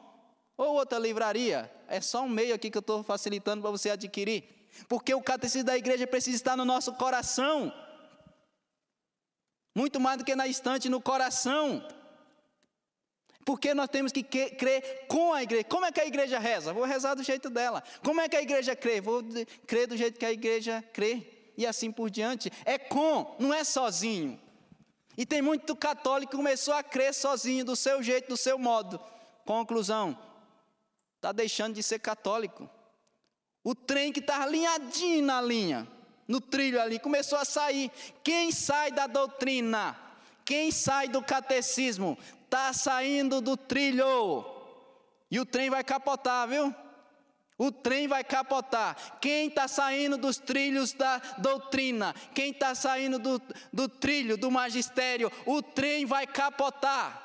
ou 0.57 0.75
outra 0.75 0.99
livraria. 0.99 1.71
É 1.89 2.01
só 2.01 2.23
um 2.23 2.29
meio 2.29 2.55
aqui 2.55 2.71
que 2.71 2.79
eu 2.79 2.81
estou 2.81 3.03
facilitando 3.03 3.63
para 3.63 3.71
você 3.71 3.91
adquirir. 3.91 4.45
Porque 4.89 5.15
o 5.15 5.23
catecismo 5.23 5.67
da 5.67 5.77
igreja 5.77 6.07
precisa 6.07 6.37
estar 6.37 6.57
no 6.57 6.65
nosso 6.65 6.93
coração. 6.95 7.73
Muito 9.75 10.01
mais 10.01 10.19
do 10.19 10.25
que 10.25 10.35
na 10.35 10.47
estante, 10.47 10.89
no 10.89 11.01
coração. 11.01 11.87
Porque 13.45 13.75
nós 13.75 13.89
temos 13.89 14.11
que 14.11 14.23
crer 14.23 15.07
com 15.07 15.33
a 15.33 15.43
igreja. 15.43 15.65
Como 15.65 15.87
é 15.87 15.93
que 15.93 16.01
a 16.01 16.07
igreja 16.07 16.39
reza? 16.39 16.73
Vou 16.73 16.85
rezar 16.85 17.15
do 17.15 17.23
jeito 17.23 17.49
dela. 17.49 17.83
Como 18.03 18.21
é 18.21 18.29
que 18.29 18.37
a 18.37 18.43
igreja 18.43 18.75
crê? 18.75 19.01
Vou 19.01 19.23
crer 19.67 19.87
do 19.87 19.97
jeito 19.97 20.19
que 20.19 20.27
a 20.27 20.33
igreja 20.33 20.83
crê. 20.93 21.36
E 21.57 21.67
assim 21.67 21.91
por 21.91 22.11
diante. 22.11 22.53
É 22.65 22.79
com, 22.79 23.35
não 23.39 23.53
é 23.53 23.65
sozinho. 23.65 24.41
E 25.17 25.25
tem 25.25 25.41
muito 25.41 25.75
católico 25.75 26.33
que 26.33 26.37
começou 26.37 26.75
a 26.75 26.83
crer 26.83 27.15
sozinho, 27.15 27.65
do 27.65 27.75
seu 27.75 28.03
jeito, 28.03 28.29
do 28.29 28.37
seu 28.37 28.59
modo. 28.59 29.01
Conclusão: 29.45 30.17
está 31.17 31.33
deixando 31.33 31.75
de 31.75 31.83
ser 31.83 31.99
católico. 31.99 32.69
O 33.65 33.75
trem 33.75 34.13
que 34.13 34.21
estava 34.21 34.45
alinhadinho 34.45 35.25
na 35.25 35.41
linha, 35.41 35.89
no 36.29 36.41
trilho 36.41 36.81
ali, 36.81 36.99
começou 36.99 37.39
a 37.39 37.45
sair. 37.45 37.91
Quem 38.23 38.53
sai 38.53 38.93
da 38.93 39.07
doutrina? 39.07 39.97
Quem 40.45 40.71
sai 40.71 41.09
do 41.09 41.21
catecismo 41.23 42.17
está 42.45 42.73
saindo 42.73 43.41
do 43.41 43.57
trilho. 43.57 44.45
E 45.31 45.41
o 45.41 45.47
trem 45.47 45.71
vai 45.71 45.83
capotar, 45.83 46.47
viu? 46.47 46.73
O 47.59 47.73
trem 47.73 48.07
vai 48.07 48.23
capotar. 48.23 49.19
Quem 49.21 49.49
está 49.49 49.67
saindo 49.67 50.19
dos 50.19 50.37
trilhos 50.37 50.93
da 50.93 51.19
doutrina, 51.39 52.15
quem 52.35 52.51
está 52.51 52.75
saindo 52.75 53.19
do, 53.19 53.41
do 53.73 53.89
trilho 53.89 54.37
do 54.37 54.51
magistério, 54.51 55.33
o 55.47 55.63
trem 55.63 56.05
vai 56.05 56.27
capotar. 56.27 57.23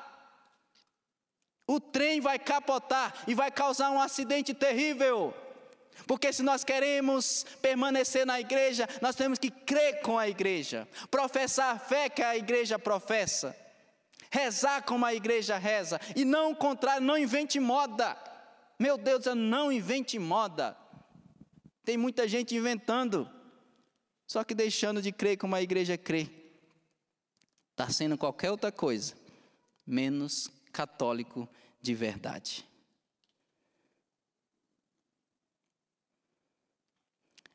O 1.66 1.78
trem 1.78 2.20
vai 2.20 2.38
capotar 2.38 3.14
e 3.26 3.34
vai 3.34 3.50
causar 3.50 3.90
um 3.90 4.00
acidente 4.00 4.54
terrível. 4.54 5.34
Porque 6.06 6.32
se 6.32 6.42
nós 6.42 6.64
queremos 6.64 7.44
permanecer 7.60 8.26
na 8.26 8.40
igreja, 8.40 8.88
nós 9.00 9.14
temos 9.14 9.38
que 9.38 9.50
crer 9.50 10.00
com 10.00 10.18
a 10.18 10.28
igreja, 10.28 10.88
professar 11.10 11.76
a 11.76 11.78
fé 11.78 12.08
que 12.08 12.22
a 12.22 12.36
igreja 12.36 12.78
professa 12.78 13.54
rezar 14.32 14.82
como 14.82 15.04
a 15.04 15.14
igreja 15.14 15.58
reza, 15.58 16.00
e 16.16 16.24
não 16.24 16.52
o 16.52 16.56
contrário, 16.56 17.06
não 17.06 17.18
invente 17.18 17.60
moda. 17.60 18.16
Meu 18.82 18.98
Deus, 18.98 19.26
não 19.26 19.70
invente 19.70 20.18
moda. 20.18 20.76
Tem 21.84 21.96
muita 21.96 22.26
gente 22.26 22.56
inventando, 22.56 23.30
só 24.26 24.42
que 24.42 24.56
deixando 24.56 25.00
de 25.00 25.12
crer 25.12 25.36
como 25.36 25.54
a 25.54 25.62
igreja 25.62 25.96
crê. 25.96 26.28
Está 27.70 27.88
sendo 27.90 28.18
qualquer 28.18 28.50
outra 28.50 28.72
coisa, 28.72 29.14
menos 29.86 30.50
católico 30.72 31.48
de 31.80 31.94
verdade. 31.94 32.68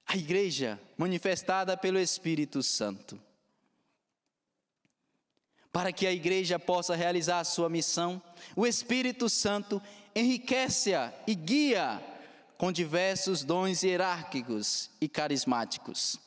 A 0.06 0.16
igreja 0.16 0.80
manifestada 0.96 1.76
pelo 1.76 2.00
Espírito 2.00 2.64
Santo 2.64 3.22
para 5.78 5.94
que 5.94 6.08
a 6.08 6.12
igreja 6.12 6.58
possa 6.58 6.96
realizar 6.96 7.40
a 7.40 7.44
sua 7.44 7.70
missão, 7.70 8.20
o 8.56 8.66
Espírito 8.66 9.30
Santo 9.30 9.80
enriquece-a 10.20 11.14
e 11.28 11.36
guia 11.36 12.02
com 12.58 12.72
diversos 12.72 13.44
dons 13.44 13.84
hierárquicos 13.84 14.90
e 15.00 15.08
carismáticos. 15.08 16.20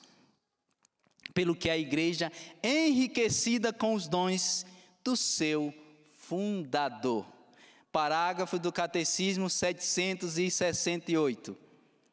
Pelo 1.35 1.57
que 1.57 1.69
a 1.69 1.77
igreja 1.77 2.31
é 2.63 2.87
enriquecida 2.87 3.73
com 3.73 3.95
os 3.95 4.07
dons 4.07 4.65
do 5.03 5.17
seu 5.17 5.75
fundador. 6.19 7.27
Parágrafo 7.91 8.61
do 8.61 8.73
Catecismo 8.73 9.51
768. 9.51 11.59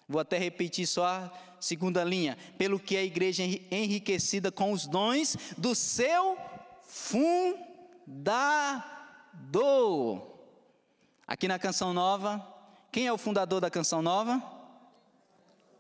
Vou 0.08 0.20
até 0.20 0.40
repetir 0.40 0.88
só 0.88 1.06
a 1.06 1.32
segunda 1.60 2.04
linha. 2.04 2.36
Pelo 2.58 2.80
que 2.80 2.98
a 2.98 3.04
igreja 3.04 3.44
é 3.44 3.84
enriquecida 3.84 4.52
com 4.52 4.72
os 4.72 4.88
dons 4.88 5.38
do 5.56 5.76
seu 5.76 6.36
fundador. 6.82 7.68
Aqui 11.28 11.46
na 11.46 11.60
Canção 11.60 11.94
Nova, 11.94 12.42
quem 12.90 13.06
é 13.06 13.12
o 13.12 13.18
fundador 13.18 13.60
da 13.60 13.70
Canção 13.70 14.02
Nova? 14.02 14.42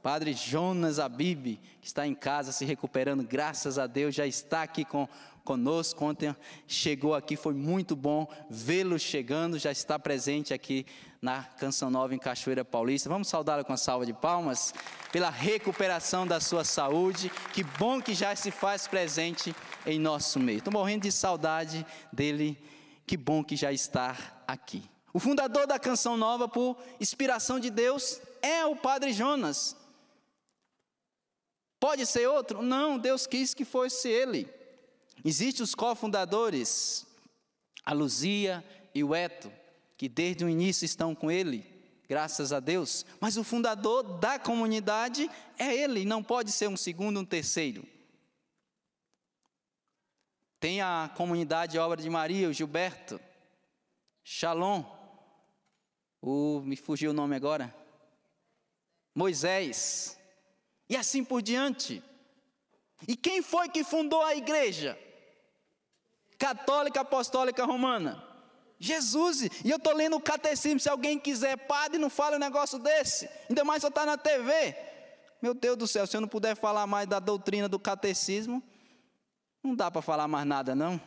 Padre 0.03 0.33
Jonas 0.33 0.99
Abib, 0.99 1.57
que 1.79 1.87
está 1.87 2.05
em 2.05 2.13
casa 2.13 2.51
se 2.51 2.65
recuperando, 2.65 3.23
graças 3.23 3.79
a 3.79 3.87
Deus, 3.87 4.13
já 4.13 4.27
está 4.27 4.61
aqui 4.61 4.83
com, 4.83 5.07
conosco. 5.45 6.03
Ontem 6.03 6.35
chegou 6.67 7.15
aqui, 7.15 7.37
foi 7.37 7.53
muito 7.53 7.95
bom 7.95 8.27
vê-lo 8.49 8.99
chegando, 8.99 9.57
já 9.57 9.71
está 9.71 9.97
presente 9.97 10.53
aqui 10.53 10.85
na 11.21 11.43
Canção 11.43 11.89
Nova 11.89 12.13
em 12.13 12.19
Cachoeira 12.19 12.65
Paulista. 12.65 13.07
Vamos 13.07 13.29
saudá-lo 13.29 13.63
com 13.63 13.71
a 13.71 13.77
salva 13.77 14.05
de 14.05 14.11
palmas 14.11 14.73
pela 15.13 15.29
recuperação 15.29 16.27
da 16.27 16.41
sua 16.41 16.65
saúde. 16.65 17.31
Que 17.53 17.63
bom 17.63 18.01
que 18.01 18.13
já 18.13 18.35
se 18.35 18.51
faz 18.51 18.85
presente 18.85 19.55
em 19.85 19.97
nosso 19.97 20.41
meio. 20.41 20.57
Estou 20.57 20.73
morrendo 20.73 21.03
de 21.03 21.11
saudade 21.13 21.85
dele. 22.11 22.61
Que 23.05 23.15
bom 23.15 23.45
que 23.45 23.55
já 23.55 23.71
está 23.71 24.13
aqui. 24.45 24.83
O 25.18 25.20
fundador 25.20 25.65
da 25.65 25.80
Canção 25.80 26.15
Nova, 26.15 26.47
por 26.47 26.78
inspiração 26.99 27.59
de 27.59 27.72
Deus, 27.72 28.22
é 28.39 28.63
o 28.68 28.76
Padre 28.76 29.11
Jonas. 29.11 29.76
Pode 31.80 32.05
ser 32.05 32.30
outro? 32.30 32.61
Não, 32.61 32.99
Deus 32.99 33.26
quis 33.26 33.51
que 33.51 33.65
fosse 33.65 34.07
ele. 34.07 34.47
Existem 35.26 35.63
os 35.63 35.74
cofundadores, 35.74 37.07
a 37.84 37.93
Luzia 37.93 38.63
e 38.93 39.03
o 39.03 39.15
Eto, 39.15 39.51
que 39.97 40.07
desde 40.07 40.45
o 40.45 40.49
início 40.49 40.86
estão 40.86 41.15
com 41.15 41.32
ele, 41.32 41.65
graças 42.07 42.53
a 42.53 42.59
Deus. 42.59 43.03
Mas 43.20 43.38
o 43.38 43.43
fundador 43.43 44.03
da 44.20 44.38
comunidade 44.38 45.28
é 45.57 45.76
ele, 45.76 46.05
não 46.05 46.22
pode 46.22 46.51
ser 46.51 46.70
um 46.70 46.78
segundo, 46.78 47.22
um 47.22 47.26
terceiro. 47.26 47.84
Tem 50.59 50.80
a 50.80 51.11
comunidade 51.18 51.80
Obra 51.80 51.99
de 51.99 52.07
Maria, 52.07 52.47
o 52.47 52.53
Gilberto, 52.53 53.20
Shalom, 54.24 54.96
o, 56.22 56.61
me 56.61 56.76
fugiu 56.76 57.11
o 57.11 57.13
nome 57.13 57.36
agora, 57.36 57.74
Moisés, 59.13 60.18
e 60.89 60.95
assim 60.95 61.24
por 61.24 61.41
diante. 61.41 62.03
E 63.07 63.15
quem 63.15 63.41
foi 63.41 63.70
que 63.70 63.84
fundou 63.84 64.22
a 64.22 64.36
igreja? 64.36 64.97
Católica 66.38 67.01
Apostólica 67.01 67.65
Romana. 67.65 68.24
Jesus, 68.80 69.41
e 69.41 69.70
eu 69.70 69.78
estou 69.78 69.93
lendo 69.93 70.15
o 70.15 70.22
catecismo. 70.22 70.80
Se 70.80 70.89
alguém 70.89 71.20
quiser, 71.20 71.57
padre, 71.57 71.97
não 71.97 72.09
fala 72.09 72.36
um 72.36 72.39
negócio 72.39 72.78
desse. 72.78 73.28
Ainda 73.49 73.63
mais 73.63 73.82
só 73.82 73.88
está 73.88 74.05
na 74.05 74.18
TV. 74.18 74.76
Meu 75.41 75.53
Deus 75.53 75.78
do 75.78 75.88
céu, 75.88 76.05
se 76.05 76.15
eu 76.15 76.22
não 76.22 76.28
puder 76.28 76.55
falar 76.55 76.86
mais 76.88 77.07
da 77.07 77.20
doutrina 77.20 77.68
do 77.68 77.80
catecismo, 77.80 78.61
não 79.63 79.76
dá 79.76 79.89
para 79.89 80.01
falar 80.01 80.28
mais 80.28 80.45
nada, 80.45 80.76
não. 80.76 80.99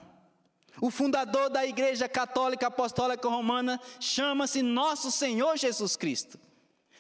O 0.81 0.91
fundador 0.91 1.51
da 1.51 1.67
Igreja 1.67 2.09
Católica 2.09 2.69
Apostólica 2.69 3.29
Romana 3.29 3.79
chama-se 3.99 4.63
Nosso 4.63 5.11
Senhor 5.11 5.57
Jesus 5.59 5.95
Cristo. 5.95 6.39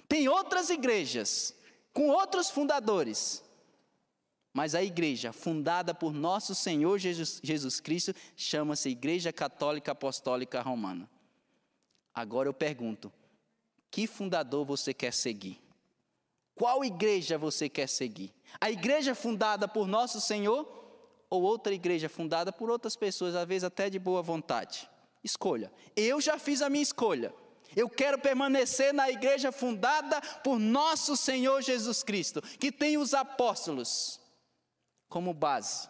Tem 0.06 0.28
outras 0.28 0.68
igrejas 0.68 1.54
com 1.92 2.08
outros 2.08 2.50
fundadores, 2.50 3.42
mas 4.52 4.74
a 4.74 4.82
igreja 4.82 5.32
fundada 5.32 5.94
por 5.94 6.12
nosso 6.12 6.54
Senhor 6.54 6.98
Jesus, 6.98 7.40
Jesus 7.42 7.80
Cristo 7.80 8.14
chama-se 8.36 8.88
Igreja 8.88 9.32
Católica 9.32 9.92
Apostólica 9.92 10.60
Romana. 10.60 11.08
Agora 12.12 12.48
eu 12.48 12.54
pergunto: 12.54 13.12
que 13.90 14.06
fundador 14.06 14.64
você 14.64 14.92
quer 14.92 15.12
seguir? 15.12 15.60
Qual 16.54 16.84
igreja 16.84 17.38
você 17.38 17.68
quer 17.68 17.88
seguir? 17.88 18.32
A 18.60 18.70
igreja 18.70 19.14
fundada 19.14 19.66
por 19.66 19.86
nosso 19.86 20.20
Senhor 20.20 20.79
ou 21.30 21.42
outra 21.42 21.72
igreja 21.72 22.08
fundada 22.08 22.52
por 22.52 22.68
outras 22.68 22.96
pessoas, 22.96 23.36
às 23.36 23.46
vezes 23.46 23.64
até 23.64 23.88
de 23.88 23.98
boa 23.98 24.20
vontade? 24.20 24.90
Escolha. 25.22 25.72
Eu 25.94 26.20
já 26.20 26.38
fiz 26.38 26.60
a 26.60 26.68
minha 26.68 26.82
escolha. 26.82 27.32
Eu 27.76 27.88
quero 27.88 28.18
permanecer 28.18 28.92
na 28.92 29.08
igreja 29.08 29.52
fundada 29.52 30.20
por 30.42 30.58
nosso 30.58 31.16
Senhor 31.16 31.62
Jesus 31.62 32.02
Cristo, 32.02 32.42
que 32.42 32.72
tem 32.72 32.98
os 32.98 33.14
apóstolos, 33.14 34.20
como 35.08 35.32
base. 35.32 35.88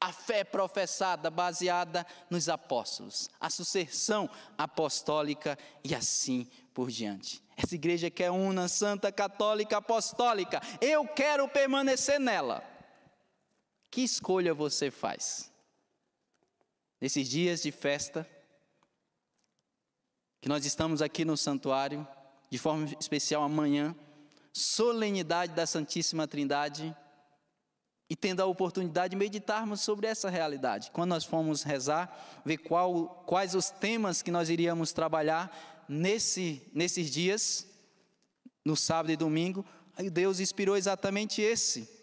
A 0.00 0.12
fé 0.12 0.44
professada 0.44 1.28
baseada 1.28 2.06
nos 2.30 2.48
apóstolos, 2.48 3.28
a 3.40 3.50
sucessão 3.50 4.30
apostólica 4.56 5.58
e 5.82 5.92
assim 5.92 6.48
por 6.72 6.88
diante. 6.88 7.42
Essa 7.56 7.74
igreja 7.74 8.08
que 8.08 8.22
é 8.22 8.30
una, 8.30 8.68
santa, 8.68 9.10
católica, 9.10 9.78
apostólica, 9.78 10.62
eu 10.80 11.04
quero 11.08 11.48
permanecer 11.48 12.20
nela. 12.20 12.62
Que 13.90 14.02
escolha 14.02 14.52
você 14.52 14.90
faz? 14.90 15.50
Nesses 17.00 17.28
dias 17.28 17.62
de 17.62 17.70
festa, 17.70 18.28
que 20.40 20.48
nós 20.48 20.64
estamos 20.64 21.00
aqui 21.00 21.24
no 21.24 21.36
santuário, 21.36 22.06
de 22.50 22.58
forma 22.58 22.86
especial 23.00 23.42
amanhã, 23.42 23.94
solenidade 24.52 25.52
da 25.52 25.66
Santíssima 25.66 26.26
Trindade 26.26 26.96
e 28.10 28.16
tendo 28.16 28.40
a 28.40 28.46
oportunidade 28.46 29.10
de 29.10 29.16
meditarmos 29.16 29.80
sobre 29.82 30.06
essa 30.06 30.30
realidade. 30.30 30.90
Quando 30.90 31.10
nós 31.10 31.24
fomos 31.24 31.62
rezar, 31.62 32.42
ver 32.44 32.58
qual, 32.58 33.22
quais 33.26 33.54
os 33.54 33.70
temas 33.70 34.22
que 34.22 34.30
nós 34.30 34.48
iríamos 34.48 34.92
trabalhar 34.92 35.84
nesse, 35.88 36.62
nesses 36.72 37.10
dias, 37.10 37.66
no 38.64 38.76
sábado 38.76 39.12
e 39.12 39.16
domingo, 39.16 39.64
aí 39.96 40.08
Deus 40.08 40.40
inspirou 40.40 40.76
exatamente 40.76 41.42
esse. 41.42 41.97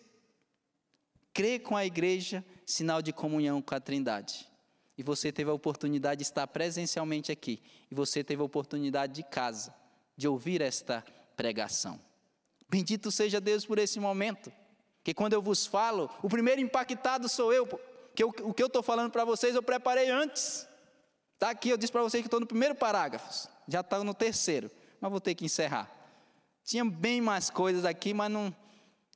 Crer 1.36 1.60
com 1.60 1.76
a 1.76 1.86
igreja, 1.86 2.46
sinal 2.66 3.02
de 3.02 3.12
comunhão 3.12 3.62
com 3.62 3.76
a 3.76 3.80
Trindade. 3.82 4.50
E 4.98 5.04
você 5.04 5.34
teve 5.34 5.50
a 5.50 5.54
oportunidade 5.54 6.20
de 6.20 6.24
estar 6.24 6.48
presencialmente 6.48 7.30
aqui. 7.30 7.62
E 7.92 7.94
você 7.94 8.24
teve 8.24 8.42
a 8.42 8.46
oportunidade 8.46 9.12
de 9.12 9.24
casa, 9.24 9.76
de 10.16 10.30
ouvir 10.30 10.62
esta 10.62 11.04
pregação. 11.36 12.00
Bendito 12.70 13.12
seja 13.12 13.42
Deus 13.42 13.66
por 13.66 13.78
esse 13.78 14.00
momento. 14.00 14.50
Que 15.04 15.14
quando 15.14 15.34
eu 15.34 15.42
vos 15.42 15.66
falo, 15.66 16.10
o 16.24 16.30
primeiro 16.30 16.62
impactado 16.62 17.28
sou 17.28 17.52
eu. 17.52 17.68
Que 18.16 18.24
eu, 18.24 18.30
o 18.30 18.54
que 18.54 18.64
eu 18.64 18.68
estou 18.68 18.82
falando 18.82 19.12
para 19.12 19.26
vocês 19.26 19.54
eu 19.56 19.62
preparei 19.62 20.10
antes. 20.10 20.66
Está 21.34 21.50
aqui, 21.50 21.68
eu 21.68 21.76
disse 21.76 21.92
para 21.92 22.02
vocês 22.02 22.22
que 22.24 22.28
estou 22.28 22.40
no 22.40 22.48
primeiro 22.48 22.76
parágrafo. 22.76 23.50
Já 23.68 23.82
está 23.82 24.02
no 24.02 24.14
terceiro, 24.14 24.72
mas 25.02 25.12
vou 25.12 25.20
ter 25.20 25.36
que 25.36 25.44
encerrar. 25.44 25.92
Tinha 26.64 26.86
bem 26.86 27.20
mais 27.20 27.50
coisas 27.50 27.84
aqui, 27.84 28.14
mas 28.14 28.32
não, 28.32 28.56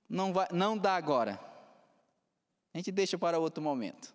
não, 0.09 0.33
vai, 0.33 0.49
não 0.51 0.77
dá 0.77 0.97
agora. 0.97 1.47
A 2.73 2.77
gente 2.77 2.91
deixa 2.91 3.17
para 3.17 3.39
outro 3.39 3.61
momento. 3.61 4.13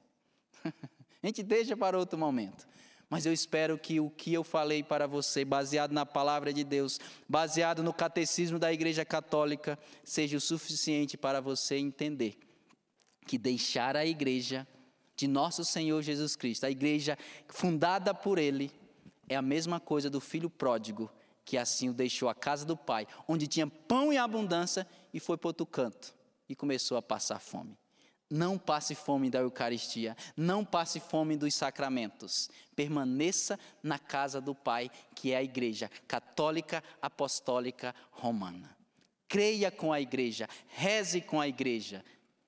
A 1.22 1.26
gente 1.26 1.42
deixa 1.42 1.76
para 1.76 1.98
outro 1.98 2.18
momento. 2.18 2.66
Mas 3.08 3.26
eu 3.26 3.32
espero 3.32 3.78
que 3.78 4.00
o 4.00 4.10
que 4.10 4.32
eu 4.32 4.42
falei 4.42 4.82
para 4.82 5.06
você, 5.06 5.44
baseado 5.44 5.92
na 5.92 6.04
palavra 6.04 6.52
de 6.52 6.64
Deus, 6.64 6.98
baseado 7.28 7.82
no 7.82 7.92
catecismo 7.92 8.58
da 8.58 8.72
Igreja 8.72 9.04
Católica, 9.04 9.78
seja 10.02 10.36
o 10.36 10.40
suficiente 10.40 11.16
para 11.16 11.40
você 11.40 11.76
entender 11.76 12.38
que 13.26 13.38
deixar 13.38 13.96
a 13.96 14.04
igreja 14.04 14.66
de 15.16 15.26
nosso 15.26 15.64
Senhor 15.64 16.02
Jesus 16.02 16.34
Cristo, 16.36 16.64
a 16.64 16.70
igreja 16.70 17.16
fundada 17.48 18.12
por 18.12 18.38
Ele, 18.38 18.70
é 19.28 19.36
a 19.36 19.42
mesma 19.42 19.80
coisa 19.80 20.10
do 20.10 20.20
filho 20.20 20.50
pródigo, 20.50 21.10
que 21.44 21.56
assim 21.56 21.88
o 21.88 21.94
deixou 21.94 22.28
a 22.28 22.34
casa 22.34 22.64
do 22.64 22.76
pai, 22.76 23.06
onde 23.28 23.46
tinha 23.46 23.66
pão 23.66 24.12
em 24.12 24.18
abundância, 24.18 24.86
e 25.12 25.20
foi 25.20 25.36
para 25.36 25.48
outro 25.48 25.66
canto 25.66 26.14
e 26.48 26.54
começou 26.54 26.98
a 26.98 27.02
passar 27.02 27.38
fome. 27.38 27.78
Não 28.34 28.58
passe 28.58 28.96
fome 28.96 29.30
da 29.30 29.38
Eucaristia, 29.38 30.16
não 30.36 30.64
passe 30.64 30.98
fome 30.98 31.36
dos 31.36 31.54
sacramentos. 31.54 32.50
Permaneça 32.74 33.56
na 33.80 33.96
casa 33.96 34.40
do 34.40 34.56
Pai, 34.56 34.90
que 35.14 35.30
é 35.30 35.36
a 35.36 35.42
Igreja 35.44 35.88
Católica 36.08 36.82
Apostólica 37.00 37.94
Romana. 38.10 38.76
Creia 39.28 39.70
com 39.70 39.92
a 39.92 40.00
Igreja, 40.00 40.48
reze 40.66 41.20
com 41.20 41.40
a 41.40 41.46
Igreja 41.46 42.04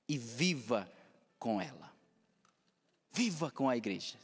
e 0.08 0.18
viva 0.18 0.90
com 1.38 1.60
ela. 1.60 1.92
Viva 3.12 3.48
com 3.52 3.68
a 3.68 3.76
Igreja. 3.76 4.16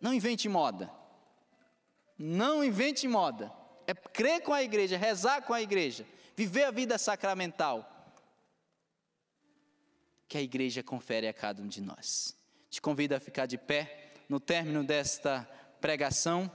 Não 0.00 0.14
invente 0.14 0.48
moda. 0.48 0.90
Não 2.16 2.64
invente 2.64 3.06
moda. 3.06 3.52
É 3.86 3.92
crer 3.92 4.40
com 4.40 4.54
a 4.54 4.62
Igreja, 4.62 4.96
rezar 4.96 5.42
com 5.42 5.52
a 5.52 5.60
Igreja, 5.60 6.06
viver 6.34 6.64
a 6.64 6.70
vida 6.70 6.96
sacramental 6.96 7.91
que 10.32 10.38
a 10.38 10.40
igreja 10.40 10.82
confere 10.82 11.28
a 11.28 11.32
cada 11.34 11.62
um 11.62 11.68
de 11.68 11.82
nós. 11.82 12.34
Te 12.70 12.80
convido 12.80 13.14
a 13.14 13.20
ficar 13.20 13.44
de 13.44 13.58
pé 13.58 14.14
no 14.30 14.40
término 14.40 14.82
desta 14.82 15.46
pregação 15.78 16.50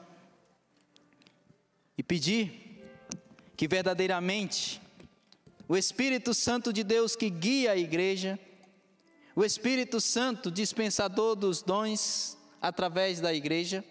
e 1.95 2.01
pedir 2.01 2.83
que 3.55 3.67
verdadeiramente 3.67 4.81
o 5.67 5.77
Espírito 5.77 6.33
Santo 6.33 6.73
de 6.73 6.83
Deus 6.83 7.15
que 7.15 7.29
guia 7.29 7.73
a 7.73 7.77
igreja, 7.77 8.39
o 9.35 9.45
Espírito 9.45 10.01
Santo 10.01 10.49
dispensador 10.49 11.35
dos 11.35 11.61
dons 11.61 12.35
através 12.59 13.19
da 13.19 13.31
igreja, 13.31 13.85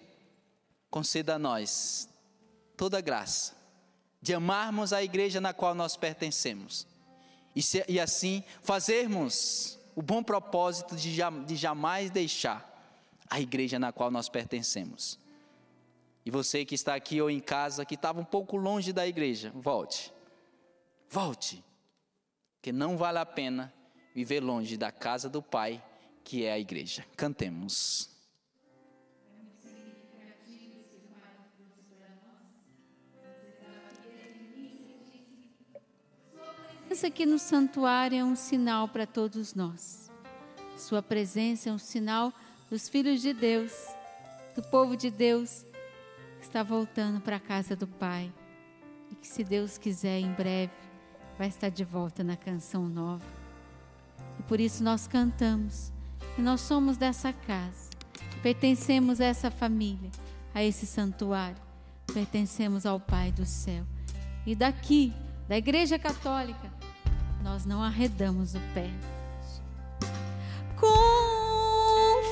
conceda 0.91 1.37
a 1.37 1.39
nós 1.39 2.09
toda 2.77 2.99
a 2.99 3.01
graça 3.01 3.55
de 4.21 4.35
amarmos 4.35 4.93
a 4.93 5.01
igreja 5.01 5.41
na 5.41 5.55
qual 5.55 5.77
nós 5.77 5.97
pertencemos 5.97 6.89
e, 7.55 7.63
se, 7.63 7.85
e 7.89 8.01
assim 8.01 8.43
fazermos 8.63 9.76
o 9.97 10.03
bom 10.03 10.23
propósito 10.23 10.95
de, 10.95 11.11
jamais 11.57 12.11
deixar 12.11 12.71
a 13.31 13.41
igreja 13.41 13.79
na 13.79 13.91
qual 13.91 14.11
nós 14.11 14.29
pertencemos. 14.29 15.19
E 16.25 16.31
você 16.31 16.67
que 16.67 16.75
está 16.75 16.95
aqui 16.95 17.21
ou 17.21 17.31
em 17.31 17.41
casa, 17.41 17.85
que 17.87 17.95
estava 17.95 18.21
um 18.21 18.25
pouco 18.25 18.57
longe 18.57 18.93
da 18.93 19.07
igreja, 19.07 19.51
volte. 19.55 20.13
Volte. 21.09 21.65
Que 22.61 22.73
não 22.73 22.99
vale 22.99 23.19
a 23.19 23.25
pena 23.25 23.73
viver 24.15 24.41
longe 24.41 24.77
da 24.77 24.93
casa 24.93 25.31
do 25.31 25.41
Pai, 25.41 25.83
que 26.23 26.45
é 26.45 26.53
a 26.53 26.59
igreja. 26.59 27.07
Cantemos. 27.17 28.16
Presença 36.97 37.09
aqui 37.09 37.27
no 37.27 37.39
santuário 37.39 38.19
é 38.19 38.25
um 38.25 38.35
sinal 38.35 38.89
para 38.89 39.07
todos 39.07 39.55
nós. 39.55 40.11
Sua 40.79 41.03
presença 41.03 41.69
é 41.69 41.73
um 41.73 41.77
sinal 41.77 42.33
dos 42.71 42.89
filhos 42.89 43.21
de 43.21 43.35
Deus, 43.35 43.71
do 44.55 44.63
povo 44.63 44.97
de 44.97 45.11
Deus 45.11 45.67
que 46.39 46.47
está 46.47 46.63
voltando 46.63 47.21
para 47.21 47.37
a 47.37 47.41
casa 47.41 47.77
do 47.77 47.87
Pai. 47.87 48.33
E 49.11 49.15
que, 49.15 49.27
se 49.27 49.45
Deus 49.45 49.77
quiser, 49.77 50.21
em 50.21 50.33
breve 50.33 50.73
vai 51.37 51.49
estar 51.49 51.69
de 51.69 51.85
volta 51.85 52.25
na 52.25 52.35
canção 52.35 52.89
nova. 52.89 53.27
E 54.41 54.43
por 54.45 54.59
isso 54.59 54.83
nós 54.83 55.07
cantamos. 55.07 55.93
E 56.39 56.41
nós 56.41 56.63
somos 56.63 56.97
dessa 56.97 57.31
casa. 57.31 57.91
Pertencemos 58.43 59.21
a 59.21 59.27
essa 59.27 59.51
família, 59.51 60.11
a 60.55 60.65
esse 60.65 60.87
santuário. 60.87 61.61
Pertencemos 62.07 62.87
ao 62.87 62.99
Pai 62.99 63.31
do 63.33 63.45
céu. 63.45 63.85
E 64.47 64.55
daqui, 64.55 65.13
da 65.47 65.59
Igreja 65.59 65.99
Católica, 65.99 66.76
nós 67.47 67.65
não 67.65 67.81
arredamos 67.81 68.57
o 68.57 68.61
pé. 68.75 68.91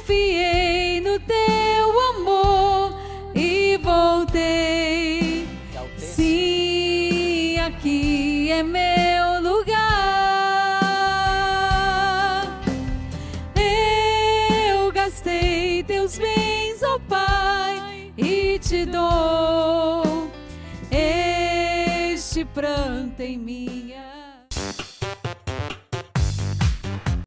Confiei 0.03 1.01
no 1.01 1.21
teu 1.21 2.01
amor 2.11 2.99
e 3.33 3.79
voltei. 3.79 5.47
Sim, 5.97 7.59
aqui 7.61 8.51
é 8.51 8.65
meu 8.65 9.41
lugar. 9.41 9.85
Eu 13.55 14.91
gastei 14.91 15.85
teus 15.85 16.19
bens, 16.19 16.83
ó 16.83 16.97
oh 16.97 17.01
Pai, 17.01 18.13
e 18.19 18.59
te 18.59 18.85
dou 18.85 20.29
este 20.91 22.45
pranto 22.47 23.21
em 23.21 23.39
minha 23.39 23.94